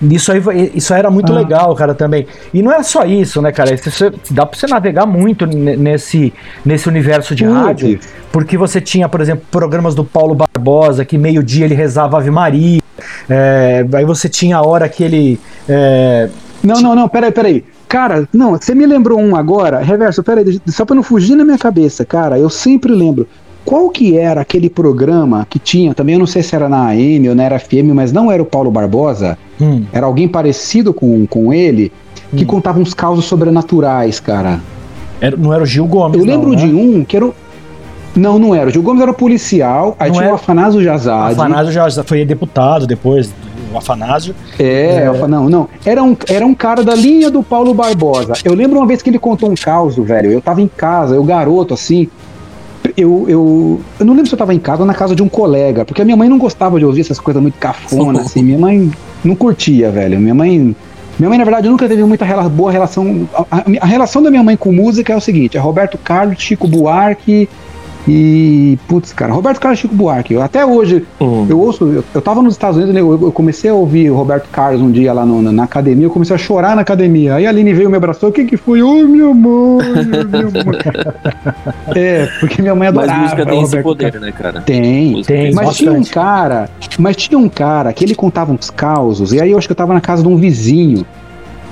[0.02, 0.40] Isso aí
[0.74, 1.36] isso aí era muito Ah.
[1.36, 2.26] legal, cara, também.
[2.52, 3.74] E não é só isso, né, cara?
[3.74, 6.32] Isso, dá pra você navegar muito ne- nesse,
[6.64, 7.56] nesse universo de Putz.
[7.56, 8.00] rádio.
[8.30, 12.80] Porque você tinha, por exemplo, programas do Paulo Barbosa, que meio-dia ele rezava Ave Maria.
[13.28, 15.40] É, aí você tinha a hora que ele.
[15.68, 16.28] é,
[16.62, 17.64] Não, não, não, peraí, peraí.
[17.96, 19.78] Cara, não, você me lembrou um agora.
[19.78, 23.26] Reverso, peraí, só pra não fugir na minha cabeça, cara, eu sempre lembro.
[23.64, 27.26] Qual que era aquele programa que tinha, também eu não sei se era na AM
[27.30, 31.26] ou na era FM, mas não era o Paulo Barbosa, hum, era alguém parecido com,
[31.26, 31.90] com ele,
[32.36, 32.46] que Hum.
[32.46, 34.60] contava uns causos sobrenaturais, cara.
[35.18, 36.20] era- não era o Gil Gomes.
[36.20, 36.56] Eu não, lembro né?
[36.56, 37.34] de um que era o...
[38.14, 38.68] Não, não era.
[38.68, 41.32] O Gil Gomes era policial, aí Não tinha era- o Afanásio Jazade.
[41.32, 43.32] Afanásio já foi deputado depois,
[43.72, 44.34] o Afanásio.
[44.58, 45.26] É, É.
[45.28, 45.68] não, não.
[45.84, 48.34] Era um, era um cara da linha do Paulo Barbosa.
[48.44, 50.30] Eu lembro uma vez que ele contou um caos, velho.
[50.30, 52.08] Eu tava em casa, eu garoto, assim.
[52.96, 55.28] Eu, eu, eu não lembro se eu tava em casa ou na casa de um
[55.28, 58.42] colega, porque a minha mãe não gostava de ouvir essas coisas muito cafona, assim.
[58.42, 58.90] Minha mãe
[59.24, 60.18] não curtia, velho.
[60.20, 60.74] Minha mãe.
[61.18, 63.28] Minha mãe, na verdade, nunca teve muita rela- boa relação.
[63.34, 66.40] A, a- a relação da minha mãe com música é o seguinte: é Roberto Carlos,
[66.40, 67.48] Chico Buarque
[68.08, 70.34] E, putz, cara, Roberto Carlos e Chico Buarque.
[70.34, 71.46] Eu, até hoje, Hum.
[71.48, 74.14] eu ouço, eu, eu tava nos Estados Unidos, né, eu, eu comecei a ouvir o
[74.14, 77.34] Roberto Carlos um dia lá no- na, na academia, eu comecei a chorar na academia.
[77.34, 78.80] Aí a Aline veio me abraçou, o que que foi?
[78.82, 80.78] Ô, minha mãe, minha mãe.
[81.96, 84.60] é, porque minha mãe Mas adorava música tem esse Roberto poder, né, cara?
[84.60, 85.76] Tem, tem, mas bastante.
[85.78, 89.58] tinha um cara, mas tinha um cara que ele contava uns causos, e aí eu
[89.58, 91.04] acho que eu tava na casa de um vizinho.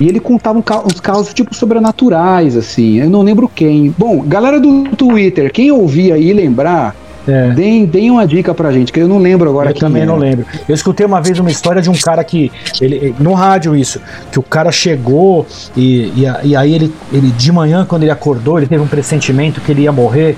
[0.00, 2.98] E ele contava um uns causos tipo sobrenaturais, assim.
[3.00, 3.94] Eu não lembro quem.
[3.96, 6.96] Bom, galera do Twitter, quem ouvir aí lembrar,
[7.26, 7.50] É.
[7.52, 10.06] deem, deem uma dica pra gente, que eu não lembro agora Eu também é.
[10.06, 10.44] não lembro.
[10.68, 12.50] Eu escutei uma vez uma história de um cara que.
[12.80, 14.00] Ele, no rádio isso,
[14.30, 15.46] que o cara chegou
[15.76, 19.60] e, e, e aí ele, ele, de manhã, quando ele acordou, ele teve um pressentimento
[19.60, 20.36] que ele ia morrer.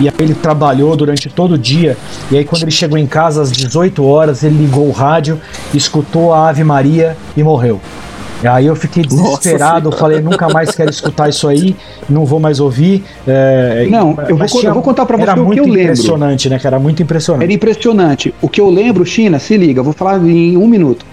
[0.00, 1.96] E aí ele trabalhou durante todo o dia.
[2.32, 5.38] E aí, quando ele chegou em casa às 18 horas, ele ligou o rádio,
[5.72, 7.80] escutou a Ave Maria e morreu.
[8.46, 9.96] Aí eu fiquei desesperado, Senhora.
[9.96, 11.74] falei, nunca mais quero escutar isso aí,
[12.08, 13.02] não vou mais ouvir.
[13.26, 15.64] É, Não, eu vou co- eu vou contar pra você era o que muito eu
[15.66, 15.82] lembro.
[15.82, 16.78] impressionante, né, cara?
[16.78, 17.44] Muito impressionante.
[17.44, 18.34] Era impressionante.
[18.42, 21.04] O que eu lembro, China, se liga, vou falar em um minuto.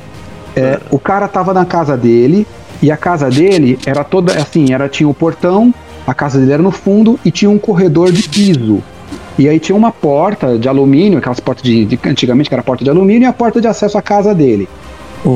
[0.56, 2.46] É, o cara tava na casa dele,
[2.82, 5.74] e a casa dele era toda assim, era tinha o portão,
[6.06, 8.82] a casa dele era no fundo e tinha um corredor de piso.
[9.40, 12.84] E aí tinha uma porta de alumínio, aquelas portas de, de- antigamente que era porta
[12.84, 14.68] de alumínio, e a porta de acesso à casa dele.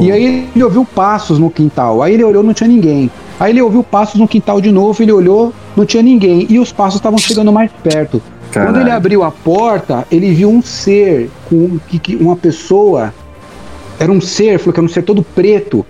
[0.01, 2.01] E aí ele ouviu passos no quintal.
[2.01, 3.09] Aí ele olhou, não tinha ninguém.
[3.39, 6.47] Aí ele ouviu passos no quintal de novo, ele olhou, não tinha ninguém.
[6.49, 8.21] E os passos estavam chegando mais perto.
[8.67, 13.13] Quando ele abriu a porta, ele viu um ser, com que, que- uma pessoa.
[13.99, 15.85] Era um ser, falou que era um ser todo preto.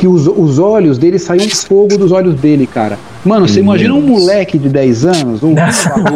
[0.00, 2.98] Que os, os olhos dele saíam fogo dos olhos dele, cara.
[3.22, 5.54] Mano, você imagina um moleque de 10 anos, um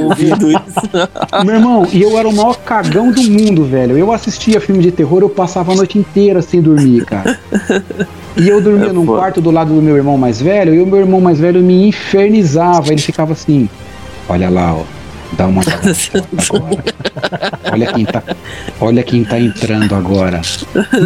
[0.04, 1.44] ouvido isso.
[1.44, 3.98] meu irmão, e eu era o maior cagão do mundo, velho.
[3.98, 7.38] Eu assistia filme de terror, eu passava a noite inteira sem dormir, cara.
[8.38, 9.18] E eu dormia É num foda.
[9.18, 11.88] quarto do lado do meu irmão mais velho, e o meu irmão mais velho me
[11.88, 12.90] infernizava.
[12.90, 13.68] Ele ficava assim:
[14.26, 14.82] Olha lá, ó.
[15.36, 15.60] Dá uma
[16.48, 16.84] agora.
[17.70, 18.22] Olha quem tá.
[18.80, 20.40] Olha quem tá entrando agora.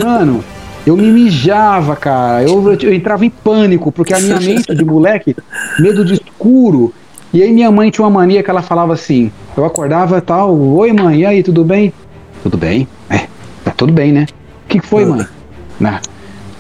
[0.05, 0.45] Mano,
[0.89, 2.43] eu me mijava, cara.
[2.43, 5.37] Eu, eu entrava em pânico, porque a minha mente de moleque,
[5.79, 6.95] medo de escuro.
[7.33, 10.59] E aí minha mãe tinha uma mania que ela falava assim: eu acordava e tal,
[10.59, 11.93] oi mãe, e aí, tudo bem?
[12.43, 12.89] Tudo bem?
[13.11, 13.27] É,
[13.65, 14.27] tá tudo bem, né?
[14.65, 15.27] O que, que foi, mãe?
[15.79, 16.01] Nah,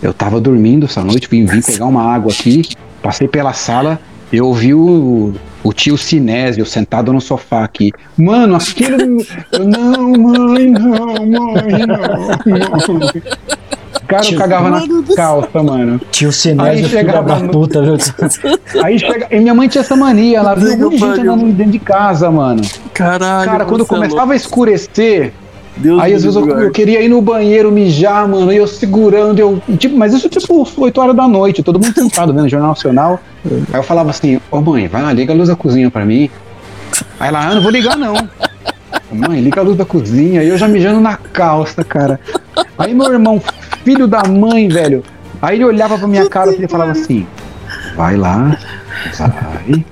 [0.02, 2.62] eu tava dormindo essa noite, vim, vim pegar uma água aqui,
[3.02, 3.98] passei pela sala,
[4.30, 5.32] eu ouvi o,
[5.64, 7.92] o tio Sinésio sentado no sofá aqui.
[8.16, 9.26] Mano, aquele.
[9.52, 13.77] eu, não, mãe, não, mãe, não, não.
[14.08, 14.82] Cara, eu Tio- cagava na
[15.14, 16.00] calça, mano.
[16.10, 17.96] Tio Sinésio, filho chegava da puta, viu?
[18.82, 19.26] Aí chega.
[19.30, 21.78] E minha mãe tinha essa mania, ela viu um monte de gente andando dentro de
[21.78, 22.62] casa, mano.
[22.94, 23.50] Caralho.
[23.50, 25.32] Cara, quando é começava a escurecer.
[25.76, 29.38] Deus aí às vezes eu, eu queria ir no banheiro mijar, mano, e eu segurando,
[29.38, 29.62] eu.
[29.78, 33.20] Tipo, mas isso tipo 8 horas da noite, todo mundo sentado vendo Jornal Nacional.
[33.44, 36.28] Aí eu falava assim, ô mãe, vai lá, liga a luz da cozinha pra mim.
[37.20, 38.14] Aí ela, ah, não vou ligar não.
[39.12, 42.18] Mãe, liga a luz da cozinha, e eu já mijando na calça, cara.
[42.76, 43.40] Aí meu irmão,
[43.88, 45.02] filho da mãe, velho,
[45.40, 47.26] aí ele olhava pra minha cara e ele falava assim,
[47.96, 48.58] vai lá,
[49.16, 49.82] vai,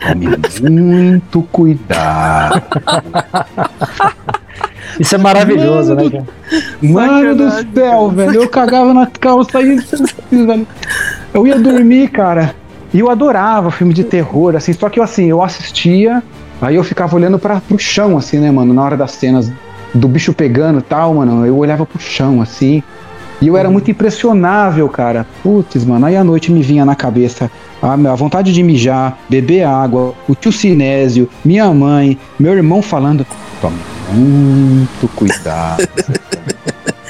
[0.00, 0.26] tome
[0.80, 2.60] muito cuidado.
[4.98, 6.24] Isso é maravilhoso, Mano né, cara?
[6.82, 8.42] Mano do céu, velho.
[8.42, 9.78] Eu cagava na calça aí.
[10.30, 10.66] velho.
[11.32, 12.54] Eu ia dormir, cara.
[12.92, 14.72] E eu adorava filme de terror, assim.
[14.72, 16.22] Só que eu, assim, eu assistia,
[16.60, 18.72] aí eu ficava olhando para pro chão, assim, né, mano?
[18.72, 19.50] Na hora das cenas
[19.92, 21.44] do bicho pegando e tal, mano.
[21.44, 22.80] Eu olhava pro chão, assim.
[23.40, 25.26] E eu era muito impressionável, cara.
[25.42, 26.06] Putz, mano.
[26.06, 27.50] Aí à noite me vinha na cabeça
[27.82, 33.26] a, vontade de mijar, beber água, o tio Sinésio, minha mãe, meu irmão falando.
[33.60, 33.78] Tome
[34.12, 35.88] muito cuidado.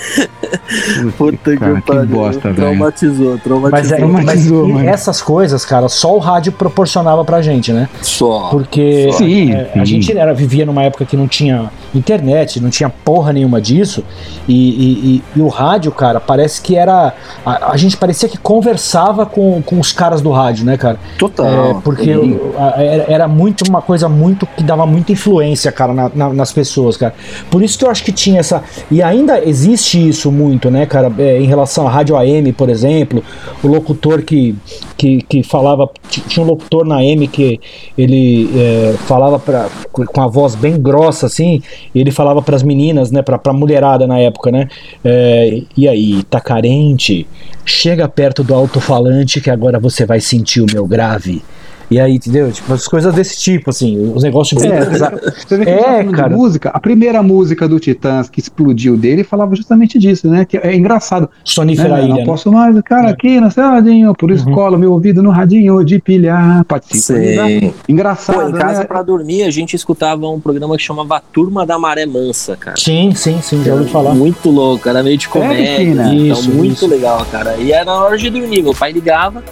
[1.16, 2.06] Puta Cara, que que pariu.
[2.06, 2.55] bosta, velho.
[2.56, 3.94] Traumatizou, Mas, traumatizou.
[3.94, 4.89] é, Traumatizou, mas mano.
[4.89, 7.89] essas coisas, cara, só o rádio proporcionava pra gente, né?
[8.02, 8.48] Só.
[8.51, 9.85] Porque Sim, é, a sim.
[9.86, 14.02] gente era, vivia numa época que não tinha internet, não tinha porra nenhuma disso.
[14.48, 17.14] E, e- e- e o rádio, cara, parece que era.
[17.44, 20.98] A, a gente parecia que conversava com, com os caras do rádio, né, cara?
[21.18, 21.47] Total.
[21.47, 25.93] É, porque o- a- era, era muito uma coisa muito que dava muita influência, cara,
[25.93, 27.14] na- na- nas pessoas, cara.
[27.51, 28.62] Por isso que eu acho que tinha essa.
[28.90, 33.22] E ainda existe isso muito, né, cara, é, em relação à rádio AM, por exemplo,
[33.62, 34.54] o locutor que,
[34.96, 35.88] que, que falava.
[36.08, 37.60] Tinha um locutor na AM que
[37.96, 41.62] ele é, falava pra, com a voz bem grossa, assim,
[41.94, 44.68] ele falava pras meninas, né, pra, pra mulherada na época, né?
[45.04, 47.26] é, e aí, tá carente?
[47.64, 51.42] Chega perto do alto-falante que agora você vai sentir o meu grave.
[51.90, 52.51] E aí, entendeu?
[52.51, 54.81] Tipo, as coisas desse tipo, assim, os negócios de É.
[54.85, 56.36] Você vê que É, a gente falando de cara.
[56.36, 60.44] música, a primeira música do Titãs que explodiu dele falava justamente disso, né?
[60.44, 61.28] Que é engraçado.
[61.44, 62.01] sonífera né?
[62.05, 62.09] ilha.
[62.09, 62.24] Não né?
[62.24, 64.55] posso mais, cara, aqui no seu radinho, por isso Uhum.
[64.55, 66.65] colo meu ouvido no radinho de pilhar.
[66.65, 67.47] Pode sincronizar.
[67.47, 67.74] Sei.
[67.89, 68.85] Engraçado, Pô, em casa né?
[68.86, 72.77] pra dormir a gente escutava um programa que chamava Turma da Maré Mansa, cara.
[72.78, 74.15] Sim, sim, sim, já ouvi falar.
[74.15, 75.56] Muito louco, era meio de comédia.
[75.77, 76.02] Cristina?
[76.15, 76.86] então, Isso, muito isso.
[76.86, 77.56] legal, cara.
[77.56, 78.62] E era na hora de dormir.
[78.62, 79.43] Meu pai ligava,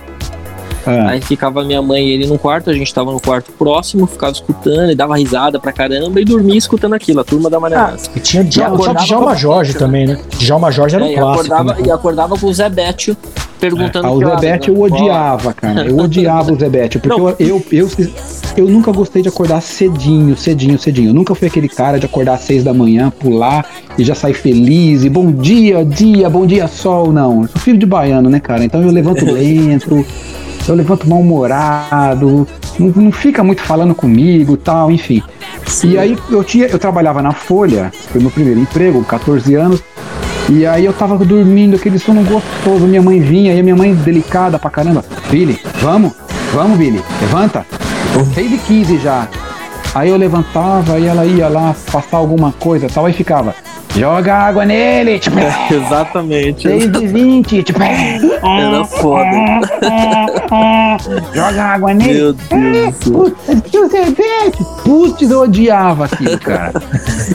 [0.86, 4.06] Ah, aí ficava minha mãe e ele no quarto, a gente tava no quarto próximo,
[4.06, 7.76] ficava escutando e dava risada pra caramba e dormia escutando aquilo, a turma da Maré
[7.76, 10.18] Ah, e tinha Dja- acordava tinha Djalma com- Jorge também, né?
[10.38, 11.54] Djalma Jorge era É, um e, clássico.
[11.54, 11.86] acordava, né?
[11.86, 13.16] e acordava com o Zé Bétio
[13.60, 14.76] perguntando Ah, o Zé Bete né?
[14.76, 15.86] eu odiava, cara.
[15.86, 17.88] Eu odiava o Zé Bete, porque eu, eu, eu,
[18.56, 21.10] eu nunca gostei de acordar cedinho, cedinho, cedinho.
[21.10, 23.64] Eu nunca fui aquele cara de acordar às seis da manhã, pular
[23.96, 25.04] e já sair feliz.
[25.04, 27.12] E bom dia, dia, bom dia, sol.
[27.12, 28.64] Não, eu sou filho de baiano, né, cara?
[28.64, 30.04] Então eu levanto lento,
[30.68, 32.46] eu levanto mal-humorado,
[32.78, 35.22] não, não fica muito falando comigo tal, enfim.
[35.84, 39.82] E aí eu tinha, eu trabalhava na Folha, foi meu primeiro emprego, 14 anos.
[40.48, 43.94] E aí eu tava dormindo, aquele sono gostoso, minha mãe vinha, e a minha mãe
[43.94, 45.04] delicada pra caramba.
[45.30, 46.12] Billy, vamos,
[46.52, 47.64] vamos, Billy, levanta.
[48.34, 49.28] 6 e 15 já.
[49.94, 53.54] Aí eu levantava e ela ia lá passar alguma coisa tal, aí ficava,
[53.96, 55.36] joga água nele, tipo,
[55.70, 56.62] Exatamente.
[56.62, 59.60] 6 e 20, tipo, Era foda.
[61.34, 62.12] joga água nele.
[62.14, 62.96] Meu Deus.
[63.04, 64.64] Putz, tio Zebete!
[64.84, 66.72] Putz, eu odiava aquilo, cara.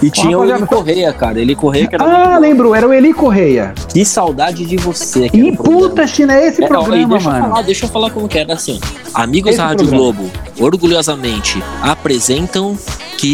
[0.01, 1.39] E tinha o Eli Correia, cara.
[1.39, 3.73] Ele Correia que era Ah, lembrou, era o Eli Correia.
[3.89, 5.27] Que saudade de você.
[5.33, 7.47] E puta, China, é esse É, ó, programa, deixa eu mano.
[7.49, 8.79] falar, deixa eu falar como que era assim.
[9.13, 10.13] Amigos Esse da Rádio programa.
[10.13, 12.77] Globo, orgulhosamente, apresentam
[13.17, 13.27] que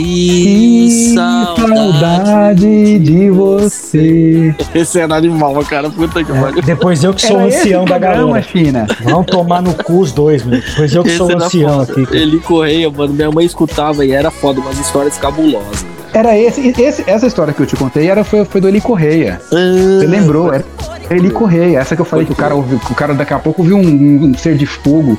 [0.84, 4.56] Que saudade de você.
[4.74, 5.90] Esse era animal, cara.
[5.90, 6.62] Puta que pariu.
[6.62, 8.42] Depois eu que sou o Era esse ancião da galera.
[8.42, 8.88] China.
[9.04, 10.60] Vão tomar no cu os dois, meu.
[10.62, 11.92] Depois eu que sou o era ancião foda.
[11.92, 12.06] aqui.
[12.06, 12.18] cara.
[12.18, 13.14] Ele Correia, mano.
[13.14, 15.86] Minha mãe escutava e era foda, umas histórias cabulosas.
[16.14, 19.42] Era esse, esse- essa história que eu te contei era, foi, foi do Eli Correia.
[19.50, 20.54] Você lembrou?
[20.54, 20.64] Era
[21.10, 21.80] Eli Correia.
[21.80, 24.34] Essa que eu falei que o cara, o cara daqui a pouco viu um, um
[24.38, 25.18] ser de fogo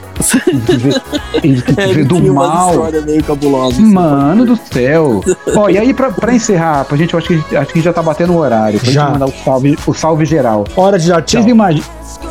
[0.79, 1.01] vê-
[1.77, 2.89] É, vê ele do tinha umas mal.
[3.27, 3.79] cabulosas.
[3.79, 3.93] assim.
[3.93, 5.23] Mano do céu.
[5.57, 8.03] Ó, e aí pra, pra encerrar, pra gente, eu acho que, acho que já tá
[8.03, 8.79] batendo o horário.
[8.81, 9.03] Pra Já.
[9.05, 10.65] gente mandar o salve, o salve geral.
[10.77, 11.43] Hora de dar tchau.
[11.43, 11.83] Vocês imagi-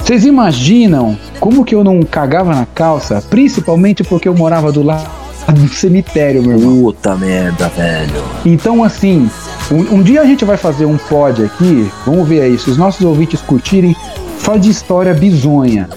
[0.03, 3.23] Vocês imaginam como que eu não cagava na calça?
[3.29, 5.09] Principalmente porque eu morava do lado
[5.53, 6.83] do cemitério, meu irmão.
[6.83, 8.23] Puta merda, velho.
[8.45, 9.29] Então, assim,
[9.71, 12.77] um, um dia a gente vai fazer um pod aqui, vamos ver aí, se os
[12.77, 13.95] nossos ouvintes curtirem,
[14.39, 15.89] fala de história bizonha.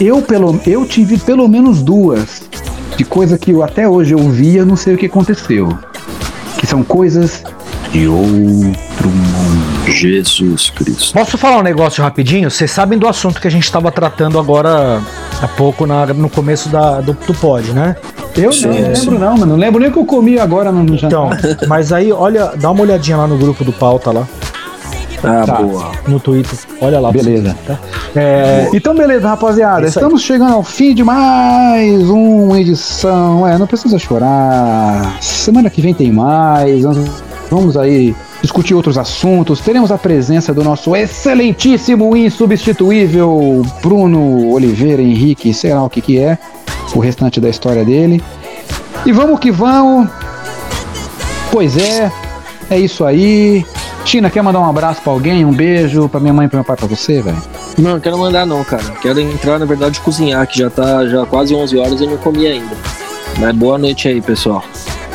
[0.00, 2.42] Eu, pelo, eu tive pelo menos duas
[2.96, 5.76] de coisa que eu até hoje eu via, não sei o que aconteceu.
[6.58, 7.42] Que são coisas
[7.92, 9.68] de outro mundo.
[9.90, 11.12] Jesus Cristo.
[11.14, 12.50] Posso falar um negócio rapidinho?
[12.50, 15.00] Vocês sabem do assunto que a gente estava tratando agora
[15.42, 17.96] há pouco na- no começo da, do, do pod, né?
[18.36, 19.46] Eu não, não lembro não, mano.
[19.46, 21.38] Não lembro nem o que eu comi agora no jantar.
[21.38, 24.26] Então, mas aí, olha, dá uma olhadinha lá no grupo do pauta lá,
[25.24, 25.54] Ah, Tá.
[25.62, 25.90] boa.
[26.06, 26.56] no Twitter.
[26.80, 27.10] Olha lá.
[27.10, 27.56] Beleza.
[27.66, 27.78] você, tá?
[28.14, 29.86] É, então, beleza, rapaziada.
[29.86, 30.04] Isso aí.
[30.04, 33.46] Estamos chegando ao fim de mais uma edição.
[33.46, 35.16] É, não precisa chorar.
[35.20, 36.84] Semana que vem tem mais.
[37.50, 39.60] Vamos aí discutir outros assuntos.
[39.60, 46.18] Teremos a presença do nosso excelentíssimo, insubstituível Bruno Oliveira Henrique, sei lá o que que
[46.18, 46.38] é,
[46.94, 48.22] o restante da história dele.
[49.04, 50.08] E vamos que vamos.
[51.50, 52.10] Pois é,
[52.70, 53.64] é isso aí.
[54.04, 55.44] China, quer mandar um abraço pra alguém?
[55.44, 57.36] Um beijo pra minha mãe, pro meu pai, pra você, velho?
[57.76, 58.82] Não, não quero mandar não, cara.
[59.02, 62.46] Quero entrar, na verdade, cozinhar, que já tá já quase 11 horas e não comi
[62.46, 62.74] ainda.
[63.38, 64.64] Mas boa noite aí, pessoal.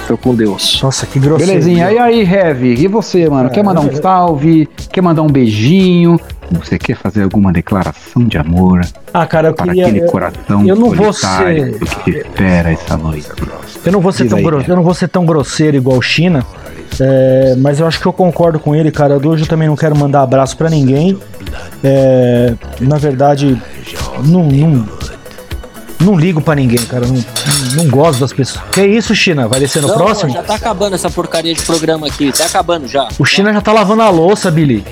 [0.02, 0.80] Fica com Deus.
[0.82, 1.52] Nossa, que grosseiro.
[1.52, 1.92] Belezinha.
[1.92, 2.84] E aí, Heavy?
[2.84, 3.50] E você, mano?
[3.50, 4.68] Quer mandar um salve?
[4.92, 6.20] Quer mandar um beijinho?
[6.60, 8.82] Você quer fazer alguma declaração de amor
[9.14, 9.86] Ah, cara, eu para queria.
[9.88, 13.28] aquele Eu, coração eu não vou solitário ser- que te espera essa noite?
[13.86, 14.70] eu não vou ser Diz tão aí, gro- Heavy.
[14.70, 16.46] eu não vou ser tão grosseiro igual o China.
[17.00, 19.16] é, mas eu acho que eu concordo com ele, cara.
[19.18, 21.18] Hoje eu também não quero mandar abraço pra ninguém.
[21.84, 23.60] É, na verdade,
[24.26, 24.86] não, não,
[26.00, 27.06] não ligo pra ninguém, cara.
[27.08, 27.24] Não,
[27.84, 28.64] não gosto das pessoas.
[28.72, 29.48] Que isso, China?
[29.48, 30.32] Vai descer no Não, próximo?
[30.32, 32.32] já tá acabando essa porcaria de programa aqui.
[32.32, 33.08] Tá acabando já.
[33.20, 34.84] O China já tá lavando a louça, Billy.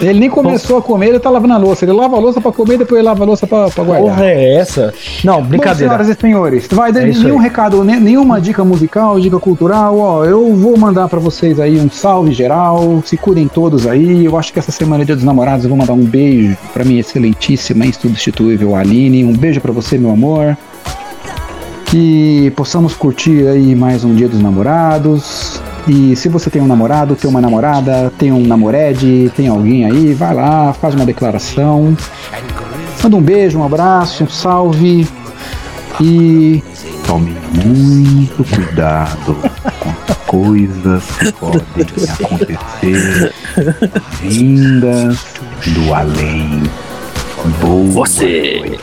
[0.00, 1.84] Ele nem começou a comer, ele tá lavando a louça.
[1.84, 4.08] Ele lava a louça pra comer, depois ele lava a louça pra, pra guardar.
[4.16, 4.94] Porra, é essa?
[5.22, 5.90] Não, Bom, brincadeira.
[5.92, 7.42] senhoras e senhores, vai dar É nenhum aí.
[7.44, 11.90] recado, ne- nenhuma dica musical, dica cultural, ó, eu vou mandar pra vocês aí um
[11.90, 15.64] salve geral, se cuidem todos aí, eu acho que essa semana é dia dos namorados,
[15.64, 20.10] eu vou mandar um beijo pra minha excelentíssima, insubstituível Aline, um beijo pra você, meu
[20.10, 20.33] amor,
[21.86, 27.14] que possamos curtir aí mais um dia dos namorados, e se você tem um namorado,
[27.14, 31.96] tem uma namorada, tem um namorede, tem alguém aí, vai lá, faz uma declaração,
[33.04, 35.06] Manda um beijo, um abraço, um salve.
[36.00, 36.62] E
[37.06, 37.36] Tome
[37.66, 39.36] muito cuidado
[39.78, 41.60] com coisas que podem
[42.18, 43.34] acontecer
[44.22, 45.18] vindas
[45.66, 46.62] do além.
[47.60, 48.78] Boa Você.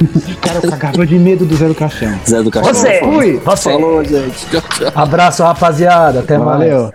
[0.40, 2.18] Cara, eu cagava de medo do Zé do Caixão.
[2.28, 2.74] Zé do Cachorro.
[2.74, 3.00] Você!
[3.00, 3.40] Fui!
[3.44, 3.70] Você!
[3.72, 4.46] Falou, gente.
[4.94, 6.20] Abraço, rapaziada.
[6.20, 6.58] Até mais.
[6.58, 6.92] Valeu.